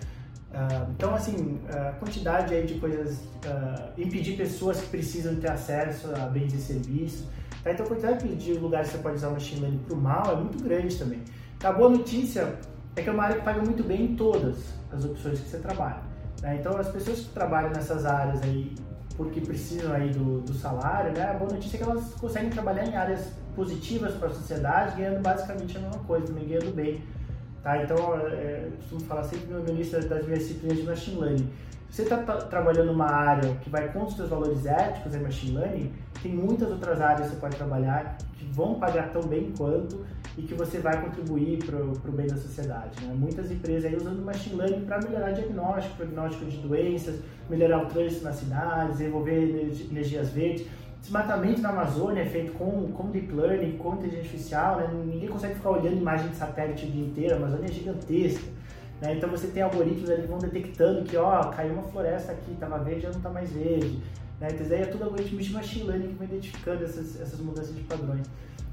Uh, 0.50 0.90
então, 0.90 1.14
assim, 1.14 1.60
a 1.68 1.92
quantidade 1.92 2.54
aí 2.54 2.66
de 2.66 2.74
coisas, 2.74 3.16
uh, 3.46 3.90
impedir 3.98 4.36
pessoas 4.36 4.80
que 4.82 4.88
precisam 4.88 5.34
ter 5.36 5.50
acesso 5.50 6.08
a 6.14 6.26
bens 6.26 6.52
e 6.52 6.58
serviços. 6.58 7.26
Tá? 7.62 7.72
Então, 7.72 7.86
a 7.86 7.88
quantidade 7.88 8.34
de 8.36 8.52
lugares 8.52 8.90
que 8.90 8.96
você 8.96 9.02
pode 9.02 9.16
usar 9.16 9.28
o 9.28 9.32
machine 9.32 9.62
learning 9.62 9.78
para 9.78 9.94
o 9.94 10.00
mal 10.00 10.32
é 10.32 10.36
muito 10.36 10.62
grande 10.62 10.96
também. 10.96 11.20
A 11.62 11.72
boa 11.72 11.88
notícia 11.88 12.54
é 12.94 13.02
que 13.02 13.08
é 13.08 13.12
uma 13.12 13.24
área 13.24 13.36
que 13.36 13.42
paga 13.42 13.62
muito 13.62 13.82
bem 13.82 14.04
em 14.04 14.16
todas 14.16 14.74
as 14.92 15.04
opções 15.04 15.40
que 15.40 15.48
você 15.48 15.58
trabalha. 15.58 16.02
Né? 16.42 16.58
Então, 16.60 16.76
as 16.76 16.88
pessoas 16.88 17.20
que 17.20 17.30
trabalham 17.30 17.70
nessas 17.70 18.04
áreas 18.04 18.42
aí 18.42 18.74
porque 19.16 19.40
precisam 19.40 19.92
aí 19.92 20.10
do, 20.10 20.40
do 20.40 20.52
salário, 20.54 21.12
né? 21.12 21.30
A 21.30 21.34
boa 21.34 21.52
notícia 21.52 21.76
é 21.76 21.78
que 21.78 21.84
elas 21.84 22.14
conseguem 22.14 22.50
trabalhar 22.50 22.86
em 22.86 22.96
áreas 22.96 23.32
positivas 23.54 24.14
para 24.14 24.28
a 24.28 24.34
sociedade, 24.34 24.96
ganhando 24.96 25.22
basicamente 25.22 25.76
a 25.76 25.80
mesma 25.80 25.98
coisa, 26.00 26.26
também 26.26 26.48
ganhando 26.48 26.74
bem. 26.74 27.02
Tá? 27.62 27.82
Então, 27.82 27.96
é, 28.28 28.64
eu 28.66 28.72
costumo 28.72 29.00
falar 29.02 29.24
sempre 29.24 29.54
no 29.54 29.68
início 29.68 30.06
das 30.08 30.24
minhas 30.26 30.40
disciplinas 30.40 30.78
de 30.78 30.84
Machine 30.84 31.20
Learning. 31.20 31.50
Se 31.90 32.02
você 32.02 32.14
está 32.14 32.16
trabalhando 32.16 32.86
numa 32.86 33.06
área 33.06 33.54
que 33.62 33.70
vai 33.70 33.86
contra 33.92 34.08
os 34.08 34.16
seus 34.16 34.28
valores 34.28 34.66
éticos 34.66 35.14
em 35.14 35.20
Machine 35.20 35.56
Learning, 35.56 35.92
tem 36.20 36.32
muitas 36.32 36.70
outras 36.70 37.00
áreas 37.00 37.28
que 37.28 37.34
você 37.34 37.40
pode 37.40 37.56
trabalhar 37.56 38.18
que 38.36 38.44
vão 38.46 38.74
pagar 38.74 39.10
tão 39.12 39.22
bem 39.22 39.52
quanto 39.56 40.04
e 40.36 40.42
que 40.42 40.54
você 40.54 40.78
vai 40.78 41.00
contribuir 41.00 41.64
para 41.64 41.76
o 41.76 42.12
bem 42.12 42.26
da 42.26 42.36
sociedade. 42.36 43.04
Né? 43.04 43.14
Muitas 43.16 43.50
empresas 43.50 43.84
aí 43.84 43.96
usando 43.96 44.24
Machine 44.24 44.56
Learning 44.56 44.84
para 44.84 45.00
melhorar 45.00 45.30
diagnóstico, 45.30 45.96
diagnóstico 45.96 46.44
de 46.46 46.56
doenças, 46.58 47.20
melhorar 47.48 47.84
o 47.84 47.86
trânsito 47.86 48.24
nas 48.24 48.36
cidades, 48.36 48.98
desenvolver 48.98 49.72
energias 49.90 50.30
verdes. 50.30 50.66
Desmatamento 51.00 51.60
na 51.60 51.68
Amazônia 51.68 52.22
é 52.22 52.26
feito 52.26 52.52
com, 52.52 52.90
com 52.92 53.10
Deep 53.10 53.30
Learning, 53.30 53.76
com 53.76 53.94
inteligência 53.94 54.20
artificial, 54.20 54.76
né? 54.78 54.90
ninguém 55.04 55.28
consegue 55.28 55.54
ficar 55.54 55.70
olhando 55.70 55.98
imagem 55.98 56.28
de 56.28 56.36
satélite 56.36 56.86
o 56.86 56.90
dia 56.90 57.04
inteiro, 57.04 57.34
a 57.34 57.36
Amazônia 57.36 57.66
é 57.66 57.72
gigantesca. 57.72 58.50
Né? 59.00 59.14
Então 59.14 59.28
você 59.28 59.48
tem 59.48 59.62
algoritmos 59.62 60.08
ali 60.08 60.22
que 60.22 60.28
vão 60.28 60.38
detectando 60.38 61.04
que 61.04 61.16
ó, 61.16 61.44
caiu 61.50 61.74
uma 61.74 61.82
floresta 61.82 62.32
aqui, 62.32 62.52
estava 62.52 62.78
verde, 62.78 63.02
já 63.02 63.10
não 63.10 63.18
está 63.18 63.28
mais 63.30 63.52
verde. 63.52 64.00
Né? 64.40 64.48
Então 64.50 64.64
isso 64.64 64.74
aí 64.74 64.80
é 64.80 64.86
tudo 64.86 65.04
algoritmo 65.04 65.40
de 65.40 65.52
machine 65.52 65.84
learning 65.84 66.08
que 66.08 66.14
vai 66.14 66.26
identificando 66.26 66.84
essas, 66.84 67.20
essas 67.20 67.38
mudanças 67.38 67.74
de 67.74 67.82
padrões. 67.82 68.26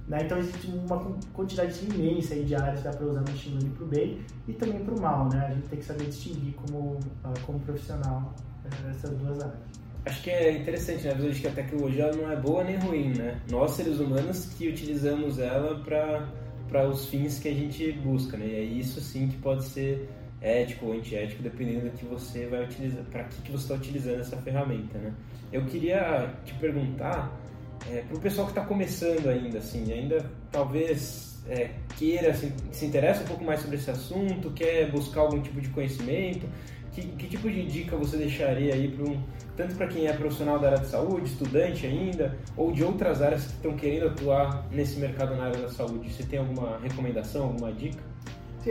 Né? 0.07 0.19
Então 0.23 0.37
existe 0.37 0.67
uma 0.67 0.99
quantidade 1.33 1.85
imensa 1.85 2.35
de 2.35 2.55
áreas 2.55 2.79
que 2.79 2.85
dá 2.85 2.91
para 2.91 3.05
usar 3.05 3.21
machine 3.21 3.55
learning 3.55 3.75
para 3.75 3.83
o 3.83 3.87
bem 3.87 4.19
e 4.47 4.53
também 4.53 4.79
para 4.83 4.93
o 4.93 5.01
mal. 5.01 5.29
Né? 5.29 5.45
A 5.47 5.53
gente 5.53 5.67
tem 5.67 5.79
que 5.79 5.85
saber 5.85 6.05
distinguir 6.05 6.53
como, 6.53 6.99
ah, 7.23 7.33
como 7.45 7.59
profissional 7.59 8.33
eh, 8.65 8.89
essas 8.89 9.11
duas 9.17 9.39
áreas. 9.39 9.81
Acho 10.03 10.23
que 10.23 10.31
é 10.31 10.51
interessante, 10.57 11.03
né? 11.03 11.13
Dizer 11.13 11.41
que 11.41 11.47
a 11.47 11.51
tecnologia 11.51 12.11
não 12.11 12.31
é 12.31 12.35
boa 12.35 12.63
nem 12.63 12.75
ruim, 12.77 13.13
né? 13.13 13.39
Nós, 13.51 13.71
seres 13.71 13.99
humanos, 13.99 14.47
que 14.57 14.67
utilizamos 14.67 15.37
ela 15.37 15.79
para 15.83 16.89
os 16.89 17.05
fins 17.05 17.37
que 17.37 17.47
a 17.47 17.53
gente 17.53 17.91
busca, 17.91 18.35
né? 18.35 18.47
E 18.47 18.55
é 18.55 18.63
isso, 18.63 18.99
sim, 18.99 19.27
que 19.27 19.37
pode 19.37 19.63
ser 19.63 20.09
ético 20.41 20.87
ou 20.87 20.93
antiético, 20.93 21.43
dependendo 21.43 21.81
do 21.81 21.91
que 21.91 22.03
você 22.05 22.47
vai 22.47 22.63
utilizar, 22.63 23.03
para 23.11 23.25
que, 23.25 23.43
que 23.43 23.51
você 23.51 23.63
está 23.63 23.75
utilizando 23.75 24.21
essa 24.21 24.37
ferramenta, 24.37 24.97
né? 24.97 25.13
Eu 25.53 25.65
queria 25.65 26.33
te 26.43 26.55
perguntar, 26.55 27.31
é, 27.89 28.01
para 28.01 28.17
o 28.17 28.19
pessoal 28.19 28.47
que 28.47 28.51
está 28.51 28.65
começando 28.65 29.27
ainda, 29.27 29.57
assim, 29.57 29.91
ainda 29.91 30.25
talvez 30.51 31.39
é, 31.47 31.71
queira, 31.97 32.33
se, 32.33 32.53
se 32.71 32.85
interessa 32.85 33.23
um 33.23 33.27
pouco 33.27 33.43
mais 33.43 33.61
sobre 33.61 33.77
esse 33.77 33.89
assunto, 33.89 34.51
quer 34.51 34.91
buscar 34.91 35.21
algum 35.21 35.41
tipo 35.41 35.59
de 35.59 35.69
conhecimento, 35.69 36.47
que, 36.91 37.01
que 37.01 37.27
tipo 37.27 37.49
de 37.49 37.65
dica 37.65 37.95
você 37.95 38.17
deixaria 38.17 38.73
aí 38.73 38.89
para 38.89 39.09
um, 39.09 39.21
tanto 39.55 39.75
para 39.75 39.87
quem 39.87 40.07
é 40.07 40.13
profissional 40.13 40.59
da 40.59 40.67
área 40.67 40.79
de 40.79 40.87
saúde, 40.87 41.27
estudante 41.27 41.85
ainda, 41.85 42.37
ou 42.55 42.71
de 42.71 42.83
outras 42.83 43.21
áreas 43.21 43.45
que 43.45 43.53
estão 43.53 43.75
querendo 43.75 44.07
atuar 44.07 44.67
nesse 44.71 44.99
mercado 44.99 45.35
na 45.35 45.45
área 45.45 45.61
da 45.61 45.69
saúde? 45.69 46.11
Você 46.11 46.23
tem 46.23 46.39
alguma 46.39 46.79
recomendação, 46.79 47.43
alguma 47.43 47.71
dica? 47.71 48.01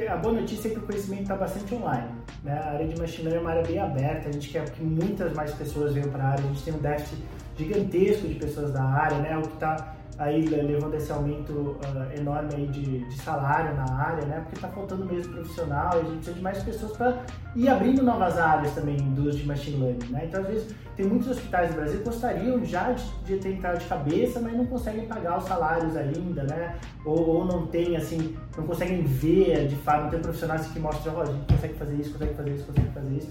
A 0.08 0.16
boa 0.18 0.34
notícia 0.34 0.68
é 0.68 0.70
que 0.70 0.78
o 0.78 0.82
conhecimento 0.82 1.22
está 1.22 1.34
bastante 1.34 1.74
online. 1.74 2.12
Né? 2.44 2.52
A 2.52 2.74
área 2.74 2.86
de 2.86 2.96
machine 2.96 3.24
learning 3.24 3.38
é 3.38 3.40
uma 3.40 3.50
área 3.50 3.62
bem 3.64 3.78
aberta, 3.80 4.28
a 4.28 4.32
gente 4.32 4.48
quer 4.48 4.70
que 4.70 4.82
muitas 4.84 5.32
mais 5.32 5.52
pessoas 5.54 5.94
venham 5.94 6.08
para 6.10 6.22
a 6.22 6.28
área, 6.28 6.44
a 6.44 6.48
gente 6.48 6.62
tem 6.62 6.74
um 6.74 6.78
déficit 6.78 7.18
gigantesco 7.60 8.26
de 8.26 8.34
pessoas 8.34 8.72
da 8.72 8.82
área, 8.82 9.18
né? 9.18 9.36
o 9.36 9.42
que 9.42 9.54
está 9.54 9.94
aí 10.20 10.46
levando 10.46 10.94
esse 10.94 11.10
aumento 11.10 11.52
uh, 11.52 12.18
enorme 12.18 12.50
aí 12.54 12.66
de, 12.66 13.06
de, 13.06 13.16
salário 13.22 13.74
na 13.74 13.90
área, 13.90 14.26
né? 14.26 14.40
Porque 14.40 14.56
está 14.56 14.68
faltando 14.68 15.06
mesmo 15.06 15.32
profissional 15.32 15.92
e 15.94 15.96
a 15.96 16.02
gente 16.02 16.16
precisa 16.16 16.34
de 16.34 16.42
mais 16.42 16.62
pessoas 16.62 16.92
para 16.92 17.22
ir 17.56 17.68
abrindo 17.70 18.02
novas 18.02 18.36
áreas 18.36 18.74
também 18.74 18.98
do 18.98 19.22
uso 19.26 19.38
de 19.38 19.46
machine 19.46 19.78
learning, 19.78 20.12
né? 20.12 20.26
Então, 20.26 20.42
às 20.42 20.46
vezes, 20.46 20.74
tem 20.94 21.06
muitos 21.06 21.26
hospitais 21.26 21.70
no 21.70 21.76
Brasil 21.76 21.98
que 22.00 22.04
gostariam 22.04 22.62
já 22.62 22.92
de, 22.92 23.02
de 23.24 23.36
ter 23.38 23.52
entrado 23.54 23.78
de 23.78 23.86
cabeça, 23.86 24.40
mas 24.40 24.52
não 24.52 24.66
conseguem 24.66 25.06
pagar 25.06 25.38
os 25.38 25.44
salários 25.44 25.96
ainda, 25.96 26.42
né? 26.42 26.76
Ou, 27.02 27.26
ou 27.26 27.44
não 27.46 27.66
tem, 27.66 27.96
assim, 27.96 28.36
não 28.58 28.66
conseguem 28.66 29.02
ver, 29.02 29.68
de 29.68 29.76
fato, 29.76 30.02
não 30.02 30.10
tem 30.10 30.20
profissionais 30.20 30.66
que 30.66 30.78
mostram, 30.78 31.14
ó, 31.14 31.18
oh, 31.20 31.22
a 31.22 31.26
gente 31.26 31.50
consegue 31.50 31.74
fazer 31.74 31.94
isso, 31.94 32.12
consegue 32.12 32.34
fazer 32.34 32.50
isso, 32.50 32.66
consegue 32.66 32.90
fazer 32.90 33.14
isso 33.16 33.30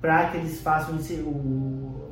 para 0.00 0.30
que 0.30 0.36
eles 0.38 0.60
façam 0.60 0.96
esse, 0.96 1.14
o, 1.14 1.30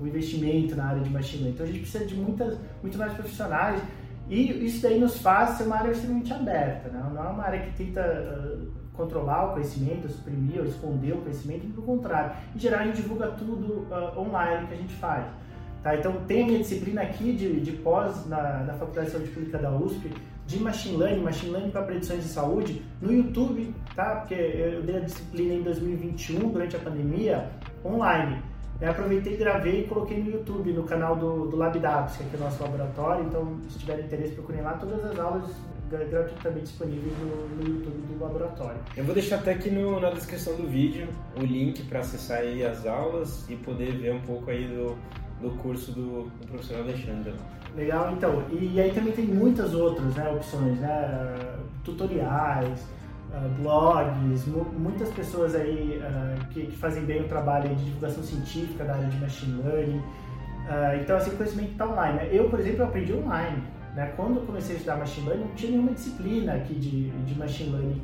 o, 0.00 0.06
investimento 0.06 0.74
na 0.74 0.86
área 0.86 1.02
de 1.02 1.10
machine 1.10 1.44
learning. 1.44 1.54
Então 1.54 1.64
a 1.64 1.68
gente 1.68 1.80
precisa 1.80 2.04
de 2.04 2.14
muitas, 2.14 2.58
muito 2.82 2.98
mais 2.98 3.12
profissionais 3.12 3.80
e 4.28 4.66
isso 4.66 4.82
daí 4.82 4.98
nos 4.98 5.18
faz 5.18 5.50
ser 5.50 5.64
uma 5.64 5.76
área 5.76 5.90
extremamente 5.90 6.32
aberta, 6.32 6.88
né? 6.88 7.10
não 7.14 7.24
é 7.24 7.28
uma 7.28 7.44
área 7.44 7.60
que 7.60 7.84
tenta 7.84 8.00
uh, 8.00 8.72
controlar 8.94 9.50
o 9.50 9.52
conhecimento, 9.52 10.08
suprimir 10.08 10.60
ou 10.60 10.66
esconder 10.66 11.12
o 11.12 11.18
conhecimento, 11.18 11.66
pelo 11.66 11.82
contrário. 11.82 12.32
Em 12.54 12.58
geral, 12.58 12.80
a 12.80 12.84
gente 12.84 13.02
divulga 13.02 13.28
tudo 13.32 13.86
uh, 13.90 14.18
online 14.18 14.66
que 14.66 14.74
a 14.74 14.76
gente 14.76 14.94
faz. 14.94 15.26
Tá? 15.82 15.94
Então, 15.96 16.12
tem 16.26 16.44
a 16.44 16.46
minha 16.46 16.58
disciplina 16.60 17.02
aqui 17.02 17.32
de, 17.34 17.60
de 17.60 17.72
pós 17.72 18.26
na, 18.26 18.60
na 18.60 18.72
Faculdade 18.74 19.08
de 19.08 19.12
Saúde 19.12 19.30
Pública 19.30 19.58
da 19.58 19.70
USP, 19.70 20.10
de 20.46 20.58
Machine 20.58 20.96
Learning, 20.96 21.22
Machine 21.22 21.52
Learning 21.52 21.70
para 21.70 21.82
predições 21.82 22.22
de 22.22 22.28
saúde, 22.28 22.82
no 23.02 23.12
YouTube, 23.12 23.74
tá? 23.94 24.16
porque 24.16 24.34
eu 24.34 24.82
dei 24.82 24.96
a 24.96 25.00
disciplina 25.00 25.54
em 25.54 25.62
2021, 25.62 26.48
durante 26.50 26.76
a 26.76 26.78
pandemia, 26.78 27.50
online. 27.84 28.42
Eu 28.80 28.90
aproveitei, 28.90 29.36
gravei 29.36 29.82
e 29.82 29.86
coloquei 29.86 30.22
no 30.22 30.30
YouTube, 30.30 30.72
no 30.72 30.82
canal 30.82 31.14
do, 31.14 31.46
do 31.46 31.56
LabDAPS, 31.56 32.16
que 32.16 32.24
é 32.34 32.36
o 32.36 32.40
nosso 32.40 32.62
laboratório. 32.62 33.24
Então, 33.24 33.56
se 33.68 33.78
tiverem 33.78 34.04
interesse, 34.04 34.32
procurem 34.32 34.62
lá 34.62 34.72
todas 34.74 35.04
as 35.04 35.18
aulas 35.18 35.50
gratuitamente 35.88 36.66
disponíveis 36.66 37.12
no, 37.18 37.56
no, 37.56 37.68
YouTube 37.68 37.96
do 38.08 38.24
laboratório. 38.24 38.78
Eu 38.96 39.04
vou 39.04 39.14
deixar 39.14 39.36
até 39.36 39.52
aqui 39.52 39.70
no, 39.70 40.00
na 40.00 40.10
descrição 40.10 40.56
do 40.56 40.66
vídeo 40.66 41.08
o 41.36 41.40
link 41.40 41.84
para 41.84 42.00
acessar 42.00 42.38
aí 42.38 42.64
as 42.64 42.84
aulas 42.86 43.48
e 43.48 43.56
poder 43.56 43.96
ver 43.96 44.12
um 44.12 44.20
pouco 44.20 44.50
aí 44.50 44.66
do, 44.66 44.96
do 45.40 45.50
curso 45.58 45.92
do, 45.92 46.24
do 46.24 46.46
professor 46.48 46.78
Alexandre. 46.78 47.34
Legal, 47.76 48.12
então. 48.12 48.44
E, 48.50 48.72
e 48.74 48.80
aí 48.80 48.92
também 48.92 49.12
tem 49.12 49.24
muitas 49.24 49.74
outras 49.74 50.14
né, 50.14 50.30
opções, 50.30 50.78
né? 50.80 51.58
Tutoriais, 51.84 52.86
uh, 53.34 53.62
blogs, 53.62 54.46
muitas 54.46 55.08
pessoas 55.10 55.54
aí 55.54 56.00
uh, 56.00 56.46
que, 56.48 56.66
que, 56.66 56.76
fazem 56.76 57.04
bem 57.04 57.22
o 57.22 57.28
trabalho 57.28 57.74
de 57.74 57.84
divulgação 57.84 58.22
científica 58.22 58.84
da 58.84 58.94
área 58.94 59.08
de 59.08 59.16
machine 59.18 59.62
learning. 59.62 59.98
Uh, 59.98 61.00
então, 61.00 61.16
assim, 61.16 61.30
o 61.30 61.36
conhecimento 61.36 61.72
está 61.72 61.88
online. 61.88 62.18
Né? 62.18 62.28
Eu, 62.32 62.48
por 62.48 62.60
exemplo, 62.60 62.84
aprendi 62.84 63.12
online. 63.12 63.62
Né? 63.94 64.12
Quando 64.16 64.36
eu 64.36 64.46
comecei 64.46 64.74
a 64.74 64.78
estudar 64.78 64.96
Machine 64.96 65.28
Learning, 65.28 65.44
não 65.44 65.54
tinha 65.54 65.70
nenhuma 65.70 65.92
disciplina 65.92 66.54
aqui 66.54 66.74
de, 66.74 67.10
de 67.10 67.38
Machine 67.38 67.70
Learning 67.70 68.02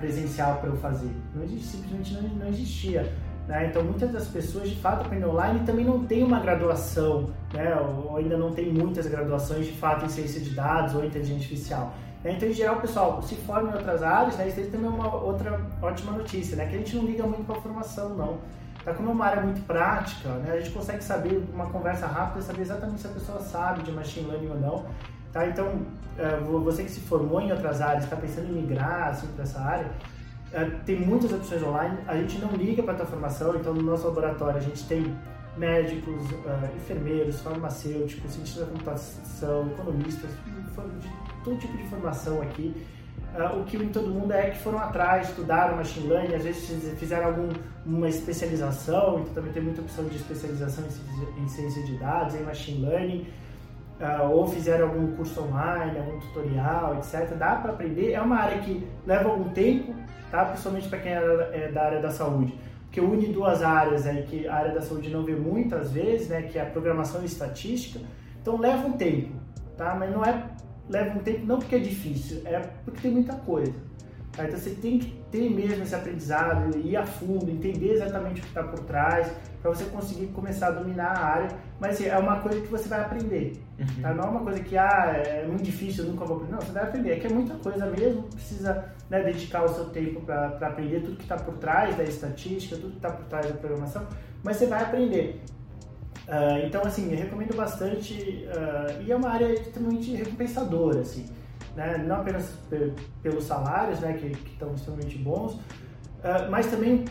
presencial 0.00 0.56
para 0.56 0.70
eu 0.70 0.76
fazer. 0.78 1.10
Não 1.34 1.44
existia, 1.44 1.80
simplesmente 1.80 2.14
não, 2.14 2.22
não 2.22 2.48
existia. 2.48 3.12
Né? 3.46 3.66
Então, 3.66 3.82
muitas 3.82 4.12
das 4.12 4.28
pessoas, 4.28 4.68
de 4.68 4.76
fato, 4.76 5.06
aprendem 5.06 5.26
online 5.26 5.60
e 5.60 5.64
também 5.64 5.84
não 5.84 6.04
tem 6.04 6.22
uma 6.22 6.38
graduação, 6.38 7.30
né? 7.52 7.74
ou 7.76 8.16
ainda 8.16 8.36
não 8.36 8.52
tem 8.52 8.70
muitas 8.70 9.06
graduações, 9.06 9.66
de 9.66 9.72
fato, 9.72 10.04
em 10.04 10.08
ciência 10.08 10.40
de 10.40 10.50
dados 10.50 10.94
ou 10.94 11.04
inteligência 11.04 11.36
artificial. 11.36 11.94
Né? 12.22 12.32
Então, 12.32 12.48
em 12.48 12.52
geral, 12.52 12.80
pessoal 12.80 13.22
se 13.22 13.34
forma 13.36 13.70
em 13.70 13.74
outras 13.74 14.02
áreas, 14.02 14.36
né? 14.36 14.48
isso 14.48 14.70
também 14.70 14.86
é 14.86 14.90
uma 14.90 15.14
outra 15.14 15.60
ótima 15.80 16.12
notícia, 16.12 16.56
né? 16.56 16.66
que 16.66 16.74
a 16.74 16.78
gente 16.78 16.96
não 16.96 17.04
liga 17.04 17.24
muito 17.24 17.44
para 17.44 17.56
a 17.56 17.60
formação, 17.60 18.10
não. 18.10 18.38
Tá 18.84 18.94
como 18.94 19.10
é 19.10 19.12
uma 19.12 19.26
área 19.26 19.42
muito 19.42 19.60
prática, 19.66 20.28
né? 20.28 20.52
a 20.52 20.60
gente 20.60 20.70
consegue 20.70 21.02
saber, 21.02 21.42
uma 21.52 21.66
conversa 21.66 22.06
rápida, 22.06 22.42
saber 22.42 22.62
exatamente 22.62 23.00
se 23.00 23.06
a 23.06 23.10
pessoa 23.10 23.40
sabe 23.40 23.82
de 23.82 23.92
machine 23.92 24.28
learning 24.28 24.48
ou 24.48 24.60
não. 24.60 24.86
Tá? 25.32 25.46
Então, 25.46 25.82
é, 26.16 26.36
você 26.40 26.84
que 26.84 26.90
se 26.90 27.00
formou 27.00 27.40
em 27.40 27.52
outras 27.52 27.80
áreas, 27.80 28.04
está 28.04 28.16
pensando 28.16 28.48
em 28.48 28.62
migrar 28.62 29.08
assim, 29.08 29.26
para 29.28 29.42
essa 29.44 29.60
área, 29.60 29.90
é, 30.52 30.64
tem 30.86 31.00
muitas 31.00 31.32
opções 31.32 31.62
online. 31.62 31.98
A 32.06 32.16
gente 32.16 32.38
não 32.38 32.50
liga 32.52 32.82
para 32.82 32.94
a 32.94 32.96
tua 32.96 33.06
formação, 33.06 33.54
então 33.56 33.74
no 33.74 33.82
nosso 33.82 34.06
laboratório 34.06 34.56
a 34.56 34.60
gente 34.62 34.84
tem 34.86 35.14
médicos, 35.58 36.30
uh, 36.30 36.76
enfermeiros, 36.76 37.40
farmacêuticos, 37.40 38.32
cientistas 38.32 38.64
da 38.64 38.72
computação, 38.72 39.68
economistas, 39.72 40.30
de 40.30 41.27
todo 41.44 41.58
tipo 41.58 41.76
de 41.76 41.84
formação 41.84 42.40
aqui. 42.42 42.74
Uh, 43.34 43.60
o 43.60 43.64
que 43.64 43.76
em 43.76 43.88
todo 43.88 44.08
mundo 44.08 44.32
é 44.32 44.50
que 44.50 44.58
foram 44.58 44.78
atrás, 44.78 45.28
estudaram 45.28 45.76
machine 45.76 46.08
learning, 46.08 46.34
às 46.34 46.44
vezes 46.44 46.98
fizeram 46.98 47.26
alguma 47.26 48.08
especialização, 48.08 49.20
então 49.20 49.34
também 49.34 49.52
tem 49.52 49.62
muita 49.62 49.82
opção 49.82 50.06
de 50.06 50.16
especialização 50.16 50.84
em, 51.38 51.46
ciência 51.48 51.82
de 51.84 51.98
dados, 51.98 52.34
em 52.34 52.42
machine 52.42 52.86
learning, 52.86 53.26
uh, 54.00 54.30
ou 54.30 54.48
fizeram 54.48 54.88
algum 54.88 55.14
curso 55.14 55.42
online, 55.42 55.98
algum 55.98 56.18
tutorial, 56.20 56.96
etc. 56.96 57.34
Dá 57.36 57.56
para 57.56 57.72
aprender, 57.72 58.12
é 58.12 58.20
uma 58.20 58.36
área 58.36 58.60
que 58.60 58.86
leva 59.06 59.28
algum 59.28 59.50
tempo, 59.50 59.94
tá? 60.30 60.46
principalmente 60.46 60.88
para 60.88 60.98
quem 60.98 61.12
é, 61.12 61.50
é 61.52 61.70
da 61.70 61.84
área 61.84 62.00
da 62.00 62.10
saúde, 62.10 62.58
que 62.90 63.00
une 63.00 63.26
duas 63.26 63.62
áreas 63.62 64.06
aí 64.06 64.22
que 64.22 64.48
a 64.48 64.54
área 64.54 64.74
da 64.74 64.80
saúde 64.80 65.10
não 65.10 65.22
vê 65.22 65.34
muitas 65.34 65.92
vezes, 65.92 66.28
né? 66.28 66.42
que 66.42 66.58
é 66.58 66.62
a 66.62 66.66
programação 66.66 67.20
e 67.22 67.26
estatística, 67.26 68.00
então 68.40 68.56
leva 68.56 68.86
um 68.86 68.92
tempo, 68.92 69.34
tá? 69.76 69.94
mas 69.94 70.10
não 70.10 70.24
é 70.24 70.44
leva 70.88 71.18
um 71.18 71.22
tempo 71.22 71.46
não 71.46 71.58
porque 71.58 71.76
é 71.76 71.78
difícil, 71.78 72.42
é 72.44 72.58
porque 72.84 73.00
tem 73.00 73.10
muita 73.10 73.34
coisa. 73.34 73.74
Tá? 74.32 74.44
Então 74.44 74.58
você 74.58 74.70
tem 74.70 74.98
que 74.98 75.18
ter 75.32 75.50
mesmo 75.50 75.82
esse 75.82 75.94
aprendizado, 75.94 76.78
ir 76.78 76.96
a 76.96 77.04
fundo, 77.04 77.50
entender 77.50 77.94
exatamente 77.94 78.40
o 78.40 78.42
que 78.42 78.48
está 78.48 78.62
por 78.62 78.78
trás, 78.80 79.30
para 79.60 79.70
você 79.70 79.84
conseguir 79.86 80.26
começar 80.28 80.68
a 80.68 80.70
dominar 80.70 81.08
a 81.08 81.24
área. 81.24 81.48
Mas 81.80 81.94
assim, 81.94 82.06
é 82.06 82.16
uma 82.16 82.40
coisa 82.40 82.60
que 82.60 82.68
você 82.68 82.88
vai 82.88 83.00
aprender. 83.00 83.60
Uhum. 83.78 84.02
Tá? 84.02 84.14
Não 84.14 84.24
é 84.24 84.28
uma 84.28 84.40
coisa 84.40 84.60
que 84.60 84.76
ah, 84.78 85.12
é 85.26 85.44
muito 85.46 85.64
difícil, 85.64 86.04
eu 86.04 86.10
nunca 86.10 86.24
vou 86.24 86.36
aprender. 86.36 86.52
Não, 86.52 86.60
você 86.60 86.72
vai 86.72 86.82
aprender. 86.84 87.12
É 87.12 87.16
que 87.16 87.26
é 87.26 87.30
muita 87.30 87.54
coisa 87.54 87.86
mesmo, 87.86 88.22
precisa 88.22 88.92
né, 89.10 89.22
dedicar 89.24 89.64
o 89.64 89.68
seu 89.68 89.86
tempo 89.86 90.20
para 90.20 90.48
aprender 90.48 91.00
tudo 91.00 91.16
que 91.16 91.24
está 91.24 91.36
por 91.36 91.54
trás 91.54 91.96
da 91.96 92.04
estatística, 92.04 92.76
tudo 92.76 92.90
que 92.90 92.98
está 92.98 93.10
por 93.10 93.24
trás 93.26 93.46
da 93.46 93.54
programação, 93.54 94.06
mas 94.44 94.56
você 94.56 94.66
vai 94.66 94.82
aprender. 94.82 95.42
Uh, 96.28 96.66
então, 96.66 96.82
assim, 96.82 97.10
eu 97.10 97.16
recomendo 97.16 97.56
bastante 97.56 98.46
uh, 98.48 99.02
e 99.02 99.10
é 99.10 99.16
uma 99.16 99.30
área 99.30 99.50
extremamente 99.50 100.14
recompensadora, 100.14 101.00
assim, 101.00 101.24
né? 101.74 101.96
não 102.06 102.16
apenas 102.16 102.52
pelos 103.22 103.44
salários, 103.44 104.00
né, 104.00 104.12
que, 104.12 104.26
estão 104.26 104.74
extremamente 104.74 105.16
bons, 105.16 105.54
uh, 105.54 106.50
mas 106.50 106.66
também 106.66 107.06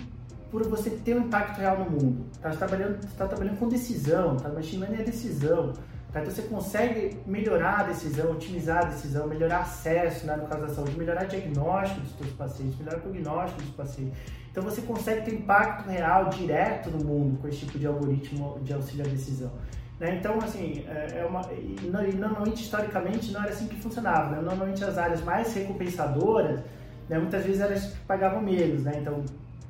por 0.51 0.67
você 0.67 0.91
ter 0.91 1.15
um 1.15 1.21
impacto 1.21 1.57
real 1.57 1.79
no 1.79 1.89
mundo. 1.89 2.25
Tá? 2.39 2.49
Você 2.49 2.53
está 2.53 2.67
trabalhando, 2.67 3.17
tá 3.17 3.27
trabalhando 3.27 3.57
com 3.57 3.67
decisão, 3.67 4.37
tá? 4.37 4.49
machine 4.49 4.81
learning 4.83 5.01
é 5.01 5.05
decisão. 5.05 5.73
Tá? 6.13 6.21
Então 6.21 6.31
você 6.31 6.43
consegue 6.43 7.17
melhorar 7.25 7.79
a 7.79 7.83
decisão, 7.83 8.31
otimizar 8.31 8.85
a 8.85 8.89
decisão, 8.89 9.27
melhorar 9.27 9.61
acesso, 9.61 10.27
né, 10.27 10.35
no 10.35 10.45
caso 10.45 10.61
da 10.61 10.69
saúde, 10.69 10.95
melhorar 10.95 11.23
diagnóstico 11.23 12.01
dos 12.01 12.17
seus 12.17 12.31
pacientes, 12.33 12.77
melhorar 12.77 12.99
prognóstico 12.99 13.63
dos 13.63 13.71
pacientes. 13.71 14.17
Então 14.57 14.67
você 14.67 14.81
consegue 14.81 15.21
ter 15.21 15.35
impacto 15.35 15.87
real, 15.87 16.29
direto 16.29 16.89
no 16.89 17.05
mundo 17.05 17.39
com 17.39 17.47
esse 17.47 17.59
tipo 17.59 17.77
de 17.77 17.85
algoritmo 17.85 18.59
de 18.63 18.73
auxílio 18.73 19.05
à 19.05 19.07
decisão. 19.07 19.51
Né? 19.99 20.15
Então, 20.15 20.39
assim, 20.39 20.83
é, 20.87 21.19
é 21.19 21.25
uma, 21.25 21.41
e, 21.53 22.15
normalmente, 22.15 22.63
historicamente, 22.63 23.31
não 23.31 23.43
era 23.43 23.51
assim 23.51 23.67
que 23.67 23.75
funcionava. 23.75 24.35
Né? 24.35 24.41
Normalmente 24.41 24.83
as 24.83 24.97
áreas 24.97 25.23
mais 25.23 25.53
recompensadoras, 25.53 26.59
né, 27.07 27.19
muitas 27.19 27.45
vezes 27.45 27.61
elas 27.61 27.93
pagavam 28.07 28.41
menos. 28.41 28.81
Né? 28.81 28.93
Então, 28.99 29.23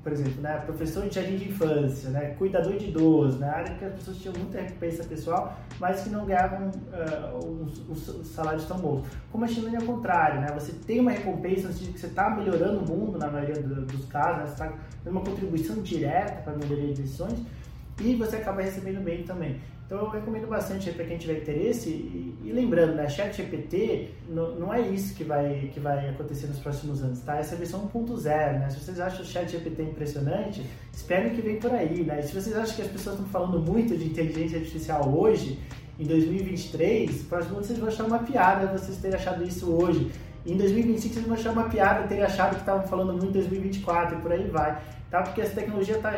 por 0.07 0.13
exemplo, 0.13 0.41
né, 0.41 0.55
professor 0.65 1.05
de 1.05 1.15
jardim 1.15 1.35
de 1.35 1.49
infância, 1.49 2.09
né, 2.11 2.33
cuidador 2.37 2.77
de 2.77 2.85
idoso, 2.85 3.39
né, 3.39 3.49
área 3.49 3.75
que 3.75 3.83
as 3.83 3.93
pessoas 3.95 4.15
tinham 4.15 4.33
muita 4.37 4.61
recompensa 4.61 5.03
pessoal, 5.03 5.59
mas 5.81 6.01
que 6.01 6.09
não 6.09 6.25
ganhavam 6.25 6.69
uh, 6.69 7.91
os, 7.91 8.07
os, 8.07 8.27
salários 8.27 8.63
tão 8.63 8.77
bons. 8.77 9.05
Como 9.29 9.43
a 9.43 9.47
China 9.49 9.75
é 9.75 9.79
o 9.79 9.85
contrário, 9.85 10.39
né, 10.39 10.47
você 10.53 10.71
tem 10.71 11.01
uma 11.01 11.11
recompensa 11.11 11.67
que 11.67 11.99
você 11.99 12.07
está 12.07 12.29
melhorando 12.29 12.79
o 12.79 12.87
mundo 12.87 13.17
na 13.17 13.29
maioria 13.29 13.61
do, 13.61 13.85
dos 13.85 14.05
casos, 14.05 14.37
né, 14.37 14.45
você 14.45 14.53
está 14.53 14.67
dando 15.03 15.11
uma 15.11 15.25
contribuição 15.25 15.81
direta 15.81 16.41
para 16.41 16.53
a 16.53 16.55
melhoria 16.55 16.93
de 16.93 17.01
decisões 17.01 17.39
e 17.99 18.15
você 18.15 18.37
acaba 18.37 18.61
recebendo 18.61 19.03
bem 19.03 19.23
também. 19.23 19.59
Então 19.87 19.99
eu 19.99 20.09
recomendo 20.09 20.47
bastante 20.47 20.91
para 20.91 21.05
quem 21.05 21.17
tiver 21.17 21.37
interesse 21.37 21.89
e, 21.89 22.37
e 22.43 22.51
lembrando, 22.51 22.95
né, 22.95 23.07
Chat 23.07 23.37
GPT 23.37 24.09
não, 24.27 24.73
é 24.73 24.81
isso 24.81 25.15
que 25.15 25.23
vai, 25.23 25.71
que 25.73 25.79
vai 25.79 26.09
acontecer 26.09 26.47
nos 26.47 26.59
próximos 26.59 27.01
anos, 27.01 27.21
tá? 27.21 27.37
Essa 27.37 27.53
é 27.53 27.55
a 27.55 27.59
versão 27.59 27.89
1.0, 27.93 28.59
né? 28.59 28.69
Se 28.69 28.81
vocês 28.81 28.99
acham 28.99 29.21
o 29.21 29.25
Chat 29.25 29.49
GPT 29.49 29.83
impressionante, 29.83 30.65
esperem 30.91 31.33
que 31.33 31.41
vem 31.41 31.55
por 31.55 31.71
aí, 31.71 32.03
né? 32.03 32.19
E 32.19 32.23
se 32.23 32.33
vocês 32.33 32.53
acham 32.57 32.75
que 32.75 32.81
as 32.81 32.89
pessoas 32.89 33.15
estão 33.15 33.31
falando 33.31 33.59
muito 33.59 33.97
de 33.97 34.07
inteligência 34.07 34.59
artificial 34.59 35.07
hoje, 35.07 35.57
em 35.97 36.05
2023, 36.05 37.23
próximo 37.23 37.55
vocês 37.55 37.79
vão 37.79 37.87
achar 37.87 38.03
uma 38.03 38.19
piada 38.19 38.67
vocês 38.77 38.97
terem 38.97 39.15
achado 39.15 39.41
isso 39.41 39.71
hoje. 39.71 40.11
em 40.45 40.57
2025 40.57 41.13
vocês 41.13 41.25
vão 41.25 41.35
achar 41.35 41.51
uma 41.53 41.69
piada 41.69 42.05
terem 42.09 42.25
achado 42.25 42.55
que 42.55 42.59
estavam 42.59 42.85
falando 42.87 43.13
muito 43.13 43.27
em 43.27 43.31
2024 43.31 44.17
e 44.17 44.21
por 44.21 44.33
aí 44.33 44.47
vai, 44.49 44.81
tá? 45.09 45.21
Porque 45.21 45.39
essa 45.39 45.55
tecnologia 45.55 45.95
está 45.95 46.11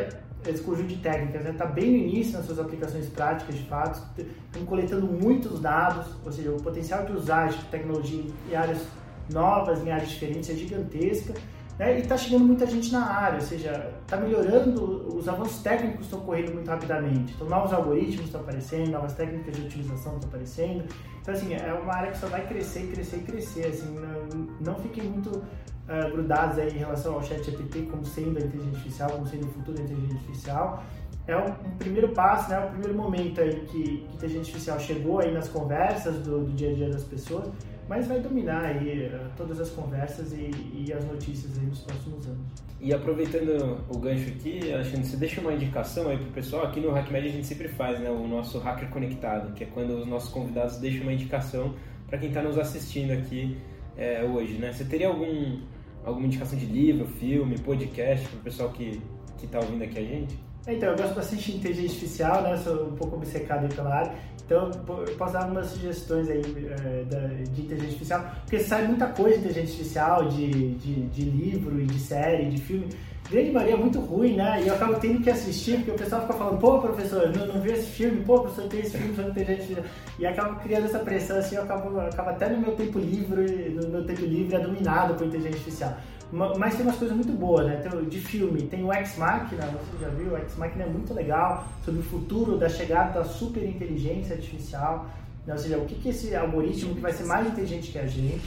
esse 0.46 0.62
conjunto 0.62 0.88
de 0.88 0.96
técnicas 0.96 1.44
está 1.44 1.66
né? 1.66 1.72
bem 1.72 1.90
no 1.90 1.96
início 1.96 2.32
nas 2.32 2.46
suas 2.46 2.58
aplicações 2.58 3.06
práticas, 3.08 3.56
de 3.56 3.64
fato, 3.64 4.02
estão 4.18 4.64
coletando 4.64 5.06
muitos 5.06 5.60
dados, 5.60 6.06
ou 6.24 6.32
seja, 6.32 6.50
o 6.50 6.62
potencial 6.62 7.04
de 7.04 7.12
usar 7.12 7.48
essa 7.48 7.62
tecnologia 7.70 8.24
em 8.50 8.54
áreas 8.54 8.82
novas, 9.30 9.84
em 9.84 9.90
áreas 9.90 10.08
diferentes, 10.08 10.48
é 10.50 10.54
gigantesca. 10.54 11.34
Né? 11.80 11.96
E 11.96 12.02
está 12.02 12.14
chegando 12.14 12.44
muita 12.44 12.66
gente 12.66 12.92
na 12.92 13.06
área, 13.06 13.36
ou 13.36 13.40
seja, 13.40 13.90
está 14.02 14.18
melhorando, 14.18 15.16
os 15.16 15.26
avanços 15.26 15.62
técnicos 15.62 16.04
estão 16.04 16.20
correndo 16.20 16.52
muito 16.52 16.68
rapidamente. 16.68 17.32
Então, 17.32 17.48
novos 17.48 17.72
algoritmos 17.72 18.26
estão 18.26 18.42
aparecendo, 18.42 18.90
novas 18.90 19.14
técnicas 19.14 19.56
de 19.56 19.62
otimização 19.62 20.16
estão 20.16 20.28
aparecendo. 20.28 20.84
Então, 21.22 21.32
assim, 21.32 21.54
é 21.54 21.72
uma 21.72 21.94
área 21.94 22.10
que 22.10 22.18
só 22.18 22.26
vai 22.26 22.46
crescer, 22.46 22.86
crescer 22.92 23.20
crescer. 23.20 23.68
Assim, 23.68 23.98
não, 23.98 24.46
não 24.60 24.74
fiquem 24.82 25.04
muito 25.04 25.30
uh, 25.30 26.10
grudados 26.12 26.58
aí 26.58 26.68
em 26.68 26.78
relação 26.80 27.14
ao 27.14 27.22
chat 27.22 27.42
GPT 27.42 27.88
como 27.90 28.04
sendo 28.04 28.36
a 28.36 28.42
inteligência 28.42 28.76
artificial, 28.76 29.10
como 29.12 29.26
sendo 29.26 29.46
o 29.46 29.50
futuro 29.50 29.78
da 29.78 29.82
inteligência 29.82 30.16
artificial. 30.18 30.84
É 31.26 31.34
um, 31.34 31.46
um 31.46 31.76
primeiro 31.78 32.10
passo, 32.10 32.50
né, 32.50 32.60
o 32.60 32.66
um 32.66 32.70
primeiro 32.72 32.94
momento 32.94 33.40
aí 33.40 33.54
que, 33.54 33.82
que 33.82 34.06
a 34.10 34.14
inteligência 34.16 34.40
artificial 34.40 34.78
chegou 34.78 35.20
aí 35.20 35.32
nas 35.32 35.48
conversas 35.48 36.16
do, 36.18 36.44
do 36.44 36.52
dia 36.52 36.72
a 36.72 36.74
dia 36.74 36.90
das 36.90 37.04
pessoas, 37.04 37.48
mas 37.90 38.06
vai 38.06 38.20
dominar 38.20 38.66
aí 38.66 39.08
uh, 39.08 39.28
todas 39.36 39.58
as 39.58 39.68
conversas 39.70 40.32
e, 40.32 40.48
e, 40.72 40.92
as 40.92 41.04
notícias 41.04 41.58
aí 41.58 41.66
nos 41.66 41.80
próximos 41.80 42.24
anos. 42.24 42.46
E 42.80 42.94
aproveitando 42.94 43.84
o 43.88 43.98
gancho 43.98 44.28
aqui, 44.28 44.72
Alexandre, 44.72 45.08
você 45.08 45.16
deixa 45.16 45.40
uma 45.40 45.52
indicação 45.52 46.08
aí 46.08 46.16
pro 46.16 46.28
pessoal, 46.28 46.66
aqui 46.66 46.78
no 46.78 46.96
HackMed 46.96 47.26
a 47.26 47.32
gente 47.32 47.46
sempre 47.48 47.66
faz, 47.66 47.98
né, 47.98 48.08
o 48.08 48.28
nosso 48.28 48.60
Hacker 48.60 48.90
Conectado, 48.90 49.52
que 49.54 49.64
é 49.64 49.66
quando 49.66 49.98
os 49.98 50.06
nossos 50.06 50.30
convidados 50.30 50.78
deixam 50.78 51.02
uma 51.02 51.12
indicação 51.12 51.74
para 52.06 52.16
quem 52.16 52.28
está 52.28 52.40
nos 52.40 52.56
assistindo 52.56 53.10
aqui 53.10 53.58
é, 53.96 54.22
hoje, 54.22 54.52
né? 54.52 54.72
Você 54.72 54.84
teria 54.84 55.08
algum 55.08 55.58
alguma 56.04 56.26
indicação 56.26 56.56
de 56.56 56.66
livro, 56.66 57.06
filme, 57.06 57.58
podcast 57.58 58.24
para 58.28 58.38
o 58.38 58.42
pessoal 58.42 58.70
que 58.70 59.02
está 59.42 59.58
ouvindo 59.58 59.82
aqui 59.82 59.98
a 59.98 60.02
gente? 60.02 60.38
Então, 60.66 60.90
eu 60.90 60.96
gosto 60.96 61.14
bastante 61.14 61.50
de 61.50 61.58
inteligência 61.58 61.94
artificial, 61.94 62.42
né? 62.42 62.56
Sou 62.58 62.86
um 62.88 62.96
pouco 62.96 63.16
obcecado 63.16 63.74
pela 63.74 63.94
área. 63.94 64.12
Então, 64.44 64.70
eu 64.88 65.16
posso 65.16 65.32
dar 65.32 65.44
algumas 65.44 65.66
sugestões 65.66 66.28
aí 66.28 66.40
é, 66.40 67.44
de 67.44 67.62
inteligência 67.62 67.92
artificial, 67.92 68.32
porque 68.40 68.58
sai 68.58 68.86
muita 68.86 69.06
coisa 69.06 69.38
de 69.38 69.44
inteligência 69.44 69.72
artificial, 69.72 70.28
de, 70.28 70.74
de, 70.74 71.06
de 71.06 71.22
livro 71.22 71.86
de 71.86 71.98
série, 71.98 72.50
de 72.50 72.60
filme 72.60 72.88
grande 73.30 73.52
maioria 73.52 73.74
é 73.74 73.78
muito 73.78 74.00
ruim, 74.00 74.34
né? 74.34 74.60
E 74.62 74.68
eu 74.68 74.74
acabo 74.74 74.94
tendo 74.94 75.22
que 75.22 75.30
assistir, 75.30 75.76
porque 75.76 75.92
o 75.92 75.94
pessoal 75.94 76.22
fica 76.22 76.34
falando, 76.34 76.58
pô, 76.58 76.80
professor, 76.80 77.30
não, 77.34 77.46
não 77.46 77.60
vi 77.60 77.72
esse 77.72 77.86
filme, 77.86 78.22
pô, 78.22 78.40
professor, 78.40 78.68
tem 78.68 78.80
esse 78.80 78.98
filme, 78.98 79.14
não 79.16 79.32
tem 79.32 79.46
gente. 79.46 79.78
E 80.18 80.26
acaba 80.26 80.56
criando 80.56 80.86
essa 80.86 80.98
pressão, 80.98 81.38
assim, 81.38 81.54
eu 81.54 81.62
acabo, 81.62 81.90
eu 81.90 82.00
acabo 82.00 82.30
até 82.30 82.48
no 82.48 82.58
meu 82.58 82.72
tempo 82.72 82.98
livre, 82.98 83.70
no 83.70 83.88
meu 83.88 84.04
tempo 84.04 84.22
livre, 84.22 84.56
é 84.56 84.58
dominado 84.58 85.14
por 85.14 85.26
inteligência 85.26 85.58
artificial. 85.58 85.96
Mas 86.32 86.76
tem 86.76 86.86
umas 86.86 86.96
coisas 86.96 87.16
muito 87.16 87.32
boas, 87.32 87.66
né? 87.66 87.76
Tem, 87.76 88.04
de 88.04 88.20
filme, 88.20 88.62
tem 88.62 88.84
o 88.84 88.92
Ex 88.92 89.16
Machina, 89.16 89.66
você 89.66 90.04
já 90.04 90.08
viu? 90.10 90.32
O 90.32 90.36
Ex 90.36 90.56
Machina 90.56 90.84
é 90.84 90.86
muito 90.86 91.12
legal, 91.12 91.66
sobre 91.84 92.00
o 92.00 92.04
futuro 92.04 92.56
da 92.56 92.68
chegada 92.68 93.18
da 93.18 93.24
super 93.24 93.64
inteligência 93.64 94.36
artificial. 94.36 95.06
Né? 95.46 95.52
Ou 95.52 95.58
seja, 95.58 95.78
o 95.78 95.86
que, 95.86 95.96
que 95.96 96.10
esse 96.10 96.34
algoritmo 96.36 96.94
que 96.94 97.00
vai 97.00 97.12
ser 97.12 97.24
mais 97.24 97.48
inteligente 97.48 97.90
que 97.90 97.98
a 97.98 98.06
gente, 98.06 98.42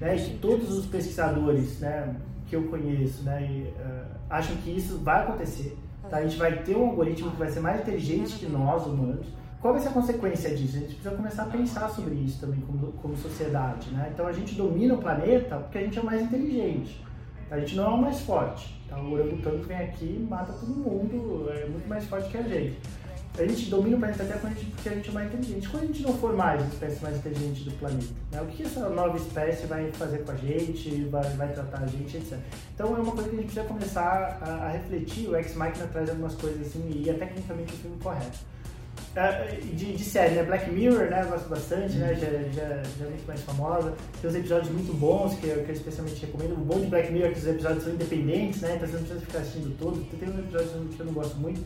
né? 0.00 0.16
E 0.16 0.38
todos 0.38 0.70
os 0.70 0.86
pesquisadores, 0.86 1.80
né? 1.80 2.14
que 2.46 2.54
eu 2.54 2.64
conheço, 2.64 3.24
né, 3.24 3.42
e, 3.50 3.62
uh, 3.62 4.04
acham 4.30 4.56
que 4.56 4.70
isso 4.70 4.98
vai 4.98 5.22
acontecer. 5.22 5.76
Tá? 6.08 6.18
A 6.18 6.22
gente 6.22 6.36
vai 6.36 6.62
ter 6.62 6.76
um 6.76 6.86
algoritmo 6.86 7.30
que 7.30 7.36
vai 7.36 7.48
ser 7.48 7.60
mais 7.60 7.80
inteligente 7.80 8.38
que 8.38 8.46
nós, 8.46 8.86
humanos. 8.86 9.26
qual 9.60 9.74
vai 9.74 9.82
ser 9.82 9.88
a 9.88 9.92
consequência 9.92 10.54
disso? 10.54 10.76
A 10.76 10.80
gente 10.80 10.94
precisa 10.94 11.10
começar 11.10 11.42
a 11.42 11.46
pensar 11.46 11.88
sobre 11.88 12.14
isso 12.14 12.40
também 12.40 12.60
como, 12.60 12.92
como 12.92 13.16
sociedade, 13.16 13.90
né? 13.90 14.10
Então 14.12 14.26
a 14.26 14.32
gente 14.32 14.54
domina 14.54 14.94
o 14.94 14.98
planeta 14.98 15.56
porque 15.56 15.78
a 15.78 15.80
gente 15.80 15.98
é 15.98 16.02
mais 16.02 16.22
inteligente. 16.22 17.04
A 17.50 17.58
gente 17.58 17.76
não 17.76 17.84
é 17.84 17.88
o 17.88 17.98
mais 17.98 18.20
forte. 18.20 18.74
Então, 18.86 19.04
o 19.04 19.12
orangotango 19.12 19.62
vem 19.64 19.76
aqui 19.76 20.26
mata 20.28 20.52
todo 20.52 20.68
mundo, 20.68 21.50
é 21.50 21.66
muito 21.66 21.88
mais 21.88 22.04
forte 22.06 22.28
que 22.30 22.38
a 22.38 22.42
gente. 22.42 22.78
A 23.38 23.46
gente 23.46 23.68
domina 23.68 23.96
o 23.96 23.98
planeta 23.98 24.24
Terra 24.24 24.40
porque 24.40 24.88
a 24.88 24.94
gente 24.94 25.10
é 25.10 25.12
mais 25.12 25.26
inteligente. 25.26 25.68
Quando 25.68 25.82
a 25.82 25.86
gente 25.86 26.02
não 26.02 26.14
for 26.16 26.34
mais 26.34 26.62
a 26.62 26.66
espécie 26.66 27.02
mais 27.02 27.18
inteligente 27.18 27.64
do 27.64 27.70
planeta, 27.72 28.06
né? 28.32 28.40
o 28.40 28.46
que 28.46 28.62
essa 28.62 28.88
nova 28.88 29.14
espécie 29.18 29.66
vai 29.66 29.92
fazer 29.92 30.24
com 30.24 30.32
a 30.32 30.36
gente, 30.36 31.04
vai, 31.10 31.22
vai 31.36 31.52
tratar 31.52 31.82
a 31.82 31.86
gente, 31.86 32.16
etc. 32.16 32.38
Então 32.74 32.96
é 32.96 32.98
uma 32.98 33.12
coisa 33.12 33.28
que 33.28 33.36
a 33.36 33.38
gente 33.38 33.52
precisa 33.52 33.66
começar 33.66 34.38
a, 34.40 34.66
a 34.66 34.70
refletir. 34.70 35.28
O 35.28 35.36
Ex 35.36 35.54
Machina 35.54 35.86
traz 35.88 36.08
algumas 36.08 36.34
coisas 36.34 36.66
assim 36.66 36.90
e 36.90 37.10
é 37.10 37.12
tecnicamente 37.12 37.74
o 37.74 37.76
filme 37.76 37.98
correto. 37.98 38.38
Uh, 39.16 39.74
de, 39.74 39.96
de, 39.96 40.04
série, 40.04 40.34
né? 40.34 40.42
Black 40.42 40.70
Mirror, 40.70 41.08
né? 41.08 41.22
Eu 41.22 41.28
gosto 41.28 41.48
bastante, 41.48 41.96
né? 41.96 42.14
Já, 42.14 42.26
já, 42.52 42.82
já 42.82 43.06
é 43.06 43.08
muito 43.08 43.26
mais 43.26 43.40
famosa. 43.40 43.94
Tem 44.20 44.30
uns 44.30 44.36
episódios 44.36 44.70
muito 44.70 44.92
bons 44.92 45.34
que 45.36 45.48
eu, 45.48 45.64
que 45.64 45.70
eu 45.70 45.74
especialmente 45.74 46.20
recomendo. 46.20 46.52
O 46.52 46.58
bom 46.58 46.78
de 46.78 46.88
Black 46.88 47.10
Mirror 47.10 47.30
é 47.30 47.32
que 47.32 47.38
os 47.38 47.46
episódios 47.46 47.84
são 47.84 47.94
independentes, 47.94 48.60
né? 48.60 48.74
Então 48.76 48.86
você 48.86 48.96
não 48.96 49.04
precisa 49.04 49.20
ficar 49.24 49.38
assistindo 49.38 49.78
todos. 49.78 50.06
Tem 50.20 50.28
uns 50.28 50.38
episódios 50.38 50.94
que 50.94 51.00
eu 51.00 51.06
não 51.06 51.12
gosto 51.14 51.36
muito, 51.38 51.64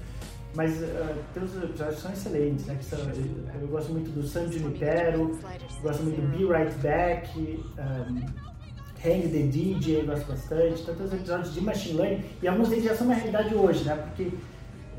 mas 0.55 0.81
uh, 0.81 1.15
tem 1.35 1.43
uns 1.43 1.57
episódios 1.57 1.97
que 1.97 2.03
são 2.03 2.13
excelentes, 2.13 2.67
né? 2.67 2.77
Que 2.79 2.85
são, 2.85 3.01
eu, 3.01 3.61
eu 3.63 3.67
gosto 3.67 3.93
muito 3.93 4.11
do 4.13 4.23
San 4.23 4.51
Junipero, 4.53 5.37
gosto 5.83 6.05
muito 6.05 6.21
do 6.21 6.29
Be 6.29 6.45
Right 6.45 6.79
Back, 6.79 7.37
um, 7.37 8.51
Hang 9.05 9.29
the 9.29 9.43
DJ, 9.49 10.05
gosto 10.05 10.27
bastante. 10.27 10.89
Uns 10.89 11.13
episódios 11.13 11.53
de 11.53 11.61
Machine 11.63 11.99
Learning 11.99 12.25
e 12.43 12.47
alguns 12.47 12.69
deles 12.69 12.85
já 12.85 12.95
são 12.95 13.09
uma 13.09 13.17
realidade 13.17 13.53
hoje, 13.57 13.83
né? 13.83 13.97
Porque 13.97 14.31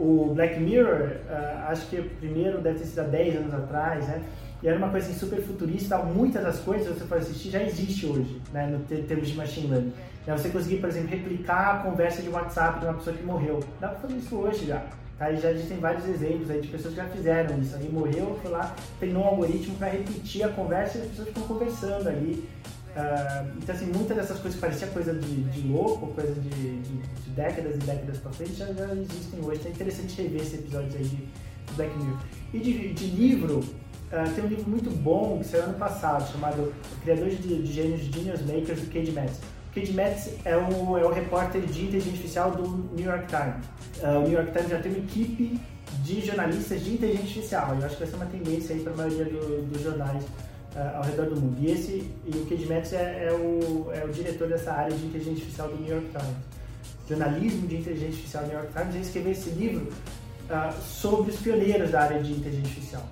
o 0.02 0.34
Black 0.34 0.60
Mirror, 0.60 1.18
uh, 1.30 1.70
acho 1.70 1.88
que 1.88 2.00
o 2.00 2.10
primeiro 2.10 2.60
deve 2.60 2.80
ter 2.80 2.86
sido 2.86 3.00
há 3.00 3.04
10 3.04 3.36
anos 3.38 3.54
atrás, 3.54 4.08
né? 4.08 4.24
E 4.64 4.68
era 4.68 4.78
uma 4.78 4.90
coisa 4.90 5.08
assim, 5.08 5.18
super 5.18 5.42
futurista, 5.42 5.98
muitas 6.00 6.44
das 6.44 6.60
coisas 6.60 6.88
que 6.88 7.00
você 7.00 7.06
pode 7.06 7.22
assistir 7.24 7.50
já 7.50 7.64
existe 7.64 8.06
hoje, 8.06 8.42
né, 8.54 8.68
no 8.68 8.80
termos 8.80 9.28
de 9.28 9.36
machine 9.36 9.68
learning. 9.68 9.94
É 10.28 10.32
você 10.32 10.50
conseguir, 10.50 10.78
por 10.78 10.90
exemplo, 10.90 11.10
replicar 11.10 11.76
a 11.76 11.80
conversa 11.80 12.22
de 12.22 12.30
WhatsApp 12.30 12.80
de 12.80 12.86
uma 12.86 12.94
pessoa 12.94 13.16
que 13.16 13.24
morreu. 13.24 13.60
Dá 13.80 13.88
para 13.88 14.00
fazer 14.02 14.18
isso 14.18 14.36
hoje 14.36 14.68
já. 14.68 14.84
Tá? 15.18 15.32
E 15.32 15.38
já 15.38 15.52
existem 15.52 15.78
vários 15.78 16.08
exemplos 16.08 16.50
aí 16.50 16.62
de 16.62 16.68
pessoas 16.68 16.94
que 16.94 17.00
já 17.00 17.08
fizeram 17.08 17.60
isso. 17.60 17.76
Aí 17.76 17.90
morreu, 17.92 18.40
foi 18.42 18.52
lá, 18.52 18.76
treinou 19.00 19.24
um 19.24 19.28
algoritmo 19.28 19.76
para 19.78 19.90
repetir 19.90 20.44
a 20.44 20.50
conversa 20.50 21.00
e 21.00 21.02
as 21.02 21.08
pessoas 21.08 21.28
ficam 21.30 21.44
conversando 21.44 22.08
ali. 22.08 22.48
Uh, 22.92 23.48
então, 23.58 23.74
assim, 23.74 23.86
muitas 23.86 24.18
dessas 24.18 24.38
coisas 24.40 24.56
que 24.56 24.60
parecia 24.60 24.88
coisa 24.88 25.14
de, 25.14 25.44
de 25.44 25.68
louco, 25.68 26.08
coisa 26.08 26.34
de, 26.34 26.50
de, 26.50 26.80
de, 26.82 27.30
décadas 27.30 27.76
e 27.76 27.78
décadas 27.78 28.18
pra 28.18 28.32
frente, 28.32 28.54
já, 28.54 28.66
já 28.74 28.94
existem 28.94 29.40
hoje. 29.42 29.60
Então 29.60 29.72
é 29.72 29.76
interessante 29.76 30.22
rever 30.22 30.42
esse 30.42 30.56
episódio 30.56 30.98
aí 30.98 31.06
de 31.06 31.28
Black 31.76 31.98
Mirror. 31.98 32.20
E 32.54 32.60
de, 32.60 33.06
livro, 33.06 33.60
uh, 33.60 34.34
tem 34.36 34.44
um 34.44 34.48
livro 34.48 34.70
muito 34.70 34.90
bom 34.90 35.40
que 35.40 35.46
saiu 35.46 35.64
ano 35.64 35.76
passado, 35.76 36.30
chamado 36.34 36.74
Criadores 37.02 37.42
de, 37.42 37.62
de 37.62 37.72
Gênios 37.72 38.02
Genius 38.02 38.42
Makers, 38.42 38.82
do 38.82 38.94
Cade 38.94 39.12
Metz. 39.12 39.40
O 39.72 39.74
Cade 39.74 39.94
Metz 39.94 40.30
é 40.44 40.58
o, 40.58 40.98
é 40.98 41.06
o 41.06 41.14
repórter 41.14 41.62
de 41.62 41.84
inteligência 41.84 42.12
artificial 42.12 42.52
do 42.52 42.94
New 42.94 43.06
York 43.06 43.28
Times. 43.28 43.66
Uh, 44.04 44.18
o 44.18 44.22
New 44.24 44.34
York 44.34 44.52
Times 44.52 44.70
já 44.70 44.80
tem 44.82 44.92
uma 44.92 45.00
equipe 45.00 45.62
de 46.04 46.26
jornalistas 46.26 46.84
de 46.84 46.94
inteligência 46.94 47.26
artificial. 47.26 47.78
Eu 47.80 47.86
acho 47.86 47.96
que 47.96 48.04
essa 48.04 48.14
é 48.14 48.16
uma 48.18 48.26
tendência 48.26 48.76
aí 48.76 48.82
para 48.82 48.92
a 48.92 48.98
maioria 48.98 49.26
do, 49.26 49.62
dos 49.68 49.82
jornais 49.82 50.26
uh, 50.76 50.98
ao 50.98 51.04
redor 51.04 51.26
do 51.28 51.40
mundo. 51.40 51.58
E, 51.60 51.72
esse, 51.72 52.10
e 52.26 52.38
o 52.38 52.46
Cade 52.46 52.66
Metz 52.66 52.94
é, 52.94 53.28
é, 53.28 53.34
o, 53.34 53.90
é 53.94 54.04
o 54.06 54.10
diretor 54.10 54.48
dessa 54.48 54.72
área 54.72 54.96
de 54.96 55.06
inteligência 55.06 55.40
artificial 55.40 55.68
do 55.70 55.78
New 55.78 55.90
York 55.90 56.08
Times. 56.08 56.36
Jornalismo 57.08 57.68
de 57.68 57.78
inteligência 57.78 58.10
artificial 58.10 58.44
do 58.44 58.50
New 58.50 58.58
York 58.58 58.74
Times. 58.74 58.96
Ele 58.96 59.04
escreveu 59.04 59.32
esse 59.32 59.50
livro 59.52 59.88
uh, 60.50 60.82
sobre 60.82 61.32
os 61.32 61.40
pioneiros 61.40 61.92
da 61.92 62.02
área 62.02 62.22
de 62.22 62.32
inteligência 62.32 62.70
artificial. 62.70 63.04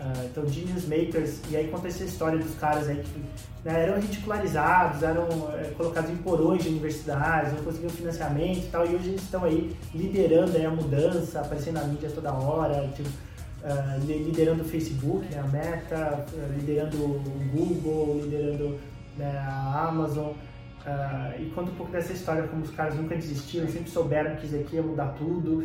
Uh, 0.00 0.24
então, 0.24 0.48
Genius 0.48 0.84
Makers, 0.84 1.40
e 1.48 1.56
aí 1.56 1.68
conta 1.68 1.88
essa 1.88 2.02
história 2.04 2.38
dos 2.38 2.54
caras 2.56 2.88
aí 2.88 2.96
que 2.96 3.20
né, 3.64 3.84
eram 3.84 4.00
ridicularizados, 4.00 5.02
eram 5.02 5.28
é, 5.54 5.70
colocados 5.76 6.10
em 6.10 6.16
porões 6.16 6.64
de 6.64 6.70
universidades, 6.70 7.52
não 7.52 7.62
conseguiam 7.62 7.90
financiamento 7.90 8.64
e 8.64 8.68
tal, 8.70 8.84
e 8.84 8.96
hoje 8.96 9.10
eles 9.10 9.22
estão 9.22 9.44
aí 9.44 9.76
liderando 9.94 10.56
aí 10.56 10.66
a 10.66 10.70
mudança, 10.70 11.40
aparecendo 11.40 11.74
na 11.74 11.84
mídia 11.84 12.10
toda 12.10 12.32
hora, 12.32 12.88
tipo, 12.96 13.08
uh, 13.62 14.04
liderando 14.06 14.62
o 14.62 14.64
Facebook, 14.64 15.26
né, 15.28 15.40
a 15.40 15.46
Meta, 15.46 16.26
uh, 16.32 16.58
liderando 16.58 16.96
o 16.96 17.22
Google, 17.52 18.20
liderando 18.24 18.78
né, 19.16 19.38
a 19.38 19.88
Amazon. 19.88 20.32
Uh, 20.84 21.40
e 21.40 21.50
conta 21.54 21.70
um 21.70 21.74
pouco 21.74 21.92
dessa 21.92 22.12
história, 22.12 22.42
como 22.48 22.62
os 22.62 22.70
caras 22.70 22.96
nunca 22.96 23.14
desistiram, 23.14 23.68
sempre 23.68 23.90
souberam 23.90 24.34
que 24.36 24.46
isso 24.46 24.56
aqui 24.56 24.76
ia 24.76 24.82
mudar 24.82 25.14
tudo, 25.18 25.64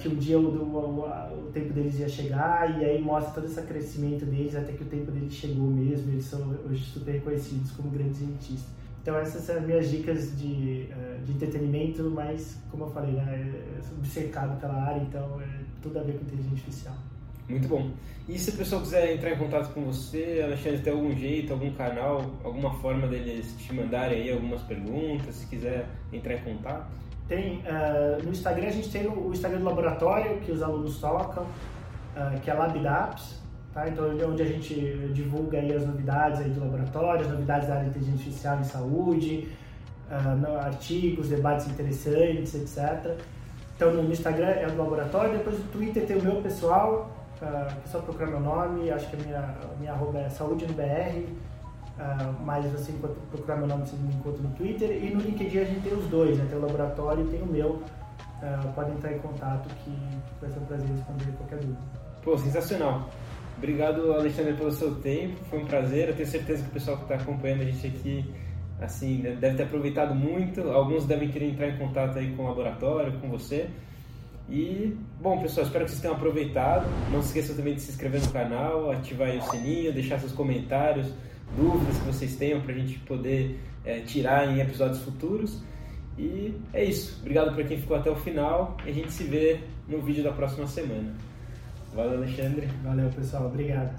que 0.00 0.08
um 0.08 0.16
dia 0.16 0.36
o, 0.36 0.42
o, 0.42 1.04
o, 1.04 1.50
tempo 1.52 1.72
deles 1.72 2.00
ia 2.00 2.08
chegar, 2.08 2.80
e 2.80 2.84
aí 2.84 3.00
mostra 3.00 3.34
todo 3.34 3.44
esse 3.44 3.62
crescimento 3.62 4.24
deles 4.24 4.56
até 4.56 4.72
que 4.72 4.82
o 4.82 4.86
tempo 4.86 5.12
deles 5.12 5.32
chegou 5.32 5.68
mesmo, 5.68 6.10
eles 6.10 6.24
são 6.24 6.40
hoje 6.68 6.82
super 6.86 7.12
reconhecidos 7.12 7.70
como 7.72 7.88
grandes 7.88 8.16
cientistas. 8.18 8.66
Então 9.00 9.16
essas 9.16 9.42
são 9.42 9.56
as 9.56 9.62
minhas 9.62 9.88
dicas 9.88 10.36
de, 10.36 10.88
de 11.24 11.32
entretenimento, 11.32 12.10
mas 12.10 12.58
como 12.68 12.84
eu 12.84 12.90
falei, 12.90 13.12
né, 13.12 13.52
eu 13.76 13.82
sou 13.84 13.98
obcecado 13.98 14.58
pela 14.58 14.74
área, 14.74 15.02
então 15.02 15.40
é 15.40 15.60
tudo 15.80 16.00
a 16.00 16.02
ver 16.02 16.14
com 16.14 16.24
inteligência 16.24 16.52
artificial. 16.52 17.09
Muito 17.50 17.66
bom. 17.66 17.90
E 18.28 18.38
se 18.38 18.50
o 18.50 18.52
pessoal 18.52 18.80
quiser 18.80 19.12
entrar 19.12 19.32
em 19.32 19.36
contato 19.36 19.74
com 19.74 19.82
você, 19.82 20.40
Alexandre, 20.44 20.78
tem 20.78 20.92
algum 20.92 21.12
jeito, 21.16 21.52
algum 21.52 21.72
canal, 21.72 22.30
alguma 22.44 22.72
forma 22.74 23.08
deles 23.08 23.56
te 23.58 23.74
mandarem 23.74 24.22
aí 24.22 24.32
algumas 24.32 24.62
perguntas, 24.62 25.34
se 25.34 25.46
quiser 25.46 25.84
entrar 26.12 26.34
em 26.34 26.40
contato? 26.40 26.86
Tem, 27.26 27.58
uh, 27.58 28.22
no 28.22 28.30
Instagram 28.30 28.68
a 28.68 28.70
gente 28.70 28.88
tem 28.88 29.08
o 29.08 29.32
Instagram 29.32 29.58
do 29.58 29.64
laboratório, 29.64 30.38
que 30.40 30.52
os 30.52 30.62
alunos 30.62 30.98
tocam, 31.00 31.42
uh, 31.42 32.40
que 32.40 32.50
é 32.50 32.54
LabDAPS, 32.54 33.40
tá? 33.74 33.88
Então 33.88 34.06
é 34.06 34.24
onde 34.24 34.42
a 34.42 34.46
gente 34.46 34.74
divulga 35.12 35.58
aí 35.58 35.72
as 35.72 35.84
novidades 35.84 36.40
aí 36.40 36.50
do 36.50 36.60
laboratório, 36.60 37.22
as 37.22 37.32
novidades 37.32 37.66
da 37.66 37.74
área 37.74 37.90
de 37.90 37.90
inteligência 37.90 38.26
artificial 38.26 38.60
em 38.60 38.64
saúde, 38.64 39.48
uh, 40.08 40.56
artigos, 40.58 41.28
debates 41.28 41.66
interessantes, 41.66 42.54
etc. 42.54 43.16
Então 43.74 43.92
no 43.92 44.12
Instagram 44.12 44.50
é 44.50 44.68
o 44.68 44.70
do 44.70 44.78
laboratório, 44.78 45.32
depois 45.38 45.58
no 45.58 45.64
Twitter 45.66 46.06
tem 46.06 46.16
o 46.16 46.22
meu 46.22 46.36
pessoal, 46.42 47.19
Uh, 47.40 47.44
é 47.44 47.86
só 47.86 48.00
procurar 48.00 48.26
meu 48.26 48.40
nome, 48.40 48.90
acho 48.90 49.08
que 49.08 49.16
a 49.16 49.24
minha, 49.24 49.54
minha 49.78 49.92
arroba 49.92 50.18
é 50.18 50.28
saúde 50.28 50.66
no 50.66 50.74
BR, 50.74 51.24
uh, 51.98 52.44
mas 52.44 52.66
você 52.66 52.92
encontra, 52.92 53.16
procurar 53.30 53.56
meu 53.56 53.66
nome, 53.66 53.86
você 53.86 53.96
me 53.96 54.14
encontra 54.14 54.42
no 54.42 54.50
Twitter. 54.50 54.90
E 54.90 55.10
no 55.10 55.20
LinkedIn 55.20 55.58
a 55.58 55.64
gente 55.64 55.80
tem 55.80 55.94
os 55.94 56.06
dois, 56.06 56.36
né? 56.36 56.46
tem 56.48 56.58
o 56.58 56.62
laboratório 56.62 57.24
e 57.24 57.28
tem 57.28 57.42
o 57.42 57.46
meu. 57.46 57.82
Uh, 58.42 58.72
podem 58.74 58.94
entrar 58.94 59.12
em 59.12 59.18
contato 59.18 59.68
que 59.84 59.96
vai 60.40 60.50
ser 60.50 60.58
um 60.58 60.64
prazer 60.64 60.86
responder 60.88 61.32
qualquer 61.38 61.58
dúvida. 61.58 61.78
Pô, 62.22 62.36
sensacional. 62.36 63.08
Obrigado, 63.56 64.12
Alexandre, 64.12 64.54
pelo 64.54 64.72
seu 64.72 64.94
tempo. 64.96 65.36
Foi 65.50 65.62
um 65.62 65.66
prazer. 65.66 66.08
Eu 66.08 66.16
tenho 66.16 66.28
certeza 66.28 66.62
que 66.62 66.68
o 66.70 66.72
pessoal 66.72 66.96
que 66.96 67.02
está 67.04 67.16
acompanhando 67.16 67.62
a 67.62 67.64
gente 67.64 67.86
aqui 67.86 68.34
assim 68.80 69.20
deve 69.38 69.56
ter 69.56 69.62
aproveitado 69.64 70.14
muito. 70.14 70.62
Alguns 70.70 71.06
devem 71.06 71.30
querer 71.30 71.50
entrar 71.50 71.68
em 71.68 71.76
contato 71.76 72.18
aí 72.18 72.34
com 72.34 72.44
o 72.44 72.48
laboratório, 72.48 73.18
com 73.18 73.28
você. 73.28 73.68
E, 74.50 74.96
bom, 75.20 75.40
pessoal, 75.40 75.64
espero 75.64 75.84
que 75.84 75.92
vocês 75.92 76.02
tenham 76.02 76.16
aproveitado. 76.16 76.84
Não 77.12 77.22
se 77.22 77.28
esqueçam 77.28 77.54
também 77.54 77.74
de 77.74 77.82
se 77.82 77.92
inscrever 77.92 78.20
no 78.20 78.32
canal, 78.32 78.90
ativar 78.90 79.30
o 79.36 79.42
sininho, 79.42 79.92
deixar 79.92 80.18
seus 80.18 80.32
comentários, 80.32 81.06
dúvidas 81.56 81.96
que 81.98 82.04
vocês 82.04 82.36
tenham 82.36 82.60
para 82.60 82.72
a 82.72 82.76
gente 82.76 82.98
poder 83.00 83.60
é, 83.84 84.00
tirar 84.00 84.48
em 84.48 84.60
episódios 84.60 85.00
futuros. 85.02 85.62
E 86.18 86.52
é 86.72 86.84
isso. 86.84 87.18
Obrigado 87.20 87.54
por 87.54 87.64
quem 87.64 87.78
ficou 87.78 87.96
até 87.96 88.10
o 88.10 88.16
final 88.16 88.76
e 88.84 88.90
a 88.90 88.92
gente 88.92 89.12
se 89.12 89.22
vê 89.22 89.60
no 89.88 90.02
vídeo 90.02 90.24
da 90.24 90.32
próxima 90.32 90.66
semana. 90.66 91.14
Valeu, 91.94 92.18
Alexandre. 92.18 92.68
Valeu, 92.82 93.08
pessoal. 93.10 93.46
Obrigado. 93.46 93.94